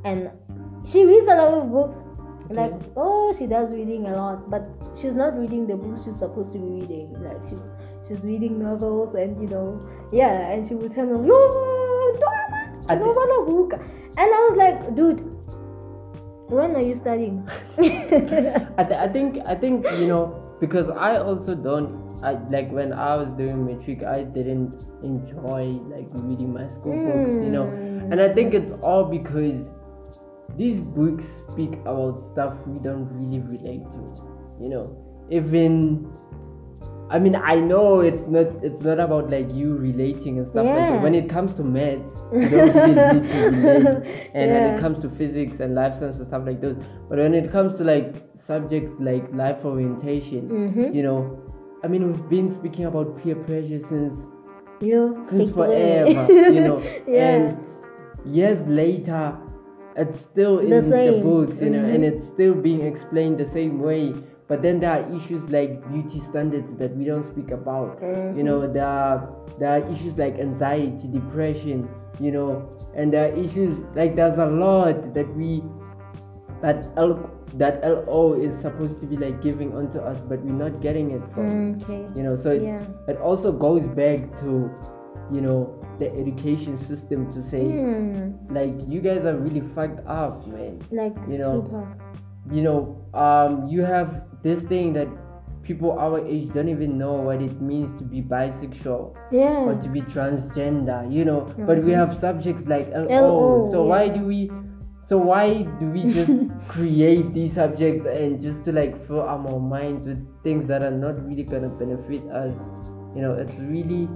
and 0.05 0.31
she 0.85 1.05
reads 1.05 1.27
a 1.29 1.35
lot 1.37 1.55
of 1.55 1.71
books. 1.71 1.99
Like, 2.51 2.73
Okay. 2.75 2.87
oh, 2.97 3.33
she 3.39 3.47
does 3.47 3.71
reading 3.73 4.07
a 4.07 4.17
lot, 4.17 4.51
but 4.51 4.63
she's 4.97 5.15
not 5.15 5.39
reading 5.39 5.67
the 5.67 5.77
books 5.77 6.05
she's 6.05 6.17
supposed 6.17 6.53
to 6.53 6.59
be 6.59 6.81
reading. 6.81 7.13
Like, 7.23 7.41
she's 7.49 7.59
she's 8.13 8.25
reading 8.25 8.63
novels, 8.63 9.15
and 9.15 9.41
you 9.41 9.49
know, 9.49 9.81
yeah, 10.13 10.51
and 10.51 10.67
she 10.69 10.75
would 10.75 10.93
tell 10.93 11.07
me, 11.07 11.29
yo, 11.29 11.35
I 12.89 12.97
thi- 12.97 13.01
novel 13.05 13.47
book, 13.47 13.73
and 13.81 14.19
I 14.19 14.49
was 14.51 14.57
like, 14.57 14.95
dude, 14.95 15.21
when 16.51 16.77
are 16.77 16.83
you 16.83 16.97
studying? 16.97 17.49
I, 17.79 18.85
th- 18.85 18.99
I 19.01 19.09
think 19.09 19.39
I 19.47 19.55
think 19.55 19.87
you 19.99 20.07
know 20.07 20.39
because 20.61 20.89
I 20.89 21.17
also 21.17 21.55
don't 21.55 22.13
I 22.23 22.33
like 22.51 22.71
when 22.71 22.93
I 22.93 23.17
was 23.17 23.29
doing 23.39 23.65
matric 23.65 24.03
I 24.05 24.23
didn't 24.23 24.77
enjoy 25.03 25.81
like 25.89 26.09
reading 26.15 26.53
my 26.53 26.69
school 26.69 26.93
books 26.93 27.45
you 27.47 27.51
know 27.51 27.65
Mm. 27.67 28.13
and 28.13 28.21
I 28.21 28.29
think 28.35 28.53
it's 28.53 28.79
all 28.81 29.05
because 29.05 29.65
these 30.57 30.79
books 30.81 31.25
speak 31.51 31.73
about 31.87 32.29
stuff 32.29 32.55
we 32.67 32.79
don't 32.81 33.09
really 33.17 33.41
relate 33.41 33.83
to 33.83 34.01
you 34.61 34.69
know 34.69 34.95
even 35.31 36.13
I 37.15 37.19
mean 37.25 37.35
I 37.37 37.57
know 37.71 38.01
it's 38.01 38.27
not 38.35 38.47
it's 38.67 38.83
not 38.85 38.99
about 39.07 39.31
like 39.31 39.53
you 39.53 39.75
relating 39.77 40.39
and 40.39 40.47
stuff 40.51 40.65
like 40.67 40.75
Yeah. 40.77 40.91
that 40.93 41.03
when 41.07 41.15
it 41.21 41.29
comes 41.29 41.55
to 41.59 41.63
maths 41.63 42.15
you 42.33 42.49
don't 42.49 42.75
really 42.75 42.95
need 42.95 43.29
to 43.33 43.51
relate 43.57 44.31
and 44.35 44.53
when 44.55 44.65
it 44.71 44.81
comes 44.81 44.99
to 45.05 45.11
physics 45.21 45.61
and 45.61 45.75
life 45.75 45.99
science 45.99 46.17
and 46.17 46.27
stuff 46.27 46.43
like 46.47 46.61
those 46.63 46.77
but 47.11 47.19
when 47.25 47.35
it 47.35 47.53
comes 47.57 47.77
to 47.79 47.85
like 47.85 48.15
subjects 48.47 48.95
like 49.11 49.25
life 49.43 49.61
orientation 49.73 50.49
Mhm. 50.63 50.95
you 50.95 51.03
know 51.09 51.19
i 51.85 51.87
mean 51.93 52.03
we've 52.11 52.29
been 52.31 52.49
speaking 52.59 52.87
about 52.87 53.15
peer 53.23 53.37
pressure 53.37 53.81
since 53.93 54.19
you 54.81 54.95
know, 54.97 55.27
since 55.31 55.51
forever 55.61 56.27
you 56.59 56.61
know 56.69 56.79
Yeah. 57.07 57.29
and 57.35 57.59
years 58.41 58.61
later 58.67 59.37
it's 59.97 60.19
still 60.21 60.59
in 60.61 60.71
The 60.71 60.81
the, 60.81 61.21
books 61.23 61.61
you 61.61 61.71
know 61.71 61.85
and 61.95 62.03
Mhm. 62.03 62.11
it's 62.11 62.27
still 62.35 62.55
being 62.55 62.81
explained 62.93 63.37
the 63.39 63.49
same 63.59 63.81
way 63.89 64.15
but 64.53 64.61
then 64.61 64.81
there 64.81 64.91
are 64.93 65.05
issues 65.17 65.43
like 65.53 65.77
beauty 65.91 66.21
standards 66.25 66.73
that 66.79 66.95
we 66.95 67.07
don't 67.11 67.27
speak 67.33 67.51
about 67.57 68.01
you 68.39 68.43
know 68.49 68.57
there 68.73 68.89
are 68.95 69.21
there 69.59 69.71
are 69.77 69.93
issues 69.93 70.19
like 70.23 70.35
anxiety 70.47 71.09
depression 71.15 71.89
you 72.21 72.31
know 72.35 72.49
and 72.95 73.15
there 73.17 73.25
are 73.31 73.35
issues 73.45 73.79
like 74.01 74.15
there's 74.19 74.37
a 74.47 74.51
lot 74.65 75.01
that 75.15 75.31
we 75.39 75.63
that 76.61 76.87
L, 76.99 77.15
that 77.55 77.81
LO 77.83 78.35
is 78.35 78.61
supposed 78.61 79.01
to 79.01 79.07
be 79.07 79.17
like 79.17 79.41
giving 79.47 79.73
onto 79.75 79.99
us 80.11 80.21
but 80.29 80.39
we're 80.43 80.53
not 80.65 80.83
getting 80.83 81.11
it 81.13 81.23
from 81.35 81.81
Okay. 81.83 82.05
you 82.15 82.23
know 82.23 82.37
so 82.37 82.51
it, 82.51 82.63
Yeah. 82.63 82.85
it 83.09 83.17
also 83.31 83.53
goes 83.67 83.89
back 84.03 84.21
to 84.43 84.71
you 85.33 85.41
know 85.41 85.59
the 85.99 86.13
education 86.23 86.77
system 86.77 87.33
to 87.33 87.41
say 87.49 87.65
Hmm. 87.65 88.33
like 88.61 88.75
you 88.87 89.01
guys 89.01 89.25
are 89.25 89.37
really 89.49 89.65
fucked 89.75 90.07
up 90.07 90.47
man 90.47 90.79
Like 90.91 91.17
You 91.27 91.39
know, 91.39 91.55
super. 91.63 91.97
You 92.51 92.63
know 92.63 92.99
um 93.15 93.69
you 93.69 93.83
have 93.83 94.23
this 94.43 94.63
thing 94.63 94.93
that 94.93 95.09
people 95.63 95.93
our 95.93 96.19
age 96.27 96.53
don't 96.53 96.69
even 96.69 96.99
know 96.99 97.13
what 97.13 97.41
it 97.41 97.61
means 97.61 97.97
to 97.99 98.05
be 98.05 98.21
bisexual 98.21 99.15
Yeah. 99.31 99.63
or 99.63 99.75
to 99.81 99.89
be 99.89 100.01
transgender 100.03 101.11
you 101.11 101.25
know. 101.25 101.55
But 101.57 101.85
we 101.85 101.93
have 101.93 102.19
subjects 102.19 102.67
like 102.67 102.89
LO, 102.91 103.07
LO, 103.07 103.71
so 103.71 103.85
why 103.85 104.09
do 104.09 104.25
we 104.25 104.51
so 105.07 105.19
why 105.19 105.63
do 105.79 105.87
we 105.87 106.13
just 106.13 106.33
create 106.69 107.33
these 107.35 107.55
subjects 107.55 108.07
and 108.07 108.41
just 108.43 108.65
to 108.65 108.73
like 108.73 109.07
fill 109.07 109.21
our 109.23 109.61
minds 109.61 110.07
with 110.07 110.19
things 110.43 110.67
that 110.69 110.83
are 110.83 110.91
not 110.91 111.25
really 111.27 111.45
gonna 111.45 111.69
benefit 111.69 112.23
us? 112.31 112.55
You 113.15 113.23
know 113.23 113.35
it's 113.35 113.55
really 113.55 114.09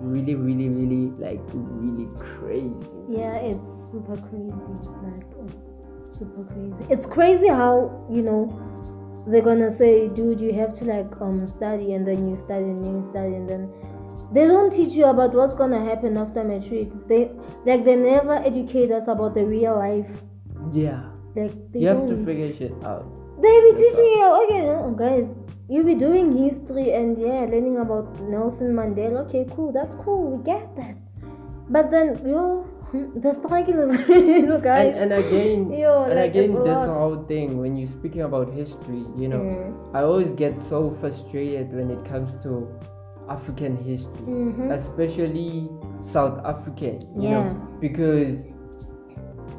really 0.00 0.34
really 0.34 0.68
really 0.70 1.12
like 1.20 1.40
really 1.52 2.08
crazy. 2.16 2.72
Yeah, 3.10 3.36
it's 3.36 3.68
super 3.92 4.16
crazy. 4.16 4.80
Like 5.04 5.28
super 6.18 6.44
crazy. 6.44 6.86
It's 6.90 7.06
crazy 7.06 7.48
how 7.48 8.06
you 8.10 8.22
know 8.22 8.42
they're 9.26 9.42
gonna 9.42 9.76
say, 9.76 10.08
dude, 10.08 10.40
you 10.40 10.52
have 10.54 10.72
to 10.74 10.84
like 10.84 11.20
um 11.20 11.46
study 11.46 11.94
and 11.94 12.06
then 12.06 12.28
you 12.28 12.36
study 12.44 12.64
and 12.64 12.78
then 12.78 13.02
you 13.02 13.04
study 13.10 13.34
and 13.34 13.48
then 13.48 13.72
they 14.32 14.46
don't 14.46 14.72
teach 14.72 14.94
you 14.94 15.06
about 15.06 15.34
what's 15.34 15.54
gonna 15.54 15.82
happen 15.84 16.16
after 16.16 16.42
matric. 16.44 16.90
They 17.08 17.30
like 17.64 17.84
they 17.84 17.96
never 17.96 18.36
educate 18.36 18.90
us 18.90 19.04
about 19.08 19.34
the 19.34 19.44
real 19.44 19.76
life. 19.76 20.06
yeah 20.72 21.02
Like 21.34 21.52
they 21.72 21.80
you 21.80 21.88
have 21.88 22.06
to 22.08 22.24
figure 22.24 22.52
shit 22.56 22.74
out 22.84 23.06
They 23.42 23.60
be 23.60 23.70
That's 23.70 23.80
teaching 23.80 24.12
you, 24.16 24.28
okay, 24.42 24.96
guys, 24.96 25.26
you 25.68 25.82
be 25.84 25.94
doing 25.94 26.36
history 26.36 26.92
and 26.92 27.18
yeah, 27.20 27.44
learning 27.52 27.76
about 27.78 28.20
Nelson 28.22 28.72
Mandela. 28.72 29.26
Okay, 29.28 29.46
cool, 29.54 29.72
that's 29.72 29.94
cool, 29.96 30.30
we 30.30 30.44
get 30.44 30.74
that. 30.76 30.96
But 31.68 31.90
then, 31.90 32.26
yo, 32.26 32.64
the 32.92 33.32
struggle 33.34 33.90
is 33.90 34.08
real, 34.08 34.58
guys. 34.60 34.94
and, 34.96 35.12
and 35.12 35.24
again 35.24 35.72
Yo, 35.78 36.04
and 36.04 36.14
like, 36.14 36.30
again 36.30 36.52
this 36.54 36.86
whole 36.86 37.24
thing 37.28 37.58
when 37.58 37.76
you're 37.76 37.88
speaking 37.98 38.22
about 38.22 38.52
history 38.52 39.04
you 39.16 39.28
know 39.28 39.40
Mm. 39.40 39.94
i 39.94 40.02
always 40.02 40.30
get 40.30 40.54
so 40.68 40.96
frustrated 41.00 41.72
when 41.74 41.90
it 41.90 42.02
comes 42.08 42.30
to 42.42 42.68
african 43.28 43.76
history 43.76 44.26
Mhm. 44.26 44.70
especially 44.72 45.68
south 46.04 46.38
african 46.44 47.00
you 47.20 47.28
Yeah. 47.28 47.48
know 47.48 47.68
because 47.80 48.36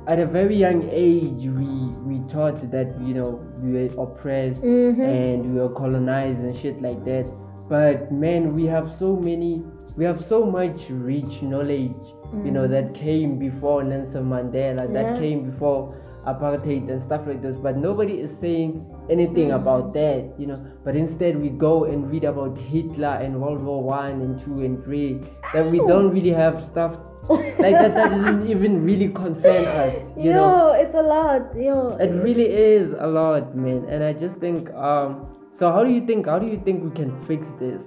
at 0.07 0.19
a 0.19 0.25
very 0.25 0.55
young 0.55 0.87
age 0.91 1.43
we 1.59 1.69
we 2.09 2.19
taught 2.31 2.59
that 2.71 2.89
you 3.01 3.13
know 3.13 3.41
we 3.61 3.69
were 3.77 3.89
oppressed 4.03 4.61
Mhm. 4.63 5.03
and 5.03 5.53
we 5.53 5.59
were 5.59 5.69
colonized 5.83 6.39
and 6.39 6.55
shit 6.55 6.81
like 6.81 7.03
that 7.03 7.29
but 7.69 8.09
man 8.11 8.55
we 8.55 8.65
have 8.65 8.89
so 8.97 9.15
many 9.17 9.61
we 9.97 10.05
have 10.05 10.23
so 10.25 10.45
much 10.45 10.89
rich 10.89 11.41
knowledge 11.41 12.03
you 12.43 12.51
know 12.51 12.67
that 12.67 12.93
came 12.93 13.37
before 13.39 13.83
Nelson 13.83 14.25
Mandela. 14.25 14.85
Yeah. 14.87 15.01
that 15.13 15.19
came 15.21 15.49
before 15.49 15.95
apartheid 16.25 16.89
and 16.91 17.01
stuff 17.01 17.25
like 17.25 17.41
those 17.41 17.57
but 17.57 17.77
nobody 17.77 18.19
is 18.19 18.31
saying 18.41 18.85
anything 19.09 19.47
Mm-hmm. 19.47 19.61
about 19.61 19.93
that 19.93 20.33
you 20.37 20.45
know 20.45 20.59
but 20.83 20.93
instead 20.95 21.39
we 21.41 21.47
go 21.49 21.85
and 21.85 22.11
read 22.11 22.25
about 22.25 22.57
Hitler 22.57 23.17
and 23.21 23.39
World 23.41 23.63
War 23.63 23.81
One 23.81 24.19
and 24.21 24.37
two 24.43 24.65
and 24.65 24.83
three 24.83 25.21
that 25.53 25.65
we 25.71 25.79
don't 25.79 26.09
really 26.11 26.31
have 26.31 26.65
stuff 26.69 26.97
like 27.29 27.57
that 27.57 27.93
that 27.93 28.09
doesn't 28.15 28.49
even 28.49 28.83
really 28.83 29.07
concern 29.07 29.65
us 29.65 29.95
you 30.17 30.31
yo, 30.31 30.33
know 30.33 30.71
it's 30.73 30.95
a 30.95 31.01
lot. 31.01 31.55
Yo, 31.55 31.95
it 31.95 32.11
really 32.11 32.49
is 32.49 32.93
a 32.99 33.07
lot 33.07 33.55
man 33.55 33.85
and 33.87 34.03
i 34.03 34.11
just 34.11 34.35
think 34.37 34.69
um 34.71 35.25
so 35.57 35.71
how 35.71 35.81
do 35.83 35.91
you 35.91 36.05
think 36.05 36.25
how 36.25 36.37
do 36.37 36.45
you 36.47 36.59
think 36.65 36.83
we 36.83 36.91
can 36.91 37.11
fix 37.25 37.47
this 37.59 37.81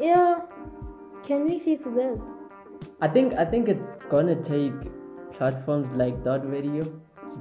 yeah. 0.00 0.40
Can 1.26 1.44
we 1.44 1.58
fix 1.58 1.84
this? 1.84 2.20
I 3.00 3.08
think 3.08 3.34
i 3.34 3.44
think 3.44 3.68
it's 3.68 4.04
gonna 4.10 4.36
take 4.44 4.72
platforms 5.36 5.86
like 5.96 6.22
dot 6.24 6.48
radio 6.50 6.84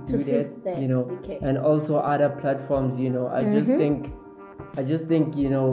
to 0.08 0.18
To 0.18 0.24
do 0.24 0.24
that, 0.32 0.64
that, 0.66 0.82
you 0.82 0.88
know 0.88 1.04
okay. 1.20 1.40
and 1.42 1.58
also 1.58 1.96
other 1.98 2.30
platforms 2.30 3.00
you 3.00 3.10
know 3.10 3.28
i 3.28 3.44
just 3.44 3.70
Mhm. 3.70 3.78
think 3.78 4.10
i 4.78 4.84
just 4.84 5.06
think 5.06 5.36
you 5.38 5.50
know 5.50 5.68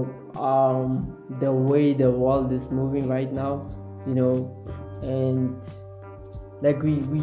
um 0.49 0.93
the 1.41 1.53
way 1.53 1.93
the 1.95 2.11
world 2.11 2.53
is 2.53 2.63
moving 2.71 3.09
right 3.09 3.33
now 3.33 3.51
you 4.07 4.15
know 4.15 4.35
and 5.03 5.57
like 6.63 6.83
we 6.83 6.95
we 7.15 7.23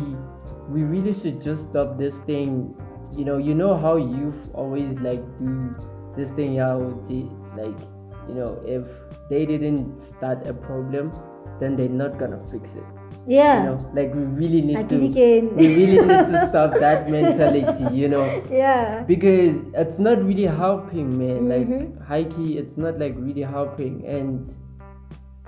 we 0.70 0.84
really 0.84 1.14
should 1.14 1.42
just 1.42 1.64
stop 1.70 1.98
this 1.98 2.18
thing 2.32 2.76
you 3.16 3.26
know 3.26 3.38
you 3.38 3.56
know 3.56 3.76
how 3.78 3.96
youth 3.96 4.50
always 4.54 5.00
like 5.00 5.24
do 5.40 5.72
this 6.18 6.30
thing 6.32 6.54
yeah 6.60 6.76
with 6.76 7.08
the, 7.08 7.24
like 7.56 7.80
you 8.28 8.36
know 8.36 8.52
if 8.66 8.84
they 9.30 9.46
didn't 9.46 10.04
start 10.12 10.46
a 10.46 10.54
problem 10.54 11.12
then 11.60 11.76
they're 11.76 11.98
not 12.04 12.18
gonna 12.20 12.40
fix 12.52 12.70
it 12.82 12.84
Yeah. 13.28 13.64
you 13.64 13.70
know 13.70 13.92
like 13.96 14.14
we 14.16 14.22
really 14.42 14.62
need 14.62 14.90
to 14.90 14.98
we 14.98 15.68
really 15.80 16.00
need 16.12 16.28
to 16.34 16.46
stop 16.50 16.74
that 16.84 17.10
mentality 17.16 17.88
you 17.96 18.08
know 18.14 18.24
yeah. 18.52 19.04
because 19.10 19.58
it's 19.84 20.00
not 20.00 20.24
really 20.30 20.48
helping 20.62 21.12
man 21.18 21.42
Mhm. 21.42 21.52
like 21.54 22.08
high 22.08 22.24
key 22.24 22.58
it's 22.62 22.78
not 22.86 22.98
like 23.04 23.16
really 23.18 23.42
helping 23.58 24.00
and 24.06 24.56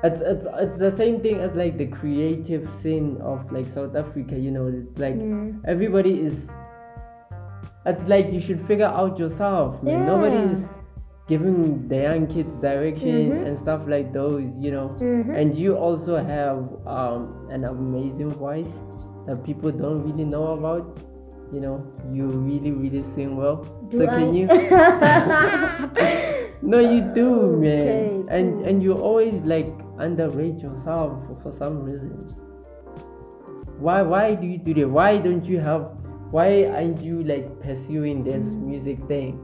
it's 0.03 0.21
it's 0.33 0.45
it's 0.65 0.77
the 0.83 0.91
same 0.99 1.21
thing 1.21 1.39
as 1.47 1.53
like 1.63 1.77
the 1.77 1.85
creative 1.87 2.67
scene 2.81 3.17
of 3.21 3.51
like 3.51 3.67
South 3.73 3.95
Africa. 3.95 4.35
You 4.45 4.49
know, 4.49 4.65
it's 4.67 4.97
like 4.97 5.13
Mm. 5.15 5.59
everybody 5.73 6.13
is. 6.29 6.39
It's 7.85 8.03
like 8.13 8.31
you 8.31 8.39
should 8.39 8.65
figure 8.67 8.87
out 9.01 9.19
yourself. 9.19 9.83
Man. 9.83 10.07
Nobody 10.07 10.37
Yeah. 10.37 10.51
is 10.53 10.63
giving 11.31 11.87
the 11.87 11.99
young 12.07 12.27
kids 12.27 12.51
direction 12.63 13.31
Mhm. 13.31 13.45
and 13.47 13.59
stuff 13.59 13.87
like 13.87 14.11
those. 14.11 14.43
You 14.59 14.71
know, 14.75 14.87
Mhm. 14.99 15.31
and 15.41 15.55
you 15.57 15.75
also 15.87 16.19
have 16.19 16.59
um, 16.97 17.21
an 17.57 17.63
amazing 17.71 18.35
voice 18.35 18.73
that 19.27 19.39
people 19.47 19.71
don't 19.71 20.03
really 20.09 20.27
know 20.35 20.45
about. 20.59 20.99
You 21.55 21.59
know, 21.63 21.77
you 22.15 22.27
really 22.27 22.71
really 22.71 23.03
sing 23.15 23.35
well. 23.39 23.63
Do 23.91 24.03
so 24.03 24.07
I? 24.07 24.19
can 24.19 24.33
you? 24.35 24.47
No, 26.61 26.77
you 26.77 27.01
do, 27.17 27.57
man. 27.57 27.89
Okay, 27.89 28.23
and 28.29 28.61
and 28.69 28.83
you 28.85 28.93
always 28.93 29.33
like 29.43 29.71
underrate 29.97 30.59
yourself 30.61 31.17
for, 31.41 31.51
some 31.57 31.81
reason. 31.87 32.13
Why 33.81 34.01
why 34.05 34.35
do 34.35 34.45
you 34.45 34.59
do 34.61 34.73
that? 34.77 34.89
Why 34.89 35.17
don't 35.17 35.43
you 35.43 35.57
have? 35.59 35.89
Why 36.29 36.69
aren't 36.69 37.01
you 37.01 37.23
like 37.25 37.49
pursuing 37.65 38.21
this 38.23 38.45
Mm. 38.45 38.61
music 38.69 38.99
thing? 39.09 39.41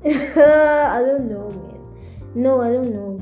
I 0.04 1.02
don't 1.04 1.28
know, 1.28 1.50
man. 1.50 2.42
No, 2.42 2.60
I 2.60 2.68
don't 2.68 2.92
know. 2.92 3.18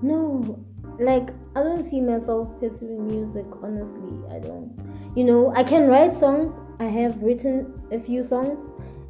No, 0.00 0.58
like 0.98 1.28
I 1.54 1.62
don't 1.62 1.84
see 1.88 2.00
myself 2.00 2.48
pursuing 2.60 3.06
music. 3.06 3.46
Honestly, 3.62 4.18
I 4.30 4.38
don't. 4.38 4.72
You 5.14 5.24
know, 5.24 5.52
I 5.54 5.62
can 5.62 5.86
write 5.88 6.18
songs. 6.18 6.54
I 6.80 6.84
have 6.86 7.22
written 7.22 7.72
a 7.92 8.00
few 8.00 8.26
songs, 8.26 8.58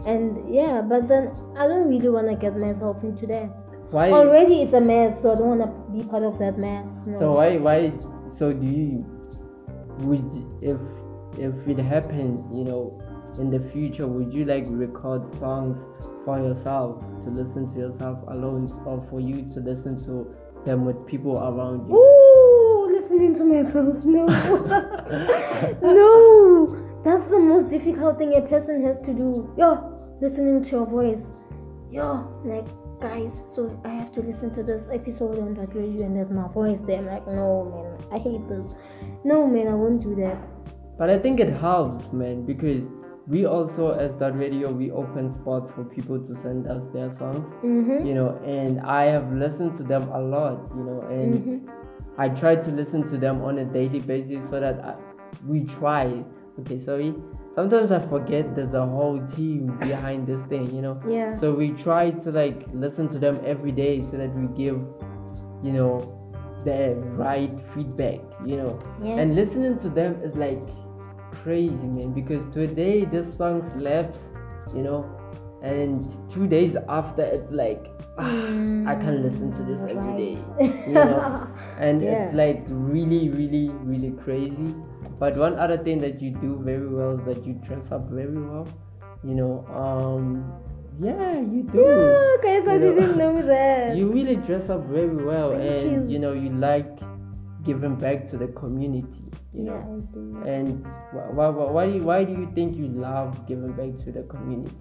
and 0.07 0.53
yeah, 0.53 0.81
but 0.83 1.09
then 1.09 1.31
I 1.57 1.67
don't 1.67 1.89
really 1.89 2.09
want 2.09 2.29
to 2.29 2.37
get 2.37 2.59
myself 2.59 3.03
into 3.05 3.27
that. 3.29 3.49
Why? 3.91 4.11
Already, 4.11 4.63
it's 4.63 4.75
a 4.75 4.81
mess, 4.81 5.21
so 5.23 5.33
I 5.33 5.35
don't 5.37 5.59
want 5.59 5.63
to 5.63 5.93
be 5.93 6.09
part 6.09 6.25
of 6.25 6.39
that 6.41 6.59
mess. 6.59 6.87
No. 7.07 7.19
So 7.19 7.33
why 7.33 7.57
why? 7.59 7.93
So 8.37 8.53
do 8.53 8.67
you? 8.67 9.07
Would 10.01 10.27
if 10.63 10.81
if 11.39 11.55
it 11.69 11.79
happens, 11.79 12.45
you 12.53 12.65
know, 12.65 13.01
in 13.39 13.51
the 13.51 13.61
future, 13.71 14.07
would 14.07 14.33
you 14.33 14.45
like 14.45 14.65
record 14.69 15.23
songs 15.39 15.83
for 16.25 16.39
yourself 16.39 17.01
to 17.27 17.33
listen 17.33 17.69
to 17.75 17.79
yourself 17.79 18.19
alone, 18.29 18.71
or 18.87 19.05
for 19.11 19.21
you 19.21 19.49
to 19.55 19.61
listen 19.61 19.99
to 20.05 20.35
them 20.65 20.85
with 20.85 21.07
people 21.07 21.39
around 21.39 21.89
you? 21.89 21.97
Ooh, 21.97 22.99
listening 22.99 23.35
to 23.35 23.45
myself. 23.45 24.05
No. 24.05 24.27
no. 25.83 26.85
That's 27.05 27.29
the 27.29 27.39
most 27.39 27.69
difficult 27.69 28.19
thing 28.19 28.35
a 28.35 28.41
person 28.41 28.83
has 28.85 28.97
to 29.05 29.13
do. 29.13 29.53
Yo, 29.59 30.17
listening 30.23 30.65
to 30.65 30.71
your 30.71 30.87
voice. 30.87 31.23
Yo, 31.91 32.27
like, 32.45 32.67
guys, 33.01 33.43
so 33.55 33.79
I 33.85 33.91
have 33.91 34.11
to 34.13 34.21
listen 34.21 34.55
to 34.55 34.63
this 34.63 34.89
episode 34.91 35.39
on 35.39 35.53
that 35.55 35.75
radio 35.75 36.07
and 36.07 36.17
there's 36.17 36.31
my 36.31 36.49
voice 36.49 36.81
there. 36.87 36.99
I'm 36.99 37.07
like, 37.07 37.27
no, 37.27 37.99
man, 38.11 38.11
I 38.11 38.19
hate 38.23 38.49
this. 38.49 38.75
No, 39.23 39.47
man, 39.47 39.69
I 39.69 39.75
won't 39.75 40.03
do 40.03 40.15
that. 40.17 40.39
But 40.97 41.11
I 41.11 41.19
think 41.19 41.41
it 41.41 41.53
helps, 41.53 42.11
man, 42.13 42.47
because 42.47 42.83
we 43.27 43.47
also, 43.47 43.93
as 43.93 44.15
that 44.19 44.37
radio, 44.39 44.71
we 44.71 44.91
open 44.91 45.33
spots 45.33 45.73
for 45.75 45.85
people 45.85 46.19
to 46.19 46.35
send 46.43 46.67
us 46.67 46.83
their 46.93 47.11
songs, 47.19 47.45
Mm-hmm. 47.65 48.07
you 48.07 48.15
know, 48.15 48.37
and 48.45 48.81
I 48.81 49.05
have 49.05 49.33
listened 49.33 49.77
to 49.79 49.83
them 49.83 50.03
a 50.13 50.21
lot, 50.21 50.71
you 50.77 50.83
know, 50.85 51.01
and 51.11 51.35
Mm-hmm. 51.35 52.21
I 52.21 52.29
try 52.29 52.55
to 52.57 52.71
listen 52.71 53.09
to 53.11 53.17
them 53.19 53.43
on 53.43 53.59
a 53.59 53.65
daily 53.65 53.99
basis 54.01 54.39
so 54.51 54.61
that 54.61 54.79
I, 54.85 54.95
we 55.47 55.65
try. 55.65 56.23
Okay, 56.61 56.81
sorry. 56.85 57.15
Sometimes 57.57 57.91
I 57.93 57.99
forget 58.07 58.55
there's 58.55 58.75
a 58.75 58.87
whole 58.87 59.21
team 59.35 59.67
behind 59.81 60.27
this 60.27 60.43
thing, 60.49 60.73
you 60.75 60.83
know. 60.83 61.01
Yeah. 61.09 61.37
So 61.39 61.53
we 61.53 61.71
try 61.71 62.11
to 62.11 62.31
like 62.31 62.67
listen 62.73 63.09
to 63.09 63.19
them 63.19 63.41
every 63.45 63.73
day 63.73 64.03
so 64.03 64.11
that 64.19 64.33
we 64.35 64.47
give, 64.57 64.77
you 65.63 65.73
know, 65.73 66.21
the 66.65 66.95
right 67.17 67.53
feedback, 67.75 68.21
you 68.47 68.57
know. 68.59 68.79
Yeah. 69.03 69.19
And 69.19 69.35
listening 69.35 69.79
to 69.81 69.89
them 69.89 70.21
is 70.23 70.35
like 70.37 70.63
crazy, 71.45 71.75
man, 71.97 72.13
because 72.13 72.43
today 72.55 73.05
this 73.05 73.37
song 73.37 73.63
slaps, 73.79 74.19
you 74.75 74.83
know, 74.83 75.05
and 75.63 75.95
two 76.33 76.47
days 76.47 76.77
after 76.89 77.23
it's 77.23 77.51
like, 77.51 77.87
ah, 78.19 78.25
I 78.91 78.95
can't 78.97 79.21
listen 79.23 79.53
to 79.53 79.63
this 79.69 79.79
every 79.97 80.17
day, 80.17 80.35
Right. 80.59 80.89
you 80.89 80.95
know. 80.95 81.47
And 81.79 82.03
Yeah. 82.03 82.11
it's 82.29 82.35
like 82.35 82.63
really, 82.71 83.29
really, 83.31 83.69
really 83.93 84.13
crazy. 84.25 84.75
But 85.19 85.37
one 85.37 85.59
other 85.59 85.77
thing 85.79 85.99
that 86.01 86.21
you 86.23 86.31
do 86.31 86.61
very 86.65 86.89
well 86.89 87.19
is 87.19 87.25
that 87.27 87.47
you 87.47 87.55
dress 87.67 87.85
up 87.93 88.09
very 88.11 88.37
well, 88.37 88.67
you 89.25 89.35
know. 89.35 89.65
Um, 89.83 90.45
yeah, 91.01 91.41
you 91.41 91.63
do. 91.73 91.81
Yeah, 91.83 92.37
guys, 92.43 92.69
I 92.69 92.77
know, 92.79 92.95
didn't 92.95 93.19
know 93.19 93.43
that. 93.55 93.97
You 93.97 94.13
really 94.13 94.37
dress 94.37 94.69
up 94.71 94.87
very 94.87 95.17
well, 95.31 95.51
Thank 95.51 95.63
and 95.65 96.11
you. 96.11 96.13
you 96.15 96.19
know 96.21 96.33
you 96.33 96.51
like 96.51 96.87
giving 97.65 97.97
back 97.97 98.29
to 98.31 98.37
the 98.39 98.49
community. 98.49 99.25
You 99.55 99.67
yeah, 99.67 99.71
know, 99.73 100.09
do. 100.13 100.43
and 100.47 100.85
why, 101.13 101.49
why, 101.49 101.71
why, 101.71 101.87
do 101.87 101.93
you, 101.93 102.03
why 102.03 102.25
do 102.25 102.33
you 102.33 102.51
think 102.55 102.77
you 102.77 102.89
love 102.89 103.47
giving 103.47 103.73
back 103.73 104.05
to 104.05 104.13
the 104.13 104.23
community? 104.25 104.75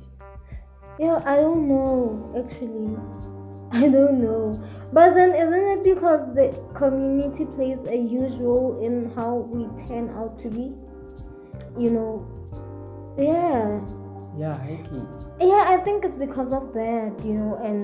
Yeah, 1.00 1.22
I 1.26 1.38
don't 1.38 1.68
know 1.68 2.34
actually. 2.38 2.98
I 3.72 3.88
don't 3.88 4.22
know. 4.22 4.62
But 4.92 5.16
then 5.16 5.34
isn't 5.36 5.68
it 5.80 5.96
because 5.96 6.22
the 6.36 6.54
community 6.76 7.46
plays 7.46 7.80
a 7.88 7.98
huge 7.98 8.34
role 8.40 8.80
in 8.84 9.12
how 9.16 9.48
we 9.50 9.66
turn 9.88 10.10
out 10.12 10.38
to 10.40 10.50
be? 10.50 10.74
You 11.78 11.90
know. 11.90 12.28
Yeah. 13.18 13.80
Yeah, 14.38 14.58
Heike. 14.58 14.90
Yeah, 15.40 15.66
I 15.68 15.78
think 15.84 16.06
it's 16.06 16.16
because 16.16 16.54
of 16.54 16.74
that, 16.74 17.14
you 17.24 17.34
know, 17.34 17.60
and 17.64 17.84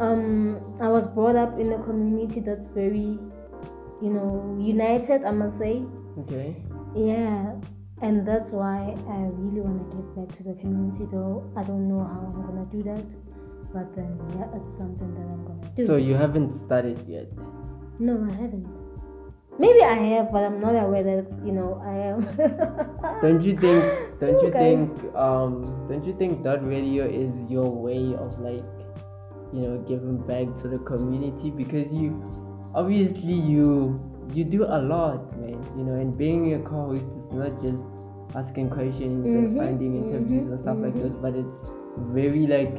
um 0.00 0.60
I 0.80 0.88
was 0.88 1.06
brought 1.06 1.36
up 1.36 1.58
in 1.58 1.72
a 1.72 1.82
community 1.82 2.40
that's 2.40 2.68
very, 2.68 3.18
you 4.04 4.10
know, 4.12 4.56
united, 4.60 5.24
I 5.24 5.30
must 5.32 5.56
say. 5.58 5.82
Okay. 6.20 6.56
Yeah, 6.94 7.54
and 8.02 8.28
that's 8.28 8.50
why 8.50 8.94
I 9.08 9.18
really 9.40 9.62
want 9.64 9.80
to 9.82 9.96
give 9.96 10.08
back 10.14 10.36
to 10.38 10.42
the 10.44 10.54
community, 10.60 11.06
though 11.10 11.50
I 11.56 11.64
don't 11.64 11.88
know 11.88 12.04
how 12.04 12.20
I'm 12.30 12.42
gonna 12.46 12.68
do 12.70 12.82
that. 12.90 13.04
But 13.72 13.96
then, 13.96 14.12
yeah, 14.38 14.46
it's 14.54 14.76
something 14.76 15.10
that 15.18 15.26
I'm 15.34 15.42
gonna 15.48 15.70
do. 15.76 15.86
So 15.86 15.96
you 15.96 16.14
haven't 16.14 16.54
started 16.66 17.02
yet. 17.08 17.26
no, 17.98 18.14
I 18.30 18.34
haven't. 18.42 18.68
Maybe 19.58 19.82
I 19.82 19.94
have, 19.94 20.32
but 20.32 20.42
I'm 20.42 20.60
not 20.60 20.74
aware 20.74 21.02
that 21.04 21.26
you 21.46 21.52
know 21.52 21.80
I 21.86 21.94
am. 22.10 22.22
Don't 23.22 23.42
you 23.42 23.54
think? 23.64 23.82
Don't 24.20 24.36
Oh, 24.36 24.42
you 24.46 24.50
think? 24.52 25.14
Um, 25.14 25.50
don't 25.88 26.04
you 26.04 26.14
think 26.18 26.42
that 26.42 26.64
radio 26.66 27.04
is 27.06 27.30
your 27.48 27.70
way 27.70 28.14
of 28.18 28.38
like, 28.40 28.64
you 29.52 29.62
know, 29.62 29.78
giving 29.88 30.18
back 30.26 30.50
to 30.62 30.68
the 30.68 30.78
community 30.78 31.50
because 31.50 31.86
you, 31.92 32.18
obviously 32.74 33.34
you 33.34 34.00
you 34.32 34.44
do 34.44 34.64
a 34.64 34.80
lot, 34.82 35.36
man. 35.38 35.58
You 35.76 35.84
know, 35.84 35.94
and 35.94 36.16
being 36.16 36.54
a 36.54 36.58
co-host 36.60 37.04
is 37.04 37.32
not 37.32 37.60
just 37.62 37.82
asking 38.34 38.70
questions 38.70 39.32
and 39.34 39.46
Mhm, 39.48 39.58
finding 39.58 39.96
interviews 39.96 40.46
mhm, 40.46 40.52
and 40.52 40.60
stuff 40.62 40.78
like 40.82 40.94
mhm. 40.94 41.02
that, 41.02 41.22
but 41.22 41.34
it's 41.34 41.70
very 42.12 42.46
like 42.46 42.74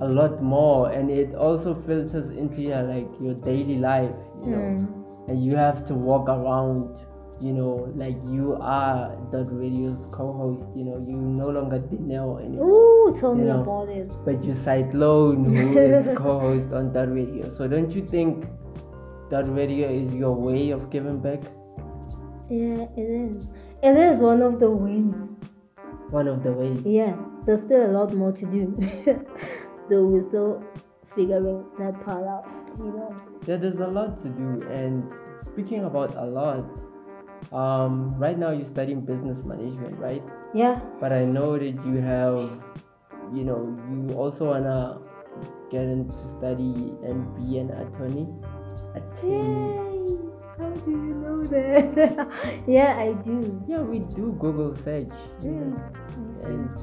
a 0.00 0.08
lot 0.08 0.42
more, 0.42 0.90
and 0.90 1.10
it 1.10 1.34
also 1.34 1.74
filters 1.86 2.30
into 2.36 2.62
your 2.62 2.82
like 2.82 3.08
your 3.20 3.34
daily 3.34 3.76
life. 3.78 4.14
You 4.44 4.50
know 4.50 4.68
Hmm. 4.70 4.86
and 5.28 5.44
you 5.44 5.54
have 5.54 5.86
to 5.86 5.94
walk 5.94 6.28
around 6.28 6.98
you 7.42 7.52
know 7.52 7.92
like 7.94 8.16
you 8.28 8.56
are 8.60 9.16
that 9.30 9.46
radio's 9.50 10.08
co-host 10.10 10.62
you 10.74 10.84
know 10.84 10.96
you 11.06 11.14
no 11.16 11.48
longer 11.48 11.78
Danielle 11.78 12.38
anymore 12.38 12.66
Ooh, 12.66 13.16
tell 13.18 13.34
me 13.34 13.44
know. 13.44 13.60
about 13.62 13.88
it. 13.90 14.08
but 14.24 14.42
you 14.44 14.54
Cyclone 14.54 15.44
who 15.44 15.78
is 15.78 16.08
co-host 16.16 16.72
on 16.72 16.92
that 16.94 17.08
radio 17.12 17.52
so 17.56 17.68
don't 17.68 17.90
you 17.92 18.00
think 18.00 18.46
that 19.30 19.48
radio 19.48 19.88
is 19.88 20.14
your 20.14 20.32
way 20.34 20.70
of 20.70 20.90
giving 20.90 21.20
back 21.20 21.40
Yeah, 22.50 22.86
it 22.96 23.08
is. 23.30 23.46
It 23.82 23.96
is 23.96 24.18
one 24.20 24.42
of 24.42 24.58
the 24.60 24.68
ways. 24.68 25.14
one 26.10 26.26
of 26.28 26.42
the 26.42 26.52
ways 26.52 26.80
Yeah, 26.84 27.14
there's 27.46 27.60
still 27.60 27.86
a 27.90 27.92
lot 27.92 28.12
more 28.14 28.32
to 28.32 28.44
do. 28.46 28.64
Though 29.90 30.04
we're 30.06 30.22
still 30.28 30.62
figuring 31.14 31.64
that 31.78 32.00
part 32.04 32.24
out, 32.26 32.46
you 32.78 32.92
know. 32.96 33.14
yeah 33.46 33.56
there's 33.56 33.80
a 33.80 33.86
lot 33.86 34.22
to 34.22 34.28
do 34.28 34.62
and 34.70 35.02
speaking 35.52 35.84
about 35.84 36.14
a 36.14 36.24
lot 36.24 36.62
um 37.52 38.14
right 38.18 38.38
now 38.38 38.50
you're 38.50 38.66
studying 38.66 39.00
business 39.00 39.38
management 39.44 39.98
right 39.98 40.22
Yeah, 40.54 40.78
but 41.00 41.12
I 41.12 41.24
know 41.24 41.58
that 41.58 41.74
you 41.86 41.96
have, 42.02 42.50
you 43.34 43.42
know, 43.46 43.60
you 43.90 44.14
also 44.18 44.50
wanna 44.50 44.98
get 45.70 45.82
into 45.86 46.18
study 46.38 46.94
and 47.06 47.22
be 47.38 47.58
an 47.58 47.70
attorney. 47.70 48.26
Attorney. 48.94 49.32
Yay! 49.32 49.90
How 50.58 50.70
do 50.70 50.90
you 50.90 51.14
know 51.14 51.38
that? 51.38 52.62
yeah, 52.66 52.98
I 52.98 53.12
do. 53.22 53.62
Yeah, 53.66 53.80
we 53.80 54.00
do 54.00 54.36
Google 54.38 54.76
search. 54.76 55.08
Yeah. 55.42 55.50
know. 55.50 55.92
I 56.16 56.38
see. 56.38 56.44
And 56.44 56.74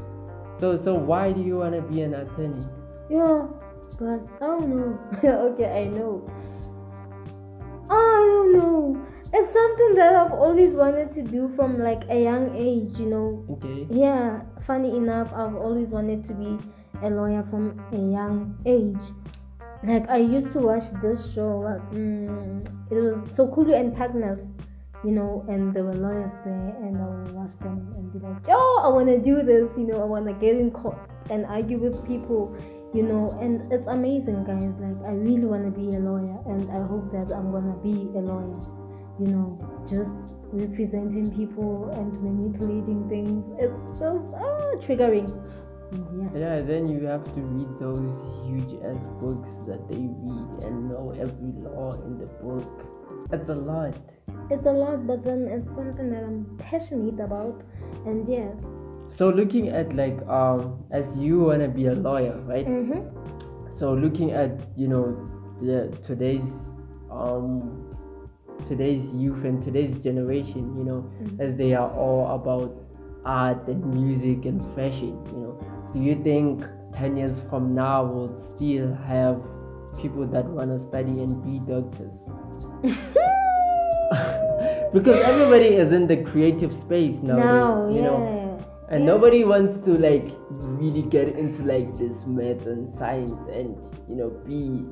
so, 0.59 0.81
so 0.83 0.95
why 0.95 1.31
do 1.31 1.41
you 1.41 1.57
wanna 1.57 1.81
be 1.81 2.01
an 2.01 2.15
attorney? 2.15 2.65
Yeah, 3.09 3.47
but 3.99 4.19
I 4.41 4.45
don't 4.45 4.69
know. 4.69 4.99
okay, 5.53 5.83
I 5.83 5.87
know. 5.87 6.27
I 7.89 7.93
don't 7.93 8.57
know. 8.57 9.07
It's 9.33 9.53
something 9.53 9.95
that 9.95 10.15
I've 10.15 10.31
always 10.31 10.73
wanted 10.73 11.11
to 11.13 11.21
do 11.21 11.51
from 11.55 11.79
like 11.79 12.03
a 12.09 12.21
young 12.23 12.55
age, 12.55 12.97
you 12.97 13.05
know. 13.05 13.45
Okay. 13.51 13.87
Yeah, 13.89 14.41
funny 14.65 14.95
enough, 14.95 15.31
I've 15.33 15.55
always 15.55 15.87
wanted 15.89 16.25
to 16.27 16.33
be 16.33 16.57
a 17.03 17.09
lawyer 17.09 17.45
from 17.49 17.79
a 17.91 17.97
young 17.97 18.57
age. 18.65 19.13
Like 19.84 20.09
I 20.09 20.17
used 20.17 20.51
to 20.53 20.59
watch 20.59 20.84
this 21.01 21.34
show. 21.34 21.59
Like, 21.59 21.82
mm, 21.91 22.65
it 22.91 22.95
was 22.95 23.36
so 23.36 23.47
cool 23.47 23.73
and 23.73 23.95
Agnes, 23.97 24.39
you 25.03 25.11
know, 25.11 25.45
and 25.47 25.73
there 25.73 25.84
were 25.84 25.93
lawyers 25.93 26.32
there, 26.43 26.75
and 26.82 26.97
I 26.97 27.05
would 27.05 27.32
watch 27.32 27.57
them 27.59 27.93
and 27.97 28.11
be 28.11 28.19
like, 28.19 28.47
"Yo, 28.47 28.57
I 28.57 28.89
want 28.89 29.07
to 29.07 29.19
do 29.19 29.43
this," 29.43 29.69
you 29.78 29.86
know, 29.86 30.01
I 30.01 30.05
want 30.05 30.25
to 30.28 30.34
get 30.34 30.55
in 30.55 30.71
court 30.71 30.97
and 31.30 31.45
argue 31.45 31.78
with 31.78 32.05
people, 32.05 32.55
you 32.93 33.03
know, 33.03 33.30
and 33.41 33.71
it's 33.71 33.88
amazing, 33.88 34.43
guys. 34.43 34.73
Like, 34.80 34.97
I 35.05 35.13
really 35.13 35.45
want 35.45 35.65
to 35.65 35.71
be 35.71 35.95
a 35.95 35.99
lawyer, 35.99 36.38
and 36.47 36.71
I 36.71 36.82
hope 36.88 37.11
that 37.11 37.36
I'm 37.36 37.51
gonna 37.51 37.78
be 37.84 38.09
a 38.17 38.21
lawyer, 38.21 38.57
you 39.19 39.28
know, 39.28 39.59
just 39.89 40.11
representing 40.51 41.30
people 41.36 41.89
and 41.91 42.11
manipulating 42.23 43.07
things. 43.09 43.45
It's 43.59 43.99
just 43.99 44.25
ah, 44.34 44.71
triggering. 44.82 45.30
Yeah. 45.91 46.29
Yeah, 46.35 46.61
then 46.61 46.89
you 46.89 47.05
have 47.05 47.23
to 47.35 47.41
read 47.41 47.69
those 47.79 48.11
huge 48.45 48.75
ass 48.83 48.99
books 49.21 49.47
that 49.67 49.88
they 49.88 49.95
read 50.03 50.63
and 50.67 50.89
know 50.89 51.13
every 51.17 51.53
law 51.63 51.93
in 52.05 52.19
the 52.19 52.27
book. 52.43 52.67
That's 53.29 53.47
a 53.49 53.55
lot. 53.55 53.95
It's 54.49 54.65
a 54.65 54.71
lot, 54.71 55.07
but 55.07 55.23
then 55.23 55.47
it's 55.47 55.73
something 55.75 56.11
that 56.11 56.23
I'm 56.23 56.45
passionate 56.57 57.19
about, 57.19 57.61
and 58.05 58.27
yeah. 58.27 58.51
So 59.15 59.29
looking 59.29 59.69
at 59.69 59.95
like 59.95 60.19
um 60.27 60.83
as 60.91 61.05
you 61.15 61.39
wanna 61.39 61.67
be 61.69 61.88
a 61.88 61.95
lawyer, 61.95 62.35
right? 62.45 62.67
Mhm. 62.67 63.07
So 63.79 63.93
looking 63.93 64.31
at 64.31 64.51
you 64.75 64.88
know 64.88 65.15
the 65.61 65.88
today's 66.05 66.47
um 67.09 67.83
today's 68.67 69.03
youth 69.13 69.43
and 69.45 69.63
today's 69.63 69.95
generation, 69.99 70.75
you 70.77 70.83
know, 70.83 71.05
Mhm. 71.23 71.39
as 71.39 71.55
they 71.55 71.73
are 71.73 71.89
all 71.91 72.35
about 72.35 72.75
art 73.25 73.67
and 73.67 73.83
music 73.93 74.45
and 74.45 74.63
fashion, 74.75 75.15
you 75.31 75.39
know, 75.43 75.55
do 75.93 76.01
you 76.03 76.15
think 76.23 76.65
10 76.95 77.17
years 77.17 77.39
from 77.49 77.73
now 77.75 78.03
we'll 78.03 78.41
still 78.51 78.93
have 79.07 79.41
people 80.01 80.25
that 80.27 80.45
want 80.45 80.69
to 80.71 80.79
study 80.88 81.19
and 81.21 81.43
be 81.43 81.59
doctors? 81.71 82.19
because 84.93 85.21
everybody 85.23 85.75
is 85.75 85.91
in 85.91 86.07
the 86.07 86.17
creative 86.17 86.73
space 86.75 87.17
nowadays, 87.21 87.45
now, 87.45 87.88
you 87.89 87.95
yeah. 87.95 88.01
know, 88.01 88.59
and 88.89 89.03
Yeah. 89.03 89.13
nobody 89.13 89.43
wants 89.43 89.79
to 89.85 89.97
like 89.97 90.31
really 90.49 91.01
get 91.03 91.27
into 91.38 91.63
like 91.63 91.95
this 91.97 92.15
math 92.25 92.65
and 92.67 92.93
science 92.97 93.33
and 93.51 93.75
you 94.09 94.15
know 94.15 94.29
be. 94.47 94.85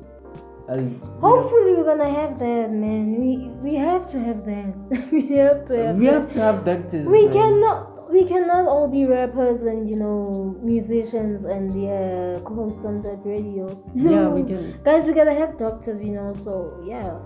Know, 0.68 0.96
Hopefully, 1.20 1.74
we're 1.76 1.84
gonna 1.84 2.12
have 2.12 2.40
that, 2.40 2.72
man. 2.72 3.20
We 3.20 3.50
we 3.62 3.76
have 3.76 4.10
to 4.10 4.18
have 4.18 4.44
that. 4.46 5.08
we 5.12 5.28
have 5.36 5.64
to 5.66 5.76
have. 5.78 5.96
we 5.96 6.06
that. 6.06 6.14
have 6.14 6.32
to 6.32 6.38
have 6.40 6.64
doctors. 6.64 7.06
We 7.06 7.24
man. 7.26 7.32
cannot. 7.32 7.95
We 8.10 8.24
cannot 8.24 8.66
all 8.68 8.86
be 8.88 9.04
rappers 9.06 9.62
and 9.62 9.88
you 9.90 9.96
know 9.96 10.56
musicians 10.62 11.44
and 11.44 11.74
yeah, 11.82 12.38
co-host 12.44 12.84
on 12.84 12.96
that 13.02 13.20
radio. 13.24 13.66
Yeah, 13.94 14.26
No. 14.26 14.32
we 14.34 14.42
can. 14.44 14.78
Guys, 14.84 15.04
we 15.04 15.12
gotta 15.12 15.34
have 15.34 15.58
doctors, 15.58 16.00
you 16.02 16.12
know. 16.12 16.34
So 16.44 16.80
yeah, 16.86 17.18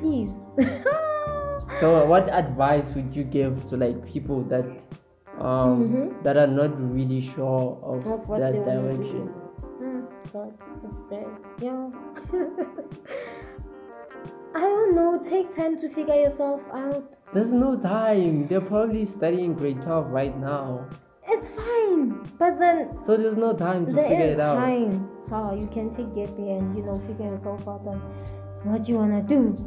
please. 0.00 0.32
So, 1.80 2.06
what 2.06 2.28
advice 2.32 2.86
would 2.94 3.14
you 3.14 3.24
give 3.24 3.68
to 3.68 3.76
like 3.76 4.02
people 4.06 4.42
that 4.44 4.64
um 5.38 5.90
Mhm. 5.90 6.22
that 6.22 6.36
are 6.36 6.46
not 6.46 6.78
really 6.80 7.20
sure 7.34 7.76
of, 7.82 8.06
Of 8.06 8.28
what 8.28 8.38
that 8.40 8.52
they 8.52 8.60
wanna 8.60 8.92
do. 8.94 9.02
direction? 9.02 9.30
Mm, 9.82 10.06
God, 10.32 10.52
that's 10.82 11.00
bad. 11.10 11.26
Yeah. 11.60 11.90
I 14.54 14.60
don't 14.60 14.94
know. 14.94 15.18
Take 15.22 15.54
time 15.54 15.78
to 15.80 15.88
figure 15.90 16.14
yourself 16.14 16.62
out. 16.72 17.12
There's 17.32 17.52
no 17.52 17.76
time. 17.76 18.46
They're 18.48 18.60
probably 18.60 19.04
studying 19.04 19.54
grade 19.54 19.82
12 19.82 20.10
right 20.10 20.38
now. 20.38 20.88
It's 21.28 21.48
fine, 21.50 22.22
but 22.38 22.58
then 22.58 22.98
So 23.04 23.16
there's 23.16 23.36
no 23.36 23.52
time 23.52 23.86
to 23.86 23.92
figure 23.92 24.04
it 24.04 24.40
out. 24.40 24.60
There 24.60 24.76
is 24.76 24.90
time. 24.92 25.08
How 25.28 25.54
you 25.54 25.66
can 25.66 25.94
take 25.96 26.14
gap 26.14 26.38
year 26.38 26.58
and 26.58 26.76
you 26.76 26.84
know 26.84 26.96
figure 27.06 27.26
yourself 27.26 27.66
out 27.66 27.84
on 27.86 27.98
what 28.62 28.88
you 28.88 28.94
wanna 28.94 29.22
do. 29.22 29.48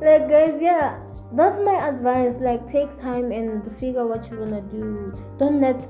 like 0.00 0.28
guys, 0.28 0.56
yeah, 0.60 1.00
that's 1.32 1.58
my 1.64 1.88
advice. 1.88 2.40
Like 2.40 2.70
take 2.70 2.94
time 3.00 3.32
and 3.32 3.64
figure 3.78 4.06
what 4.06 4.30
you 4.30 4.38
wanna 4.38 4.62
do. 4.62 5.12
Don't 5.38 5.60
let 5.60 5.88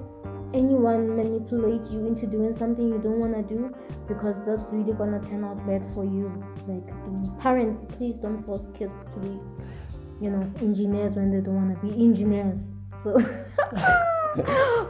anyone 0.55 1.17
manipulate 1.17 1.91
you 1.91 2.07
into 2.07 2.27
doing 2.27 2.57
something 2.57 2.89
you 2.89 2.99
don't 2.99 3.19
wanna 3.19 3.43
do 3.43 3.75
because 4.09 4.37
that's 4.47 4.65
really 4.73 4.93
gonna 4.93 5.21
turn 5.27 5.45
out 5.45 5.59
bad 5.67 5.87
for 5.95 6.05
you. 6.05 6.33
Like 6.67 7.41
parents, 7.41 7.85
please 7.97 8.17
don't 8.19 8.43
force 8.47 8.71
kids 8.79 9.03
to 9.13 9.21
be, 9.21 9.41
you 10.21 10.31
know, 10.31 10.51
engineers 10.61 11.15
when 11.15 11.31
they 11.31 11.41
don't 11.41 11.57
wanna 11.57 11.79
be 11.83 11.91
engineers. 11.91 12.73
So. 13.03 13.19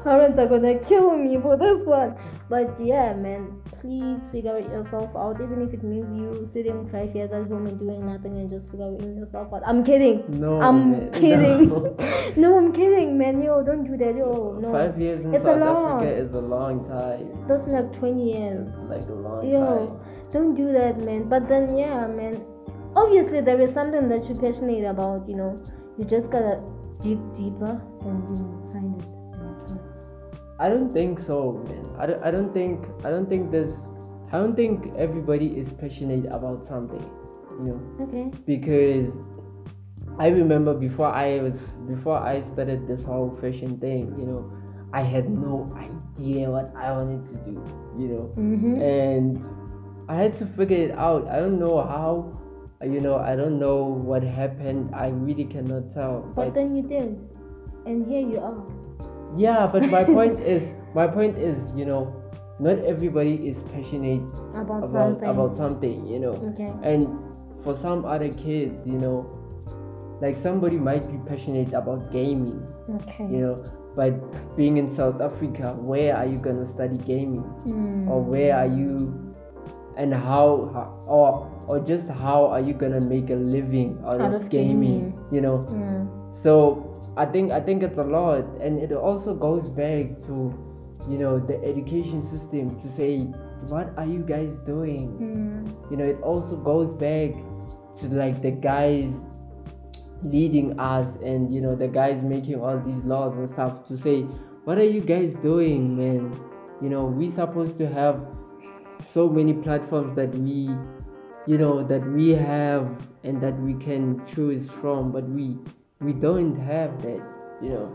Parents 0.05 0.39
are 0.39 0.47
gonna 0.47 0.79
kill 0.79 1.17
me 1.17 1.39
for 1.41 1.57
this 1.57 1.85
one. 1.85 2.17
But 2.49 2.81
yeah, 2.83 3.13
man, 3.13 3.61
please 3.81 4.27
figure 4.33 4.57
it 4.57 4.65
yourself 4.71 5.15
out, 5.15 5.41
even 5.41 5.61
if 5.63 5.75
it 5.75 5.83
means 5.85 6.09
you 6.19 6.47
sitting 6.47 6.89
five 6.89 7.15
years 7.15 7.31
at 7.33 7.49
home 7.49 7.67
and 7.67 7.79
doing 7.79 8.07
nothing 8.07 8.37
and 8.39 8.49
just 8.51 8.71
figuring 8.71 9.19
yourself 9.19 9.53
out. 9.53 9.63
I'm 9.67 9.85
kidding. 9.85 10.25
No, 10.29 10.61
I'm 10.63 10.93
man, 10.93 11.13
kidding. 11.13 11.69
no. 11.69 11.95
No. 12.37 12.57
I'm 12.59 12.73
kidding, 12.73 13.19
man. 13.19 13.43
Yo, 13.43 13.63
don't 13.63 13.85
do 13.85 13.97
that. 13.99 14.17
Yo, 14.17 14.59
no. 14.61 14.73
Five 14.73 14.99
years 14.99 15.23
in 15.25 15.35
It's 15.35 15.45
a 15.47 15.57
long. 15.57 16.03
Africa 16.03 16.15
is 16.15 16.33
a 16.33 16.41
long 16.41 16.89
time. 16.89 17.47
That's 17.47 17.67
like 17.67 17.93
20 17.99 18.33
years. 18.33 18.69
It's 18.69 18.77
like 18.97 19.09
a 19.09 19.13
long 19.13 19.47
Yo, 19.47 19.67
time. 19.67 20.33
don't 20.33 20.55
do 20.55 20.73
that, 20.73 21.05
man. 21.05 21.29
But 21.29 21.49
then, 21.49 21.77
yeah, 21.77 22.07
man. 22.07 22.43
Obviously, 22.97 23.41
there 23.41 23.61
is 23.61 23.73
something 23.75 24.09
that 24.09 24.27
you're 24.29 24.39
passionate 24.39 24.85
about. 24.85 25.29
You 25.29 25.37
know, 25.37 25.57
you 25.99 26.05
just 26.05 26.31
gotta 26.31 26.61
dig 27.03 27.19
deeper 27.35 27.81
and 28.03 28.31
you 28.31 28.37
know 28.37 28.71
find 28.73 29.03
it. 29.03 29.09
I 30.61 30.69
don't 30.69 30.91
think 30.93 31.19
so, 31.21 31.65
man. 31.69 31.85
I 31.99 32.07
don't, 32.07 32.23
I 32.25 32.31
don't 32.31 32.53
think 32.53 32.85
I 33.05 33.11
don't 33.11 33.29
think 33.29 33.51
there's 33.51 33.75
I 34.33 34.39
don't 34.39 34.55
think 34.57 34.95
everybody 34.97 35.47
is 35.49 35.69
passionate 35.75 36.27
about 36.31 36.67
something, 36.67 37.03
you 37.61 37.67
know. 37.69 38.05
Okay. 38.05 38.31
because 38.47 39.13
I 40.19 40.29
remember 40.29 40.75
before 40.75 41.07
I 41.09 41.41
was 41.41 41.55
before 41.89 42.19
I 42.19 42.43
started 42.53 42.87
this 42.87 43.03
whole 43.03 43.37
fashion 43.41 43.79
thing, 43.79 44.15
you 44.19 44.25
know, 44.27 44.53
I 44.93 45.03
had 45.03 45.29
no 45.29 45.75
idea 45.77 46.49
what 46.51 46.73
I 46.77 46.93
wanted 46.93 47.27
to 47.29 47.35
do, 47.45 47.63
you 47.99 48.09
know, 48.09 48.35
Mm-hmm. 48.39 48.81
and 48.81 49.45
I 50.09 50.15
had 50.15 50.39
to 50.39 50.47
figure 50.47 50.77
it 50.77 50.93
out. 50.93 51.27
I 51.29 51.41
don't 51.41 51.59
know 51.59 51.81
how, 51.83 52.39
you 52.85 53.01
know, 53.01 53.17
I 53.17 53.35
don't 53.37 53.59
know 53.59 53.83
what 53.85 54.23
happened. 54.23 54.95
I 54.95 55.09
really 55.09 55.45
cannot 55.45 55.93
tell. 55.95 56.21
But 56.35 56.55
then 56.55 56.75
you 56.77 56.83
did, 56.83 57.19
and 57.87 58.07
here 58.07 58.21
you 58.21 58.39
are. 58.39 58.63
yeah, 59.37 59.67
but 59.67 59.87
my 59.91 60.05
point 60.19 60.41
is, 60.41 60.63
my 60.95 61.07
point 61.07 61.37
is, 61.39 61.59
you 61.75 61.85
know, 61.85 62.13
not 62.61 62.79
everybody 62.87 63.35
is 63.49 63.59
passionate 63.73 64.23
About, 64.55 64.85
about 64.85 64.93
something. 64.93 65.29
about 65.29 65.57
something, 65.57 66.07
you 66.07 66.19
know. 66.21 66.35
Okay. 66.55 66.71
And 66.83 67.09
for 67.65 67.77
some 67.77 68.05
other 68.05 68.29
kids, 68.33 68.79
you 68.87 68.99
know, 68.99 69.27
like 70.23 70.37
somebody 70.39 70.77
might 70.79 71.03
be 71.11 71.19
passionate 71.29 71.73
about 71.73 72.13
gaming, 72.13 72.63
Okay. 73.03 73.25
you 73.27 73.39
know, 73.43 73.57
but 73.97 74.15
being 74.57 74.77
in 74.77 74.95
South 74.95 75.21
Africa, 75.21 75.75
where 75.79 76.17
are 76.17 76.27
you 76.27 76.39
gonna 76.39 76.67
study 76.69 76.99
gaming, 76.99 77.43
Mm. 77.67 78.09
or 78.09 78.23
where 78.23 78.55
are 78.57 78.67
you, 78.71 79.34
and 79.97 80.13
how, 80.13 80.71
how 80.75 81.05
or 81.07 81.51
or 81.69 81.81
just 81.81 82.09
how 82.09 82.47
are 82.47 82.61
you 82.61 82.75
gonna 82.75 83.01
make 83.01 83.31
a 83.31 83.35
living 83.35 83.99
out, 84.05 84.21
Out 84.21 84.35
of, 84.35 84.49
gaming, 84.51 85.11
gaming. 85.11 85.29
you 85.33 85.41
know? 85.41 85.59
Mm. 85.71 86.43
So 86.43 86.93
I 87.17 87.25
think 87.27 87.53
I 87.53 87.61
think 87.61 87.83
it's 87.83 87.99
a 87.99 88.05
lot, 88.05 88.45
and 88.61 88.79
it 88.79 88.93
also 88.93 89.35
goes 89.35 89.71
back 89.71 90.21
to, 90.27 90.53
you 91.09 91.19
know, 91.19 91.39
the 91.39 91.57
education 91.65 92.23
system 92.29 92.79
to 92.81 92.97
say, 92.97 93.21
what 93.71 93.93
are 93.97 94.05
you 94.07 94.21
guys 94.21 94.57
doing? 94.67 95.09
Mm. 95.19 95.91
you 95.91 95.97
know 95.97 96.05
it 96.05 96.21
also 96.23 96.57
goes 96.57 96.91
back 97.01 97.33
to 98.01 98.09
like 98.09 98.43
the 98.43 98.51
guys 98.51 99.07
leading 100.25 100.79
us 100.81 101.07
and 101.23 101.55
you 101.55 101.61
know 101.61 101.75
the 101.75 101.87
guys 101.89 102.21
making 102.23 102.61
all 102.61 102.79
these 102.81 103.03
laws 103.05 103.33
and 103.37 103.51
stuff 103.53 103.87
to 103.89 103.97
say 103.99 104.23
what 104.65 104.79
are 104.79 104.85
you 104.97 105.01
guys 105.01 105.35
doing 105.43 105.97
man 105.97 106.33
you 106.83 106.89
know 106.89 107.05
we 107.05 107.31
supposed 107.31 107.77
to 107.79 107.87
have 107.87 108.21
so 109.15 109.29
many 109.29 109.53
platforms 109.53 110.15
that 110.17 110.37
we 110.37 110.69
you 111.47 111.57
know 111.57 111.87
that 111.87 112.05
we 112.13 112.31
have 112.31 112.91
and 113.23 113.41
that 113.41 113.57
we 113.61 113.75
can 113.75 114.21
choose 114.35 114.69
from 114.81 115.13
but 115.13 115.29
we 115.29 115.57
we 116.01 116.13
don't 116.13 116.57
have 116.57 117.01
that 117.01 117.23
you 117.63 117.69
know 117.69 117.89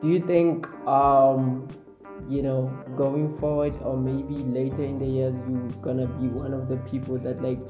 do 0.00 0.08
you 0.08 0.20
think 0.26 0.66
um 0.88 1.68
you 2.28 2.42
know 2.42 2.72
going 2.96 3.36
forward 3.38 3.76
or 3.82 3.96
maybe 3.96 4.42
later 4.58 4.82
in 4.82 4.96
the 4.96 5.06
years 5.06 5.34
you're 5.48 5.82
gonna 5.82 6.06
be 6.06 6.28
one 6.28 6.54
of 6.54 6.68
the 6.68 6.76
people 6.90 7.18
that 7.18 7.42
like 7.42 7.60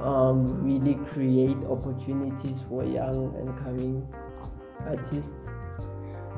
um 0.00 0.38
really 0.62 0.94
create 1.12 1.56
opportunities 1.68 2.60
for 2.68 2.84
young 2.84 3.34
and 3.40 3.58
coming 3.64 4.06
artists 4.86 5.30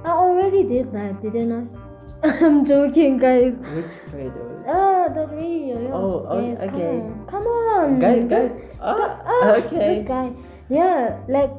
I 0.04 0.10
already 0.10 0.62
did 0.62 0.92
that, 0.92 1.20
didn't 1.20 1.52
I? 1.52 1.87
I'm 2.42 2.64
joking, 2.64 3.18
guys. 3.18 3.54
which 3.74 3.86
creators 4.10 4.64
Ah, 4.68 5.08
that 5.08 5.30
radio. 5.30 5.90
Oh, 5.94 6.26
oh, 6.28 6.40
Yes, 6.42 6.58
come 6.60 6.74
okay. 6.74 6.96
on. 6.98 7.26
Come 7.30 7.46
on. 7.46 8.00
guys 8.00 8.24
guys 8.28 8.52
ah, 8.80 9.22
ah, 9.24 9.50
okay 9.62 9.78
This 9.78 10.06
guy. 10.06 10.32
Yeah, 10.68 11.16
like, 11.28 11.52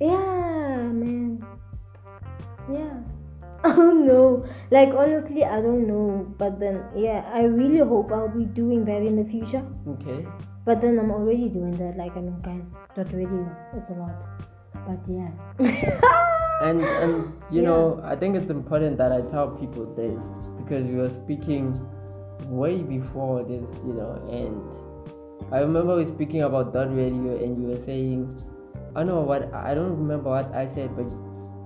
yeah, 0.00 0.88
man. 0.88 1.44
Yeah. 2.70 2.94
Oh 3.64 3.92
no, 3.96 4.44
like 4.70 4.90
honestly, 4.92 5.42
I 5.42 5.60
don't 5.62 5.86
know. 5.88 6.26
But 6.36 6.60
then, 6.60 6.84
yeah, 6.94 7.24
I 7.32 7.44
really 7.44 7.78
hope 7.80 8.12
I'll 8.12 8.28
be 8.28 8.44
doing 8.44 8.84
that 8.84 9.00
in 9.00 9.16
the 9.16 9.24
future. 9.24 9.64
Okay. 9.88 10.26
But 10.66 10.82
then 10.82 10.98
I'm 10.98 11.10
already 11.10 11.48
doing 11.48 11.72
that. 11.80 11.96
Like, 11.96 12.12
I 12.16 12.20
mean, 12.20 12.36
guys, 12.44 12.72
that 12.94 13.08
radio, 13.12 13.48
it's 13.76 13.88
a 13.88 13.94
lot. 13.94 14.12
But 14.86 15.00
yeah. 15.08 15.30
And 16.62 16.80
and 16.82 17.32
you 17.50 17.62
Yeah. 17.62 17.68
know, 17.68 18.00
I 18.04 18.14
think 18.16 18.36
it's 18.36 18.48
important 18.50 18.96
that 18.98 19.12
I 19.12 19.20
tell 19.32 19.48
people 19.50 19.86
this 19.96 20.20
because 20.58 20.84
we 20.86 20.96
were 20.96 21.10
speaking 21.10 21.66
way 22.48 22.78
before 22.82 23.42
this, 23.42 23.66
you 23.84 23.92
know, 23.92 24.12
and 24.30 24.54
I 25.52 25.60
remember 25.60 25.96
we 25.96 26.06
speaking 26.14 26.42
about 26.42 26.72
that 26.72 26.88
radio 26.94 27.36
and 27.42 27.60
you 27.60 27.68
were 27.74 27.82
saying 27.84 28.30
I 28.94 29.00
don't 29.02 29.08
know 29.08 29.20
what 29.22 29.52
I 29.52 29.74
don't 29.74 29.98
remember 29.98 30.30
what 30.30 30.54
I 30.54 30.66
said, 30.74 30.94
but 30.96 31.10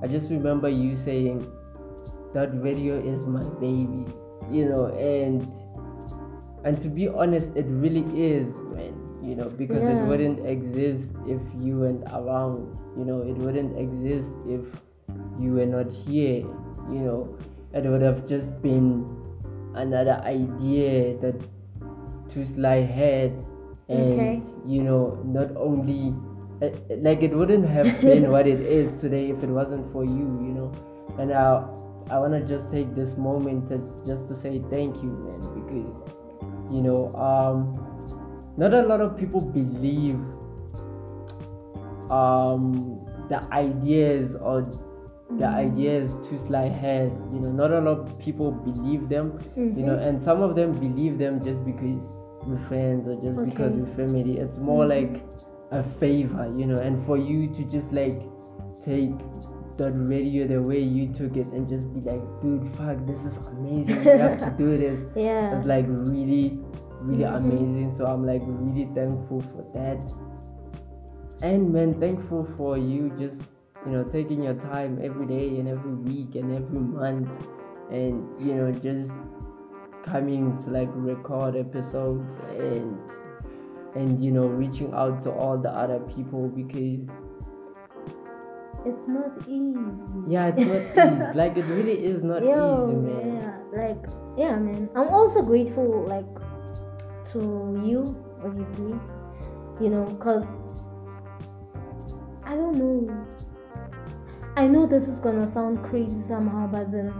I 0.02 0.06
just 0.08 0.30
remember 0.30 0.68
you 0.68 0.96
saying 1.04 1.44
that 2.34 2.50
radio 2.62 2.96
is 2.98 3.20
my 3.26 3.44
baby, 3.60 4.06
you 4.50 4.64
know, 4.72 4.86
and 4.96 5.46
and 6.64 6.80
to 6.82 6.88
be 6.88 7.08
honest, 7.08 7.46
it 7.54 7.66
really 7.68 8.02
is, 8.18 8.48
man, 8.74 8.96
you 9.22 9.36
know, 9.36 9.48
because 9.48 9.86
it 9.86 10.00
wouldn't 10.08 10.40
exist 10.46 11.06
if 11.26 11.40
you 11.60 11.76
weren't 11.78 12.02
around, 12.12 12.66
you 12.98 13.04
know, 13.04 13.22
it 13.22 13.36
wouldn't 13.38 13.78
exist 13.78 14.28
if 14.46 14.60
you 15.40 15.52
were 15.54 15.66
not 15.66 15.86
here, 15.90 16.42
you 16.90 17.00
know, 17.06 17.38
it 17.72 17.84
would 17.84 18.02
have 18.02 18.26
just 18.28 18.60
been 18.60 19.06
another 19.74 20.20
idea 20.24 21.16
that 21.18 21.38
Tuslai 22.28 22.82
had, 22.82 23.32
and 23.88 24.12
Okay. 24.12 24.42
you 24.66 24.82
know, 24.82 25.16
not 25.24 25.54
only 25.56 26.12
eh, 26.60 26.70
eh, 26.90 26.96
like 27.00 27.22
it 27.22 27.34
wouldn't 27.34 27.66
have 27.66 27.86
been 28.10 28.30
what 28.30 28.46
it 28.46 28.60
is 28.60 28.90
today 29.00 29.30
if 29.30 29.42
it 29.42 29.48
wasn't 29.48 29.90
for 29.92 30.04
you, 30.04 30.26
you 30.42 30.52
know, 30.58 30.72
and 31.18 31.32
I 31.32 31.64
I 32.10 32.18
wanna 32.18 32.40
just 32.40 32.72
take 32.72 32.94
this 32.94 33.16
moment 33.16 33.68
to, 33.68 33.78
just 34.06 34.26
to 34.28 34.36
say 34.42 34.60
thank 34.70 34.96
you, 34.96 35.10
man, 35.28 35.40
because 35.54 36.72
you 36.72 36.82
know, 36.82 37.14
um, 37.14 37.78
not 38.56 38.74
a 38.74 38.82
lot 38.82 39.00
of 39.00 39.16
people 39.16 39.40
believe 39.40 40.18
um 42.10 43.04
the 43.28 43.40
ideas 43.52 44.34
or 44.40 44.62
the 45.38 45.46
ideas 45.46 46.12
to 46.14 46.38
Tuslai 46.38 46.70
has. 46.80 47.12
You 47.34 47.40
know, 47.40 47.52
not 47.52 47.70
a 47.72 47.80
lot 47.80 47.98
of 47.98 48.18
people 48.18 48.50
believe 48.52 49.08
them. 49.08 49.38
You 49.56 49.84
know, 49.84 49.94
and 49.94 50.22
some 50.22 50.42
of 50.42 50.54
them 50.56 50.72
believe 50.72 51.18
them 51.18 51.36
just 51.44 51.62
because 51.64 52.00
we're 52.46 52.66
friends 52.68 53.06
or 53.06 53.14
just 53.22 53.36
because 53.44 53.72
Okay. 53.72 53.80
we're 53.82 53.96
family. 53.96 54.38
It's 54.38 54.56
more 54.58 54.86
like 54.86 55.22
a 55.70 55.82
favor, 56.00 56.50
you 56.56 56.64
know, 56.66 56.78
and 56.78 57.04
for 57.04 57.18
you 57.18 57.48
to 57.54 57.64
just 57.64 57.92
like 57.92 58.22
take 58.84 59.12
that 59.76 59.92
radio 59.92 60.46
the 60.48 60.60
way 60.62 60.80
you 60.80 61.12
took 61.12 61.36
it 61.36 61.46
and 61.48 61.68
just 61.68 61.84
be 61.94 62.00
like, 62.00 62.22
dude, 62.42 62.64
fuck, 62.76 62.96
this 63.06 63.20
is 63.22 63.36
amazing. 63.48 64.00
We 64.00 64.18
have 64.18 64.40
to 64.40 64.50
do 64.64 64.76
this. 64.76 64.98
Yeah. 65.14 65.58
It's 65.58 65.66
like 65.66 65.84
really, 65.88 66.58
really 67.02 67.24
Mhm. 67.24 67.36
amazing. 67.36 67.94
So 67.98 68.06
I'm 68.06 68.24
like 68.24 68.42
really 68.46 68.88
thankful 68.94 69.42
for 69.42 69.62
that. 69.74 70.02
And 71.42 71.72
man, 71.72 72.00
thankful 72.00 72.48
for 72.56 72.76
you 72.76 73.10
just 73.18 73.40
you 73.86 73.92
know 73.92 74.04
taking 74.04 74.42
your 74.42 74.54
time 74.54 74.98
every 75.02 75.26
day 75.26 75.58
and 75.60 75.68
every 75.68 75.92
week 75.94 76.34
and 76.34 76.54
every 76.56 76.80
month, 76.80 77.28
and 77.90 78.24
you 78.40 78.54
know 78.54 78.72
just 78.72 79.12
coming 80.04 80.56
to 80.64 80.70
like 80.70 80.88
record 80.94 81.54
episodes 81.56 82.24
and 82.58 82.98
and 83.94 84.22
you 84.24 84.30
know 84.32 84.46
reaching 84.46 84.92
out 84.94 85.22
to 85.22 85.30
all 85.30 85.56
the 85.58 85.70
other 85.70 86.00
people 86.16 86.48
because 86.48 87.06
It's 88.86 89.06
not 89.06 89.30
easy. 89.46 89.78
yeah, 90.28 90.48
it's 90.54 90.66
not 90.96 91.06
easy. 91.12 91.38
Like 91.38 91.56
it 91.56 91.66
really 91.66 92.04
is 92.04 92.22
not 92.22 92.42
Yo, 92.42 92.88
easy, 92.88 92.96
man. 92.96 93.42
yeah, 93.42 93.84
like 93.86 94.04
yeah, 94.36 94.56
man. 94.56 94.88
I'm 94.96 95.08
also 95.08 95.42
grateful, 95.42 96.04
like, 96.06 96.26
to 97.32 97.38
you, 97.84 97.98
obviously, 98.44 98.94
you 99.80 99.90
know, 99.90 100.06
cause 100.22 100.44
I 102.48 102.56
don't 102.56 102.78
know. 102.78 103.26
I 104.56 104.66
know 104.66 104.86
this 104.86 105.06
is 105.06 105.18
gonna 105.18 105.52
sound 105.52 105.84
crazy 105.84 106.22
somehow, 106.22 106.66
but 106.66 106.90
then 106.90 107.12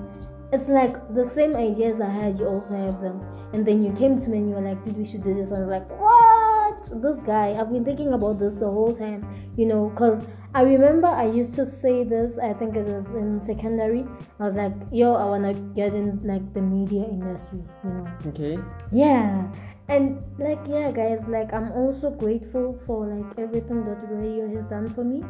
it's 0.55 0.66
like 0.68 0.97
the 1.14 1.29
same 1.35 1.55
ideas 1.55 2.01
I 2.01 2.09
had, 2.09 2.39
you 2.39 2.47
also 2.47 2.74
have 2.74 3.03
them, 3.03 3.20
and 3.53 3.66
then 3.66 3.85
you 3.85 3.93
came 3.93 4.18
to 4.18 4.31
me 4.31 4.39
and 4.39 4.49
you 4.49 4.55
were 4.55 4.62
like, 4.62 4.83
"Dude, 4.87 4.97
we 4.97 5.05
should 5.05 5.22
do 5.22 5.35
this," 5.35 5.51
and 5.51 5.59
I 5.59 5.66
was 5.66 5.70
like, 5.70 6.01
"What? 6.01 7.03
This 7.03 7.20
guy? 7.26 7.55
I've 7.61 7.70
been 7.70 7.85
thinking 7.85 8.14
about 8.14 8.39
this 8.39 8.55
the 8.55 8.70
whole 8.70 8.97
time, 8.97 9.29
you 9.59 9.66
know, 9.66 9.93
cause." 9.97 10.18
I 10.55 10.62
remember 10.62 11.09
I 11.09 11.26
used 11.26 11.53
to 11.57 11.70
say 11.70 12.05
this, 12.05 12.39
I 12.39 12.55
think 12.55 12.74
it 12.74 12.87
was 12.87 13.07
in 13.14 13.43
secondary. 13.45 14.07
I 14.41 14.49
was 14.49 14.57
like, 14.57 14.72
yo, 14.91 15.12
I 15.14 15.24
wanna 15.26 15.53
get 15.53 15.93
in 15.95 16.20
like 16.24 16.55
the 16.55 16.62
media 16.62 17.05
industry, 17.05 17.61
you 17.85 17.91
know. 17.91 18.07
Okay. 18.29 18.59
Yeah. 18.91 19.47
And 19.89 20.22
like 20.39 20.59
yeah 20.68 20.91
guys, 20.91 21.20
like 21.28 21.53
I'm 21.53 21.72
also 21.72 22.11
grateful 22.11 22.78
for 22.86 23.07
like 23.07 23.39
everything 23.39 23.84
that 23.86 23.99
radio 24.11 24.47
has 24.55 24.64
done 24.66 24.91
for 24.95 25.05
me. 25.05 25.22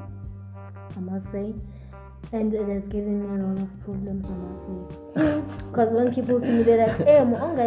I 0.96 1.00
must 1.00 1.30
say. 1.30 1.54
And 2.32 2.52
it 2.52 2.68
has 2.68 2.86
given 2.88 3.22
me 3.22 3.40
a 3.40 3.46
lot 3.46 3.62
of 3.62 3.84
problems, 3.84 4.26
I 4.30 4.34
must 4.34 4.64
say. 4.66 5.40
Because 5.70 5.90
when 5.92 6.12
people 6.14 6.40
see 6.40 6.50
me, 6.50 6.62
they're 6.62 6.84
like, 6.86 6.98
"Hey, 7.06 7.18
I'm 7.18 7.32
on 7.34 7.58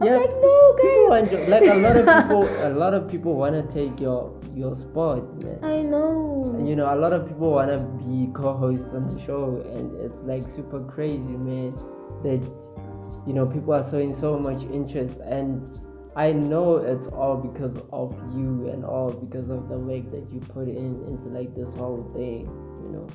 I'm 0.00 0.06
Yeah. 0.06 0.16
like, 0.16 0.30
"No, 0.30 0.74
People 0.76 1.08
guys." 1.08 1.30
to- 1.30 1.48
like 1.48 1.66
a 1.66 1.74
lot 1.78 1.96
of 1.96 2.06
people, 2.18 2.42
a 2.66 2.72
lot 2.74 2.92
of 2.94 3.08
people 3.08 3.34
want 3.36 3.54
to 3.54 3.62
take 3.72 4.00
your 4.00 4.32
your 4.54 4.76
spot, 4.76 5.22
man. 5.42 5.58
I 5.62 5.80
know. 5.82 6.44
And 6.58 6.68
you 6.68 6.76
know, 6.76 6.92
a 6.92 6.98
lot 6.98 7.12
of 7.12 7.26
people 7.28 7.52
want 7.52 7.70
to 7.70 7.78
be 8.02 8.28
co-hosts 8.34 8.90
on 8.92 9.02
the 9.08 9.20
show, 9.24 9.62
and 9.72 9.94
it's 10.00 10.18
like 10.24 10.42
super 10.56 10.80
crazy, 10.84 11.36
man. 11.48 11.70
That 12.24 12.42
you 13.26 13.32
know, 13.32 13.46
people 13.46 13.72
are 13.72 13.88
showing 13.90 14.16
so 14.16 14.36
much 14.36 14.62
interest, 14.64 15.16
and 15.24 15.64
I 16.16 16.32
know 16.32 16.76
it's 16.78 17.08
all 17.08 17.36
because 17.36 17.76
of 17.92 18.12
you 18.34 18.68
and 18.72 18.84
all 18.84 19.12
because 19.12 19.48
of 19.48 19.68
the 19.68 19.78
work 19.78 20.10
that 20.10 20.26
you 20.32 20.40
put 20.40 20.68
in 20.68 21.04
into 21.06 21.28
like 21.28 21.54
this 21.54 21.72
whole 21.76 22.10
thing, 22.14 22.50
you 22.82 22.90
know, 22.92 23.08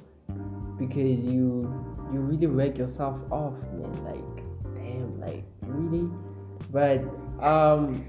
because 0.77 1.19
you 1.19 1.69
you 2.13 2.19
really 2.19 2.47
work 2.47 2.77
yourself 2.77 3.19
off, 3.31 3.53
man. 3.73 3.93
Like, 4.05 4.75
damn, 4.75 5.19
like 5.19 5.43
really, 5.61 6.09
but 6.71 7.03
um 7.43 8.05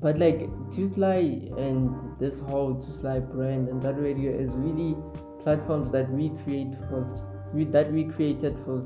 but 0.00 0.18
like 0.18 0.48
Tuslai 0.72 1.52
and 1.58 2.18
this 2.18 2.38
whole 2.40 2.76
Tuslai 2.76 3.20
brand 3.30 3.68
and 3.68 3.82
that 3.82 4.00
radio 4.00 4.32
is 4.32 4.54
really 4.56 4.96
platforms 5.42 5.90
that 5.90 6.10
we 6.10 6.30
create 6.44 6.72
for 6.88 7.06
we, 7.52 7.64
that 7.64 7.92
we 7.92 8.04
created 8.04 8.56
for 8.64 8.82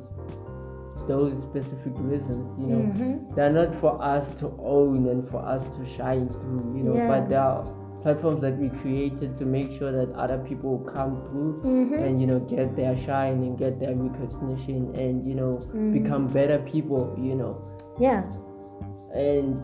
those 1.09 1.33
specific 1.43 1.93
reasons 1.99 2.47
you 2.61 2.67
know 2.67 2.83
Mhm. 2.93 3.35
they're 3.35 3.53
not 3.53 3.75
for 3.81 4.01
us 4.03 4.29
to 4.41 4.53
own 4.63 5.07
and 5.09 5.29
for 5.29 5.39
us 5.45 5.63
to 5.77 5.87
shine 5.97 6.25
through 6.25 6.75
you 6.77 6.83
know 6.85 6.95
Yeah. 6.95 7.09
but 7.09 7.29
they 7.29 7.37
are 7.37 7.63
platforms 8.03 8.41
that 8.41 8.59
we 8.59 8.69
created 8.83 9.37
to 9.39 9.45
make 9.45 9.73
sure 9.79 9.93
that 9.93 10.11
other 10.15 10.39
people 10.39 10.79
come 10.79 11.21
through 11.27 11.57
Mhm. 11.65 12.03
and 12.03 12.21
you 12.21 12.27
know 12.27 12.39
get 12.41 12.75
their 12.77 12.97
shine 12.99 13.43
and 13.43 13.59
get 13.59 13.79
their 13.79 13.95
recognition 13.95 14.91
and 14.95 15.27
you 15.27 15.35
know 15.35 15.53
Mhm. 15.75 15.93
become 15.93 16.27
better 16.29 16.59
people 16.73 17.13
you 17.19 17.35
know 17.35 17.57
Yeah. 17.99 18.23
and 19.15 19.61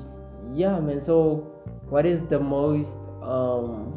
yeah 0.55 0.79
man 0.81 1.01
so 1.05 1.45
what 1.89 2.05
is 2.05 2.21
the 2.29 2.39
most 2.39 2.91
um 3.23 3.93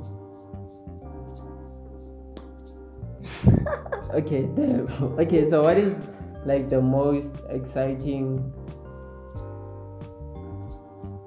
okay 4.13 4.47
okay 5.23 5.49
so 5.49 5.63
what 5.63 5.77
is 5.77 5.93
like 6.45 6.69
the 6.69 6.81
most 6.81 7.31
exciting 7.49 8.53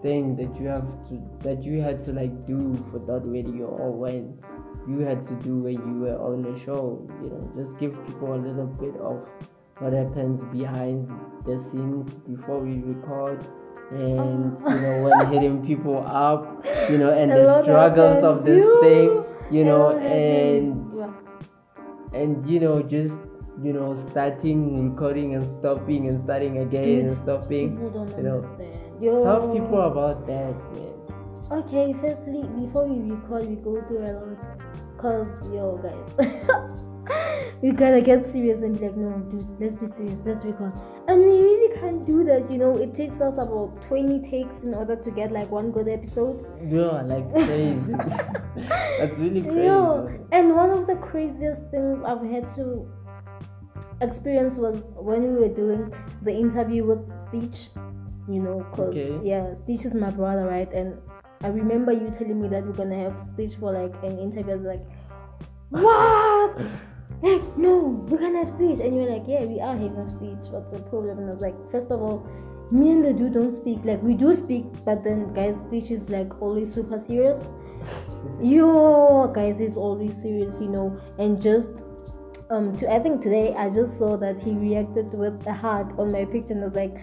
thing 0.02 0.34
that 0.36 0.60
you 0.60 0.68
have 0.68 0.86
to 1.08 1.22
that 1.42 1.62
you 1.62 1.80
had 1.80 2.04
to 2.04 2.12
like 2.12 2.46
do 2.46 2.74
for 2.90 2.98
that 2.98 3.22
video 3.24 3.66
or 3.66 3.92
when 3.92 4.36
you 4.88 4.98
had 4.98 5.24
to 5.26 5.34
do 5.44 5.58
when 5.58 5.74
you 5.74 6.00
were 6.00 6.18
on 6.18 6.42
the 6.42 6.58
show 6.64 7.06
you 7.22 7.30
know 7.30 7.52
just 7.56 7.78
give 7.78 7.92
people 8.06 8.34
a 8.34 8.40
little 8.40 8.66
bit 8.66 8.96
of 9.00 9.22
what 9.78 9.92
happens 9.92 10.40
behind 10.52 11.08
the 11.46 11.62
scenes 11.70 12.12
before 12.28 12.58
we 12.58 12.78
record 12.82 13.46
and 13.92 14.58
you 14.58 14.80
know 14.80 15.02
when 15.02 15.32
hitting 15.32 15.64
people 15.64 16.04
up 16.06 16.64
you 16.90 16.98
know 16.98 17.10
and 17.10 17.30
the 17.38 17.62
struggles 17.62 18.24
of 18.24 18.44
this 18.44 18.64
you. 18.64 18.80
thing 18.80 19.56
you 19.56 19.64
know 19.64 19.96
and 19.98 20.82
and 22.12 22.48
you 22.48 22.58
know 22.58 22.82
just 22.82 23.14
you 23.62 23.72
know 23.72 23.96
starting 24.10 24.90
recording 24.90 25.34
and 25.34 25.44
stopping 25.58 26.06
and 26.06 26.22
starting 26.24 26.58
again 26.58 27.08
and 27.08 27.16
stopping 27.22 27.76
People 27.76 27.90
don't 27.90 28.16
you 28.16 28.22
know 28.22 28.40
understand. 28.40 29.02
Yo. 29.02 29.22
tell 29.24 29.52
people 29.52 29.80
about 29.82 30.26
that 30.26 30.54
man 30.72 30.92
Okay, 31.50 31.94
firstly, 32.00 32.44
before 32.58 32.86
we 32.86 33.10
record, 33.12 33.46
we 33.46 33.56
go 33.56 33.82
through 33.86 34.06
a 34.06 34.12
lot. 34.16 34.38
Cause, 34.96 35.50
yo, 35.52 35.76
guys, 35.82 36.72
we 37.62 37.72
gotta 37.72 38.00
get 38.00 38.26
serious 38.26 38.62
and 38.62 38.78
be 38.78 38.86
like, 38.86 38.96
no, 38.96 39.18
dude, 39.28 39.60
let's 39.60 39.76
be 39.78 39.86
serious, 39.88 40.18
let's 40.24 40.44
record. 40.46 40.72
And 41.08 41.18
we 41.18 41.26
really 41.26 41.78
can't 41.78 42.06
do 42.06 42.24
that, 42.24 42.50
you 42.50 42.56
know. 42.56 42.78
It 42.78 42.94
takes 42.94 43.20
us 43.20 43.34
about 43.34 43.82
20 43.88 44.30
takes 44.30 44.54
in 44.66 44.72
order 44.72 44.96
to 44.96 45.10
get 45.10 45.30
like 45.30 45.50
one 45.50 45.72
good 45.72 45.88
episode. 45.88 46.46
yeah 46.70 47.02
like 47.02 47.30
crazy 47.34 47.92
that's 48.98 49.18
really 49.18 49.42
crazy 49.42 49.64
Yo, 49.64 50.08
and 50.30 50.56
one 50.56 50.70
of 50.70 50.86
the 50.86 50.94
craziest 50.94 51.62
things 51.70 52.00
I've 52.02 52.22
had 52.24 52.54
to 52.56 52.88
experience 54.02 54.56
was 54.56 54.82
when 54.96 55.22
we 55.22 55.40
were 55.40 55.54
doing 55.54 55.92
the 56.22 56.32
interview 56.32 56.84
with 56.84 57.02
Stitch. 57.28 57.68
You 58.28 58.40
know, 58.40 58.64
cause 58.74 58.90
Okay. 58.90 59.18
yeah, 59.24 59.54
Stitch 59.54 59.84
is 59.84 59.94
my 59.94 60.10
brother, 60.10 60.44
right? 60.46 60.72
And 60.72 60.96
I 61.42 61.48
remember 61.48 61.92
you 61.92 62.08
telling 62.10 62.40
me 62.40 62.48
that 62.48 62.64
we're 62.64 62.72
gonna 62.72 62.98
have 63.10 63.20
Stitch 63.34 63.56
for 63.56 63.72
like 63.72 63.94
an 64.04 64.18
interview. 64.18 64.52
I 64.52 64.56
was 64.56 64.66
like, 64.66 64.84
what? 65.70 66.56
like, 67.22 67.56
no, 67.58 67.78
we're 68.08 68.18
gonna 68.18 68.44
have 68.44 68.54
Stitch. 68.54 68.80
And 68.80 68.94
you 68.94 69.02
were 69.02 69.10
like, 69.10 69.24
yeah, 69.26 69.44
we 69.44 69.60
are 69.60 69.76
having 69.76 70.08
Stitch. 70.08 70.50
What's 70.52 70.70
the 70.70 70.78
problem? 70.78 71.18
And 71.18 71.30
I 71.30 71.32
was 71.34 71.42
like, 71.42 71.56
first 71.72 71.90
of 71.90 72.00
all, 72.00 72.26
me 72.70 72.90
and 72.90 73.04
the 73.04 73.12
dude 73.12 73.34
don't 73.34 73.54
speak. 73.54 73.80
Like, 73.84 74.02
we 74.02 74.14
do 74.14 74.34
speak, 74.36 74.64
but 74.84 75.02
then, 75.02 75.32
guys, 75.32 75.58
Stitch 75.66 75.90
is 75.90 76.08
like 76.08 76.40
always 76.40 76.72
super 76.72 76.98
serious. 76.98 77.38
Yo, 78.40 79.26
guys, 79.34 79.58
he's 79.58 79.76
always 79.76 80.16
serious, 80.22 80.56
you 80.60 80.68
know. 80.68 80.96
And 81.18 81.42
just, 81.42 81.68
um, 82.52 82.76
to 82.76 82.92
I 82.92 82.98
think 82.98 83.22
today 83.22 83.54
I 83.54 83.70
just 83.70 83.98
saw 83.98 84.16
that 84.18 84.40
he 84.42 84.52
reacted 84.52 85.12
with 85.12 85.46
a 85.46 85.52
heart 85.54 85.92
on 85.98 86.12
my 86.12 86.24
picture 86.24 86.52
and 86.52 86.62
I 86.62 86.66
was 86.66 86.74
like, 86.74 86.94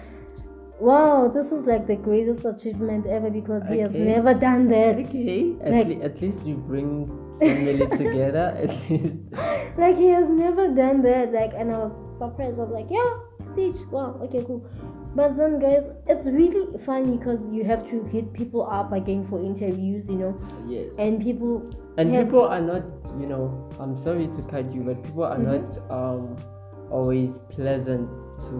wow, 0.79 1.27
this 1.27 1.47
is 1.51 1.63
like 1.65 1.87
the 1.87 1.95
greatest 1.95 2.45
achievement 2.45 3.05
ever 3.07 3.29
because 3.29 3.63
he 3.69 3.79
has 3.79 3.93
never 3.93 4.33
done 4.33 4.67
that. 4.69 4.95
Okay, 5.05 5.55
at, 5.63 5.71
Like- 5.71 5.87
le- 5.87 6.03
at 6.05 6.21
least 6.21 6.39
you 6.45 6.55
bring 6.55 7.07
family 7.39 7.87
together. 8.03 8.45
At 8.63 8.69
least, 8.89 9.15
like 9.77 9.97
he 9.97 10.07
has 10.07 10.29
never 10.29 10.67
done 10.67 11.01
that 11.03 11.31
like 11.31 11.53
and 11.55 11.71
i 11.73 11.77
was 11.77 11.93
surprised 12.17 12.59
i 12.59 12.63
was 12.63 12.69
like 12.69 12.87
yeah 12.91 13.11
stitch 13.53 13.77
wow 13.91 14.19
okay 14.23 14.43
cool 14.45 14.59
but 15.15 15.35
then 15.37 15.59
guys 15.59 15.85
it's 16.07 16.27
really 16.27 16.67
funny 16.85 17.17
because 17.17 17.39
you 17.51 17.63
have 17.63 17.83
to 17.89 18.03
hit 18.05 18.31
people 18.33 18.67
up 18.69 18.91
again 18.93 19.25
for 19.29 19.39
interviews 19.43 20.07
you 20.07 20.15
know 20.15 20.33
yes. 20.67 20.85
and 20.97 21.21
people 21.21 21.63
And 21.97 22.13
have- 22.13 22.25
people 22.27 22.47
are 22.47 22.61
not, 22.61 22.83
you 23.19 23.27
know, 23.27 23.69
I'm 23.79 23.97
sorry 24.03 24.27
to 24.27 24.41
cut 24.43 24.71
you, 24.73 24.81
but 24.87 25.03
people 25.03 25.23
are 25.23 25.35
Mhm. 25.37 25.49
not 25.51 25.65
um 25.91 26.37
always 26.91 27.31
pleasant 27.49 28.07
to 28.47 28.57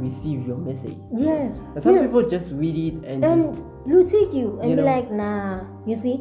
receive 0.00 0.46
your 0.46 0.56
message. 0.56 0.96
yeah 1.12 1.50
And 1.74 1.82
some 1.82 1.96
yeah. 1.96 2.02
people 2.06 2.22
just 2.28 2.48
read 2.52 2.76
it 2.78 2.94
and, 3.04 3.24
and 3.24 3.56
just 3.88 4.10
tick 4.14 4.32
you 4.32 4.58
and 4.60 4.70
You 4.70 4.76
be 4.76 4.82
like 4.82 5.10
nah 5.12 5.60
you 5.86 5.96
see 5.96 6.20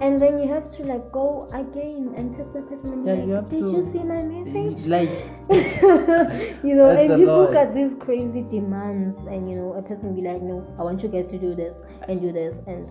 and 0.00 0.20
then 0.20 0.38
you 0.38 0.48
have 0.48 0.70
to 0.76 0.82
like 0.84 1.10
go 1.12 1.48
again 1.52 2.14
and 2.16 2.36
text 2.36 2.52
the 2.52 2.62
person 2.62 3.04
Yeah, 3.04 3.14
like 3.14 3.26
you 3.26 3.32
have 3.32 3.48
did 3.50 3.60
to- 3.60 3.72
you 3.72 3.82
see 3.92 4.02
my 4.04 4.22
message 4.22 4.86
like 4.96 5.10
you 6.62 6.74
know, 6.74 6.90
and 6.90 7.16
people 7.16 7.44
lot. 7.44 7.52
got 7.52 7.74
these 7.74 7.94
crazy 7.98 8.42
demands, 8.42 9.16
and 9.26 9.48
you 9.48 9.56
know, 9.56 9.72
a 9.74 9.82
person 9.82 10.08
will 10.08 10.14
be 10.22 10.28
like, 10.28 10.42
"No, 10.42 10.64
I 10.78 10.82
want 10.82 11.02
you 11.02 11.08
guys 11.08 11.26
to 11.26 11.38
do 11.38 11.54
this 11.54 11.76
and 12.08 12.20
do 12.20 12.32
this," 12.32 12.56
and 12.66 12.88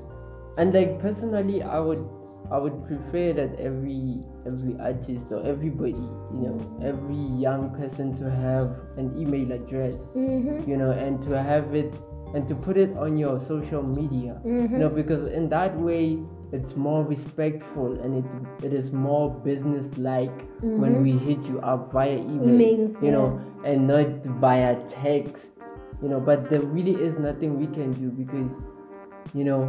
and 0.57 0.73
like 0.73 0.99
personally 0.99 1.61
I 1.61 1.79
would 1.79 2.03
I 2.49 2.57
would 2.57 2.85
prefer 2.87 3.33
that 3.33 3.59
every 3.59 4.19
every 4.45 4.75
artist 4.79 5.25
or 5.31 5.45
everybody, 5.45 5.93
you 6.33 6.41
know, 6.47 6.57
every 6.83 7.23
young 7.39 7.69
person 7.77 8.17
to 8.19 8.29
have 8.31 8.71
an 8.97 9.13
email 9.19 9.51
address, 9.51 9.95
mm-hmm, 10.15 10.69
you 10.69 10.77
know, 10.77 10.91
and 10.91 11.21
to 11.29 11.41
have 11.41 11.75
it 11.75 11.93
and 12.33 12.47
to 12.49 12.55
put 12.55 12.77
it 12.77 12.95
on 12.97 13.17
your 13.17 13.39
social 13.47 13.83
media. 13.83 14.39
mm-hmm. 14.45 14.73
you 14.73 14.79
know 14.79 14.89
because 14.89 15.27
in 15.29 15.47
that 15.49 15.77
way 15.79 16.17
it's 16.53 16.75
more 16.75 17.03
respectful 17.03 17.99
and 18.01 18.17
it 18.23 18.65
it 18.65 18.73
is 18.73 18.91
more 18.91 19.29
business 19.47 19.85
like 19.97 20.31
when 20.61 20.93
Mhm. 20.95 21.03
we 21.03 21.11
hit 21.27 21.39
you 21.51 21.59
up 21.59 21.91
via 21.91 22.17
email 22.17 22.61
you 23.01 23.11
know 23.11 23.39
and 23.63 23.87
not 23.87 24.07
via 24.39 24.75
text 24.89 25.45
you 26.01 26.07
know 26.09 26.19
but 26.19 26.49
there 26.49 26.61
really 26.61 26.95
is 27.09 27.17
nothing 27.19 27.59
we 27.59 27.67
can 27.67 27.91
do 27.93 28.09
because 28.09 28.49
you 29.33 29.43
know 29.43 29.61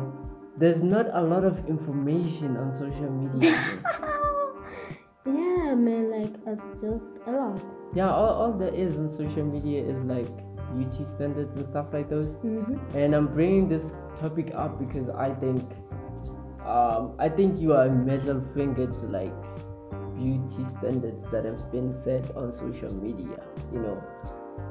there's 0.58 0.82
not 0.82 1.06
a 1.14 1.22
lot 1.22 1.44
of 1.44 1.58
information 1.68 2.56
on 2.56 2.72
social 2.78 3.10
media 3.10 3.52
yeah, 5.26 5.74
man, 5.74 6.10
like 6.10 6.34
it's 6.46 6.68
just 6.80 7.10
a 7.26 7.30
lot. 7.30 7.60
yeah 7.94 8.10
all, 8.10 8.28
all 8.28 8.52
there 8.52 8.74
is 8.74 8.96
on 8.96 9.10
social 9.16 9.44
media 9.44 9.82
is 9.84 9.98
like 10.04 10.28
beauty 10.76 11.04
standards 11.14 11.50
and 11.56 11.66
stuff 11.68 11.86
like 11.92 12.08
those 12.08 12.26
Mm-hmm. 12.44 12.96
and 12.96 13.14
I'm 13.14 13.26
bringing 13.28 13.68
this 13.68 13.82
topic 14.20 14.52
up 14.54 14.78
because 14.78 15.08
I 15.10 15.30
think 15.34 15.62
um, 16.68 17.14
I 17.18 17.28
think 17.28 17.58
you 17.58 17.72
are 17.72 17.88
finger 18.54 18.86
to 18.86 19.06
like 19.06 19.32
beauty 20.18 20.64
standards 20.78 21.24
that 21.32 21.44
have 21.44 21.72
been 21.72 21.94
set 22.04 22.36
on 22.36 22.52
social 22.52 22.94
media. 22.94 23.40
You 23.72 23.80
know, 23.80 24.04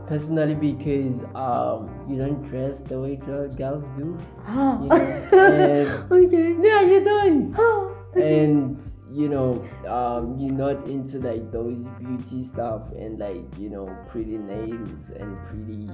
personally 0.08 0.56
because 0.56 1.18
um, 1.36 1.90
you 2.08 2.18
don't 2.18 2.42
dress 2.50 2.80
the 2.86 3.00
way 3.00 3.16
girls 3.16 3.84
do. 3.98 4.18
Ah. 4.46 4.80
You 4.82 4.88
know, 4.88 4.96
and 4.96 6.12
okay. 6.12 6.56
yeah, 6.62 6.82
you 6.82 7.04
don't. 7.04 7.56
Ah, 7.58 7.90
okay. 8.12 8.44
And 8.44 8.78
you 9.12 9.30
know, 9.30 9.66
um, 9.88 10.38
you're 10.38 10.54
not 10.54 10.88
into 10.88 11.20
like 11.20 11.52
those 11.52 11.78
beauty 12.00 12.48
stuff 12.54 12.92
and 12.96 13.18
like 13.20 13.46
you 13.58 13.70
know 13.70 13.88
pretty 14.10 14.38
nails 14.38 14.90
and 15.18 15.38
pretty 15.48 15.90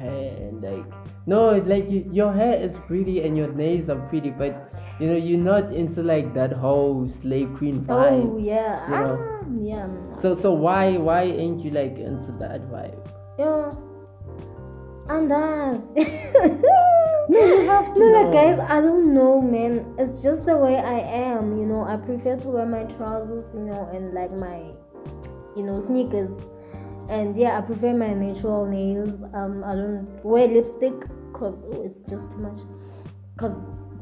hair 0.00 0.36
and 0.36 0.62
like 0.62 0.86
no, 1.26 1.50
like 1.72 1.90
you, 1.90 2.08
your 2.12 2.32
hair 2.32 2.54
is 2.60 2.74
pretty 2.86 3.22
and 3.22 3.36
your 3.36 3.52
nails 3.52 3.88
are 3.88 4.00
pretty, 4.08 4.30
but 4.30 4.72
you 4.98 5.06
know 5.06 5.16
you're 5.16 5.38
not 5.38 5.72
into 5.72 6.02
like 6.02 6.32
that 6.34 6.52
whole 6.52 7.08
slay 7.20 7.44
queen 7.58 7.84
vibe. 7.84 8.24
oh 8.24 8.38
yeah, 8.38 8.84
you 8.84 8.90
know. 8.90 9.14
ah, 9.20 9.46
yeah. 9.60 10.22
So 10.22 10.34
so 10.40 10.52
why 10.52 10.96
why 10.96 11.22
ain't 11.22 11.64
you 11.64 11.70
like 11.70 11.98
into 11.98 12.32
that 12.38 12.62
vibe? 12.72 12.98
yeah. 13.38 13.70
And 15.08 15.32
us. 15.32 15.82
No, 17.30 17.44
you 17.44 17.66
have 17.66 17.94
to 17.94 18.00
No, 18.00 18.06
like 18.06 18.32
guys, 18.32 18.58
I 18.58 18.80
don't 18.80 19.14
know, 19.14 19.40
man. 19.40 19.94
It's 19.98 20.20
just 20.20 20.46
the 20.46 20.56
way 20.56 20.76
I 20.76 20.98
am, 20.98 21.56
you 21.58 21.64
know. 21.64 21.84
I 21.84 21.96
prefer 21.96 22.36
to 22.36 22.48
wear 22.48 22.66
my 22.66 22.82
trousers, 22.94 23.46
you 23.54 23.60
know, 23.60 23.88
and 23.94 24.12
like 24.12 24.32
my, 24.32 24.58
you 25.54 25.62
know, 25.62 25.80
sneakers. 25.86 26.32
And 27.10 27.36
yeah, 27.36 27.58
I 27.58 27.60
prefer 27.62 27.92
my 27.92 28.14
natural 28.14 28.66
nails. 28.66 29.10
Um, 29.34 29.62
I 29.66 29.74
don't 29.74 30.06
wear 30.24 30.46
lipstick 30.46 30.94
cause 31.32 31.56
oh, 31.72 31.82
it's 31.82 32.00
just 32.08 32.30
too 32.30 32.38
much. 32.38 32.60
Cause 33.36 33.56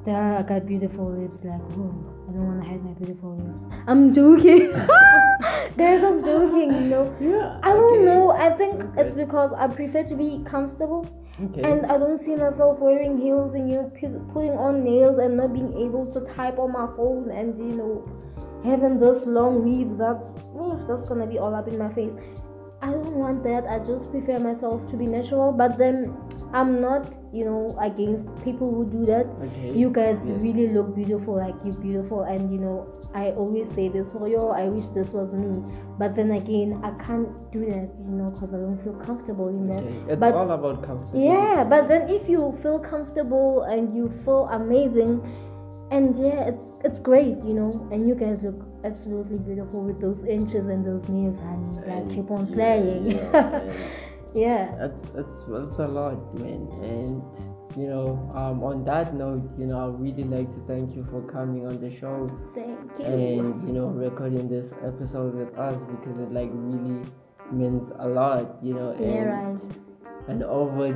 duh, 0.05 0.37
I 0.39 0.43
got 0.43 0.67
beautiful 0.67 1.11
lips. 1.11 1.41
Like, 1.43 1.61
oh, 1.73 1.95
I 2.29 2.33
don't 2.33 2.47
want 2.47 2.63
to 2.63 2.69
hide 2.69 2.85
my 2.85 2.93
beautiful 2.93 3.37
lips. 3.37 3.65
I'm 3.87 4.13
joking, 4.13 4.71
guys. 5.79 6.03
I'm 6.05 6.23
joking. 6.23 6.71
You 6.75 6.81
know. 6.81 7.17
Yeah. 7.21 7.59
I 7.63 7.73
don't 7.73 7.99
okay. 8.01 8.05
know. 8.05 8.31
I 8.33 8.51
think 8.57 8.83
Okay. 8.85 9.01
it's 9.03 9.15
because 9.15 9.53
I 9.57 9.69
prefer 9.69 10.03
to 10.05 10.15
be 10.15 10.45
comfortable. 10.45 11.07
Okay. 11.43 11.63
And 11.63 11.87
I 11.87 11.97
don't 11.97 12.21
see 12.21 12.35
myself 12.35 12.79
wearing 12.81 13.17
heels 13.17 13.55
and 13.55 13.71
you 13.71 13.77
know 13.77 13.93
pu- 13.99 14.21
putting 14.35 14.53
on 14.53 14.85
nails 14.85 15.19
and 15.19 15.37
not 15.37 15.53
being 15.55 15.73
able 15.79 16.05
to 16.13 16.21
type 16.35 16.59
on 16.59 16.73
my 16.73 16.89
phone 16.97 17.31
and 17.31 17.57
you 17.57 17.77
know 17.77 18.05
having 18.65 18.99
this 18.99 19.25
long 19.25 19.63
weave 19.63 19.97
that's 19.97 20.25
oh, 20.59 20.85
that's 20.89 21.09
gonna 21.09 21.27
be 21.27 21.39
all 21.39 21.55
up 21.55 21.69
in 21.69 21.79
my 21.79 21.93
face. 21.95 22.11
I 22.81 22.91
don't 22.93 23.15
want 23.17 23.43
that. 23.43 23.67
I 23.69 23.81
just 23.81 24.09
prefer 24.11 24.39
myself 24.39 24.89
to 24.91 24.97
be 24.97 25.07
natural. 25.07 25.51
But 25.53 25.79
then 25.79 26.15
I'm 26.53 26.81
not 26.81 27.13
you 27.31 27.45
know 27.45 27.77
against 27.83 28.25
people 28.43 28.73
who 28.73 28.85
do 28.89 29.05
that. 29.07 29.27
okay. 29.43 29.77
You 29.77 29.91
guys 29.91 30.27
Yes. 30.27 30.37
really 30.41 30.69
look 30.69 30.95
beautiful, 30.95 31.37
like 31.37 31.55
you're 31.65 31.75
beautiful, 31.75 32.23
and 32.23 32.51
you 32.53 32.59
know 32.59 32.87
I 33.15 33.33
always 33.33 33.69
say 33.75 33.89
this 33.89 34.07
for 34.13 34.29
you. 34.29 34.39
I 34.49 34.69
wish 34.69 34.87
this 34.95 35.11
was 35.13 35.35
me, 35.35 35.61
but 35.99 36.15
then 36.15 36.31
again 36.31 36.81
I 36.83 36.93
can't 37.05 37.29
do 37.53 37.67
that, 37.67 37.91
you 38.07 38.15
know, 38.17 38.27
because 38.31 38.55
I 38.55 38.59
don't 38.59 38.79
feel 38.83 38.95
comfortable 38.95 39.49
in 39.49 39.65
that. 39.65 39.83
Okay. 39.83 40.13
It's 40.13 40.21
But- 40.21 40.35
all 40.35 40.51
about 40.51 40.83
comfort. 40.83 41.11
Yeah, 41.15 41.65
but 41.69 41.89
then 41.89 42.09
if 42.09 42.29
you 42.31 42.55
feel 42.63 42.79
comfortable 42.79 43.63
and 43.63 43.95
you 43.95 44.09
feel 44.25 44.49
amazing, 44.53 45.21
and 45.91 46.19
yeah, 46.19 46.45
it's 46.49 46.65
it's 46.85 46.99
great, 46.99 47.37
you 47.45 47.55
know. 47.55 47.89
And 47.93 48.09
you 48.09 48.15
guys 48.15 48.39
look 48.43 48.61
absolutely 48.85 49.39
beautiful 49.39 49.81
with 49.83 50.01
those 50.01 50.25
inches 50.25 50.67
and 50.69 50.85
those 50.85 51.09
nails, 51.09 51.39
and 51.39 51.87
Like 51.87 52.09
keep 52.15 52.31
on 52.31 52.47
slaying. 52.47 53.07
yeah, 53.13 53.61
and- 53.63 53.91
Yeah. 54.35 54.75
that's 54.79 55.01
that's 55.17 55.39
that's 55.49 55.79
a 55.79 55.89
lot 55.89 56.21
man 56.39 56.69
and 56.85 57.23
you 57.81 57.87
know 57.89 58.29
um 58.37 58.63
on 58.63 58.85
that 58.85 59.15
note 59.15 59.41
you 59.59 59.67
know 59.67 59.79
i 59.81 59.89
really 59.89 60.25
like 60.25 60.49
to 60.53 60.61
thank 60.69 60.95
you 60.95 61.01
for 61.11 61.23
coming 61.33 61.67
on 61.67 61.81
the 61.81 61.89
show 61.97 62.29
Thank 62.55 62.77
you. 62.99 63.05
and 63.07 63.67
you 63.67 63.73
know 63.73 63.87
recording 63.89 64.47
this 64.49 64.69
episode 64.85 65.35
with 65.35 65.57
us 65.57 65.77
because 65.93 66.19
it 66.21 66.31
like 66.31 66.51
really 66.53 67.01
means 67.51 67.89
a 68.01 68.09
lot 68.09 68.59
you 68.63 68.75
know 68.75 68.91
and 68.93 69.15
yeah, 69.15 69.25
right. 69.25 69.61
and 70.29 70.43
over 70.45 70.89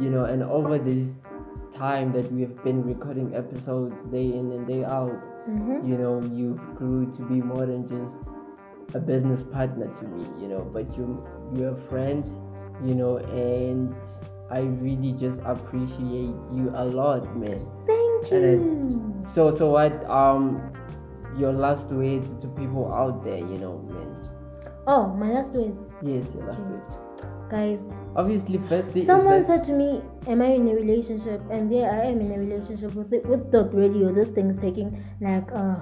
you 0.00 0.08
know 0.08 0.24
and 0.24 0.42
over 0.42 0.78
this 0.78 1.04
time 1.80 2.12
that 2.12 2.30
we 2.32 2.42
have 2.46 2.56
been 2.64 2.82
recording 2.92 3.34
episodes 3.42 3.94
day 4.12 4.26
in 4.40 4.52
and 4.58 4.66
day 4.76 4.84
out 4.84 5.18
Mm-hmm. 5.48 5.88
you 5.90 5.96
know 6.00 6.20
you 6.38 6.48
grew 6.76 7.06
to 7.16 7.22
be 7.28 7.40
more 7.40 7.64
than 7.66 7.88
just 7.88 8.14
a 8.94 9.00
business 9.00 9.42
partner 9.54 9.86
to 10.00 10.04
me 10.08 10.26
you 10.40 10.48
know 10.48 10.60
but 10.74 10.96
you 10.96 11.06
you're 11.56 11.72
a 11.72 11.80
friend 11.88 12.22
you 12.84 12.94
know 12.94 13.16
and 13.40 13.94
i 14.50 14.60
really 14.84 15.12
just 15.22 15.40
appreciate 15.54 16.36
you 16.58 16.70
a 16.74 16.84
lot 16.84 17.24
man 17.44 17.58
Thank 17.86 18.30
you. 18.30 19.24
so 19.34 19.56
so 19.56 19.70
what 19.70 19.96
um 20.10 20.60
your 21.38 21.52
last 21.52 21.86
words 21.86 22.28
to 22.42 22.48
people 22.60 22.92
out 22.94 23.24
there 23.24 23.38
you 23.38 23.58
know 23.64 23.78
man 23.90 24.14
Oh, 24.86 25.06
my 25.22 25.30
last 25.32 25.52
words, 25.54 25.78
yes 26.02 26.26
your 26.36 26.46
last 26.46 26.60
words 26.68 26.88
guys. 27.50 27.80
Obviously 28.16 28.60
firstly 28.68 29.02
is 29.02 29.06
Someone 29.06 29.46
said 29.46 29.64
to 29.64 29.72
me, 29.72 30.02
"Am 30.26 30.42
I 30.42 30.46
in 30.46 30.68
a 30.68 30.74
relationship?" 30.74 31.40
And 31.50 31.72
yeah, 31.72 31.90
I 31.90 32.06
am 32.06 32.20
in 32.20 32.32
a 32.32 32.38
relationship 32.38 32.94
with 32.94 33.12
it, 33.12 33.24
with 33.26 33.50
the 33.50 33.64
radio. 33.64 34.12
This 34.12 34.30
thing's 34.30 34.58
taking 34.58 35.02
like 35.20 35.50
uh, 35.52 35.76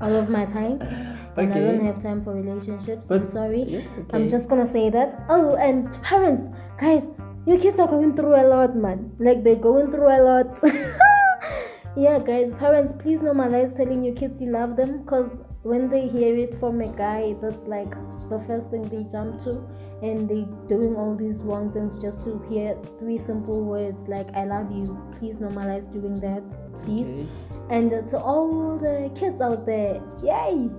out 0.00 0.12
of 0.12 0.28
my 0.28 0.44
time. 0.44 0.82
And 1.38 1.54
I 1.54 1.60
don't 1.60 1.86
have 1.86 2.02
time 2.02 2.24
for 2.24 2.34
relationships. 2.34 3.08
I'm 3.08 3.28
sorry. 3.30 3.62
Yeah, 3.62 3.82
I'm 4.12 4.28
just 4.28 4.48
gonna 4.48 4.70
say 4.70 4.90
that. 4.90 5.24
Oh, 5.28 5.54
and 5.54 5.92
parents, 6.02 6.42
guys, 6.80 7.04
your 7.46 7.60
kids 7.60 7.78
are 7.78 7.86
going 7.86 8.16
through 8.16 8.34
a 8.34 8.44
lot, 8.48 8.74
man. 8.74 9.12
Like 9.20 9.44
they're 9.44 9.62
going 9.66 9.92
through 9.92 10.08
a 10.08 10.20
lot. 10.20 10.58
yeah, 11.96 12.18
guys, 12.18 12.50
parents, 12.58 12.92
please 12.98 13.20
normalize 13.20 13.76
telling 13.76 14.02
your 14.02 14.16
kids 14.16 14.40
you 14.40 14.50
love 14.50 14.74
them, 14.74 15.04
cause 15.04 15.30
when 15.68 15.90
they 15.90 16.08
hear 16.08 16.34
it 16.34 16.58
from 16.58 16.80
a 16.80 16.88
guy, 16.88 17.36
that's 17.42 17.64
like 17.64 17.90
the 18.30 18.42
first 18.46 18.70
thing 18.70 18.84
they 18.88 19.04
jump 19.12 19.42
to, 19.44 19.60
and 20.02 20.26
they 20.26 20.46
doing 20.74 20.96
all 20.96 21.14
these 21.14 21.36
wrong 21.42 21.70
things 21.72 21.98
just 22.00 22.22
to 22.22 22.42
hear 22.48 22.74
three 22.98 23.18
simple 23.18 23.62
words 23.62 24.08
like 24.08 24.34
"I 24.34 24.44
love 24.46 24.72
you." 24.72 24.86
Please 25.18 25.36
normalize 25.36 25.84
doing 25.92 26.18
that, 26.20 26.42
please. 26.84 27.28
And 27.68 27.90
to 28.08 28.18
all 28.18 28.78
the 28.78 29.12
kids 29.20 29.42
out 29.42 29.66
there, 29.66 30.00
yay! 30.22 30.70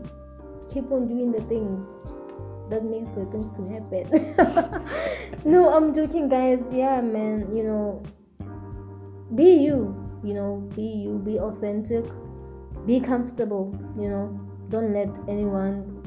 Keep 0.73 0.91
on 0.91 1.07
doing 1.07 1.31
the 1.31 1.41
things 1.53 1.85
that 2.71 2.83
makes 2.83 3.13
the 3.13 3.25
things 3.29 3.55
to 3.57 3.69
happen. 3.69 4.05
no, 5.45 5.71
I'm 5.71 5.93
joking, 5.93 6.29
guys. 6.29 6.65
Yeah, 6.71 7.01
man. 7.01 7.55
You 7.55 7.63
know, 7.63 8.03
be 9.35 9.53
you. 9.53 9.95
You 10.23 10.33
know, 10.33 10.69
be 10.75 10.81
you. 10.81 11.19
Be 11.19 11.39
authentic. 11.39 12.05
Be 12.87 12.99
comfortable. 12.99 13.73
You 13.95 14.09
know, 14.09 14.48
don't 14.69 14.93
let 14.93 15.09
anyone 15.27 15.99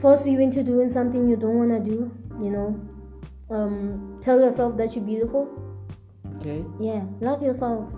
force 0.00 0.26
you 0.26 0.38
into 0.40 0.62
doing 0.62 0.92
something 0.92 1.28
you 1.28 1.36
don't 1.36 1.58
wanna 1.58 1.80
do. 1.80 2.10
You 2.40 2.50
know, 2.50 2.80
um, 3.50 4.18
tell 4.22 4.40
yourself 4.40 4.76
that 4.76 4.94
you're 4.94 5.04
beautiful. 5.04 5.48
Okay. 6.40 6.64
Yeah, 6.80 7.02
love 7.20 7.42
yourself. 7.42 7.88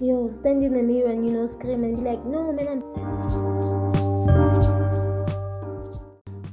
Yo, 0.00 0.32
stand 0.40 0.64
in 0.64 0.72
the 0.72 0.82
mirror 0.82 1.10
and 1.10 1.26
you 1.26 1.32
know 1.32 1.46
scream 1.46 1.84
and 1.84 1.96
be 1.96 2.02
like, 2.02 2.24
no 2.24 2.52
man, 2.52 2.68
I'm. 2.68 2.82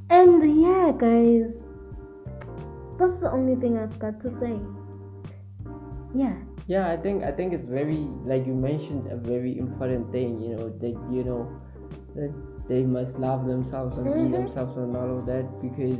And 0.09 0.61
yeah, 0.61 0.91
guys, 0.97 1.53
that's 2.97 3.19
the 3.19 3.31
only 3.31 3.55
thing 3.55 3.77
I've 3.77 3.97
got 3.99 4.19
to 4.21 4.31
say. 4.31 4.59
Yeah, 6.15 6.33
Yeah, 6.69 6.87
I 6.87 6.97
think 6.97 7.23
I 7.23 7.31
think 7.31 7.51
it's 7.53 7.67
very 7.67 8.07
like 8.31 8.45
you 8.45 8.53
mentioned 8.53 9.11
a 9.11 9.15
very 9.17 9.57
important 9.57 10.11
thing. 10.11 10.39
You 10.39 10.49
know 10.55 10.69
that 10.81 10.95
you 11.11 11.23
know 11.23 11.41
that 12.15 12.31
they 12.69 12.83
must 12.83 13.17
love 13.17 13.47
themselves 13.47 13.97
and 13.97 14.05
Mhm. 14.07 14.17
be 14.25 14.37
themselves 14.37 14.77
and 14.77 14.95
all 14.95 15.15
of 15.17 15.25
that 15.25 15.49
because 15.63 15.97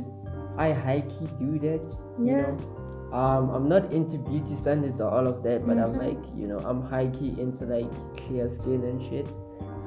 I 0.56 0.70
high 0.72 1.00
key 1.12 1.26
do 1.40 1.58
that. 1.66 1.82
You 2.20 2.36
know, 2.36 2.56
um, 3.12 3.50
I'm 3.50 3.68
not 3.68 3.92
into 3.92 4.16
beauty 4.18 4.54
standards 4.54 5.00
or 5.00 5.08
all 5.10 5.26
of 5.26 5.42
that, 5.42 5.66
but 5.66 5.76
I'm 5.76 5.94
Mhm. 5.94 5.98
like 6.06 6.22
you 6.38 6.46
know 6.46 6.58
I'm 6.72 6.82
high 6.82 7.08
key 7.08 7.34
into 7.40 7.66
like 7.66 7.90
clear 8.22 8.48
skin 8.48 8.84
and 8.84 9.02
shit. 9.10 9.26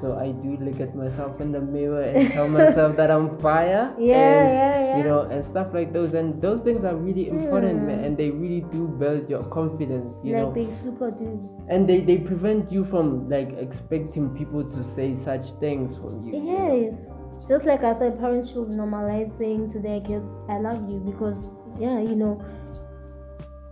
So 0.04 0.18
I 0.18 0.32
do 0.44 0.58
look 0.60 0.80
at 0.80 0.94
myself 0.94 1.40
in 1.40 1.50
the 1.50 1.60
mirror 1.60 2.02
and 2.02 2.30
tell 2.32 2.46
myself 2.46 2.94
that 2.96 3.10
I'm 3.10 3.38
fire. 3.38 3.94
Yeah, 3.98 4.16
and, 4.16 4.54
yeah, 4.54 4.80
yeah. 4.84 4.96
You 4.98 5.04
know, 5.04 5.20
and 5.22 5.42
stuff 5.44 5.68
like 5.72 5.94
those, 5.94 6.12
and 6.12 6.42
those 6.42 6.60
things 6.60 6.84
are 6.84 6.94
really 6.94 7.28
important, 7.28 7.80
Mm. 7.80 7.86
man, 7.86 8.04
and 8.04 8.16
they 8.22 8.30
really 8.30 8.60
do 8.74 8.86
build 9.04 9.30
your 9.30 9.42
confidence. 9.44 10.12
You 10.22 10.34
like 10.34 10.42
know, 10.42 10.52
they 10.58 10.66
super 10.82 11.10
do. 11.10 11.30
and 11.68 11.88
they, 11.88 12.00
they 12.00 12.18
prevent 12.18 12.70
you 12.70 12.84
from 12.84 13.28
like 13.30 13.50
expecting 13.66 14.28
people 14.40 14.62
to 14.74 14.84
say 14.94 15.08
such 15.24 15.46
things 15.64 15.96
from 16.02 16.22
you. 16.26 16.32
you 16.36 16.42
know? 16.42 16.74
Yes, 16.82 17.48
just 17.48 17.64
like 17.64 17.82
I 17.82 17.98
said, 17.98 18.20
parents 18.20 18.52
should 18.52 18.68
normalize 18.82 19.32
saying 19.38 19.72
to 19.72 19.80
their 19.88 20.00
kids, 20.02 20.30
"I 20.50 20.58
love 20.58 20.84
you," 20.90 20.98
because 21.00 21.48
yeah, 21.86 21.98
you 22.10 22.14
know, 22.14 22.34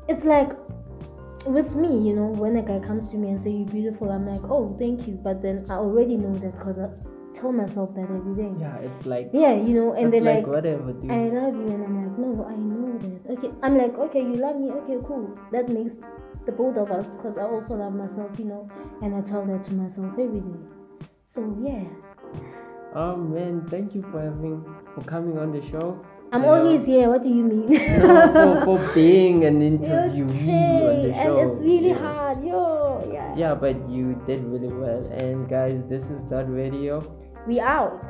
it's 0.08 0.24
like 0.24 0.50
with 1.46 1.74
me, 1.74 1.88
you 2.08 2.14
know, 2.14 2.26
when 2.26 2.56
a 2.56 2.62
guy 2.62 2.78
comes 2.86 3.08
to 3.08 3.16
me 3.16 3.30
and 3.30 3.42
say 3.42 3.50
you're 3.50 3.66
beautiful, 3.66 4.10
I'm 4.10 4.26
like, 4.26 4.42
oh, 4.44 4.76
thank 4.78 5.06
you. 5.06 5.14
But 5.14 5.42
then 5.42 5.64
I 5.70 5.74
already 5.74 6.16
know 6.16 6.34
that 6.38 6.52
because 6.58 6.78
I 6.78 6.88
tell 7.38 7.52
myself 7.52 7.94
that 7.94 8.02
every 8.10 8.34
day. 8.34 8.52
Yeah, 8.60 8.76
it's 8.78 9.06
like 9.06 9.30
Yeah, 9.32 9.54
you 9.54 9.74
know, 9.74 9.92
and 9.94 10.12
they're 10.12 10.20
like, 10.20 10.44
like, 10.44 10.46
whatever, 10.46 10.92
dude. 10.92 11.10
I 11.10 11.28
love 11.28 11.54
you, 11.54 11.68
and 11.68 11.84
I'm 11.84 11.96
like, 12.02 12.18
no, 12.18 12.44
I 12.44 12.56
know 12.56 12.98
that. 12.98 13.38
Okay, 13.38 13.50
I'm 13.62 13.76
like, 13.76 13.98
okay, 13.98 14.20
you 14.20 14.36
love 14.36 14.56
me, 14.56 14.70
okay, 14.70 14.98
cool. 15.06 15.36
That 15.50 15.68
makes 15.68 15.94
the 16.46 16.52
both 16.52 16.76
of 16.76 16.90
us, 16.90 17.06
because 17.16 17.36
I 17.38 17.42
also 17.44 17.74
love 17.74 17.94
myself, 17.94 18.38
you 18.38 18.44
know, 18.44 18.68
and 19.02 19.14
I 19.14 19.20
tell 19.20 19.44
that 19.46 19.64
to 19.66 19.74
myself 19.74 20.12
every 20.12 20.40
day. 20.40 20.58
So 21.34 21.56
yeah, 21.64 21.84
oh 22.94 23.16
man, 23.16 23.66
thank 23.70 23.94
you 23.94 24.02
for 24.10 24.20
having 24.20 24.64
for 24.94 25.02
coming 25.04 25.38
on 25.38 25.50
the 25.50 25.62
show. 25.70 26.04
I'm 26.32 26.44
always 26.46 26.86
here. 26.86 27.10
What 27.10 27.22
do 27.22 27.28
you 27.28 27.44
mean? 27.44 27.68
no, 27.68 28.64
for, 28.64 28.78
for 28.86 28.94
being 28.94 29.44
an 29.44 29.60
interviewee 29.60 30.48
on 30.48 30.96
okay, 30.96 31.02
the 31.02 31.14
and 31.14 31.26
show. 31.28 31.52
it's 31.52 31.60
really 31.60 31.92
know. 31.92 31.98
hard, 31.98 32.44
yo, 32.44 33.10
yeah. 33.12 33.34
Yeah, 33.36 33.54
but 33.54 33.76
you 33.88 34.20
did 34.26 34.40
really 34.44 34.72
well. 34.72 35.04
And 35.12 35.46
guys, 35.48 35.82
this 35.88 36.02
is 36.04 36.30
Dot 36.30 36.50
Radio. 36.50 37.04
We 37.46 37.60
out. 37.60 38.00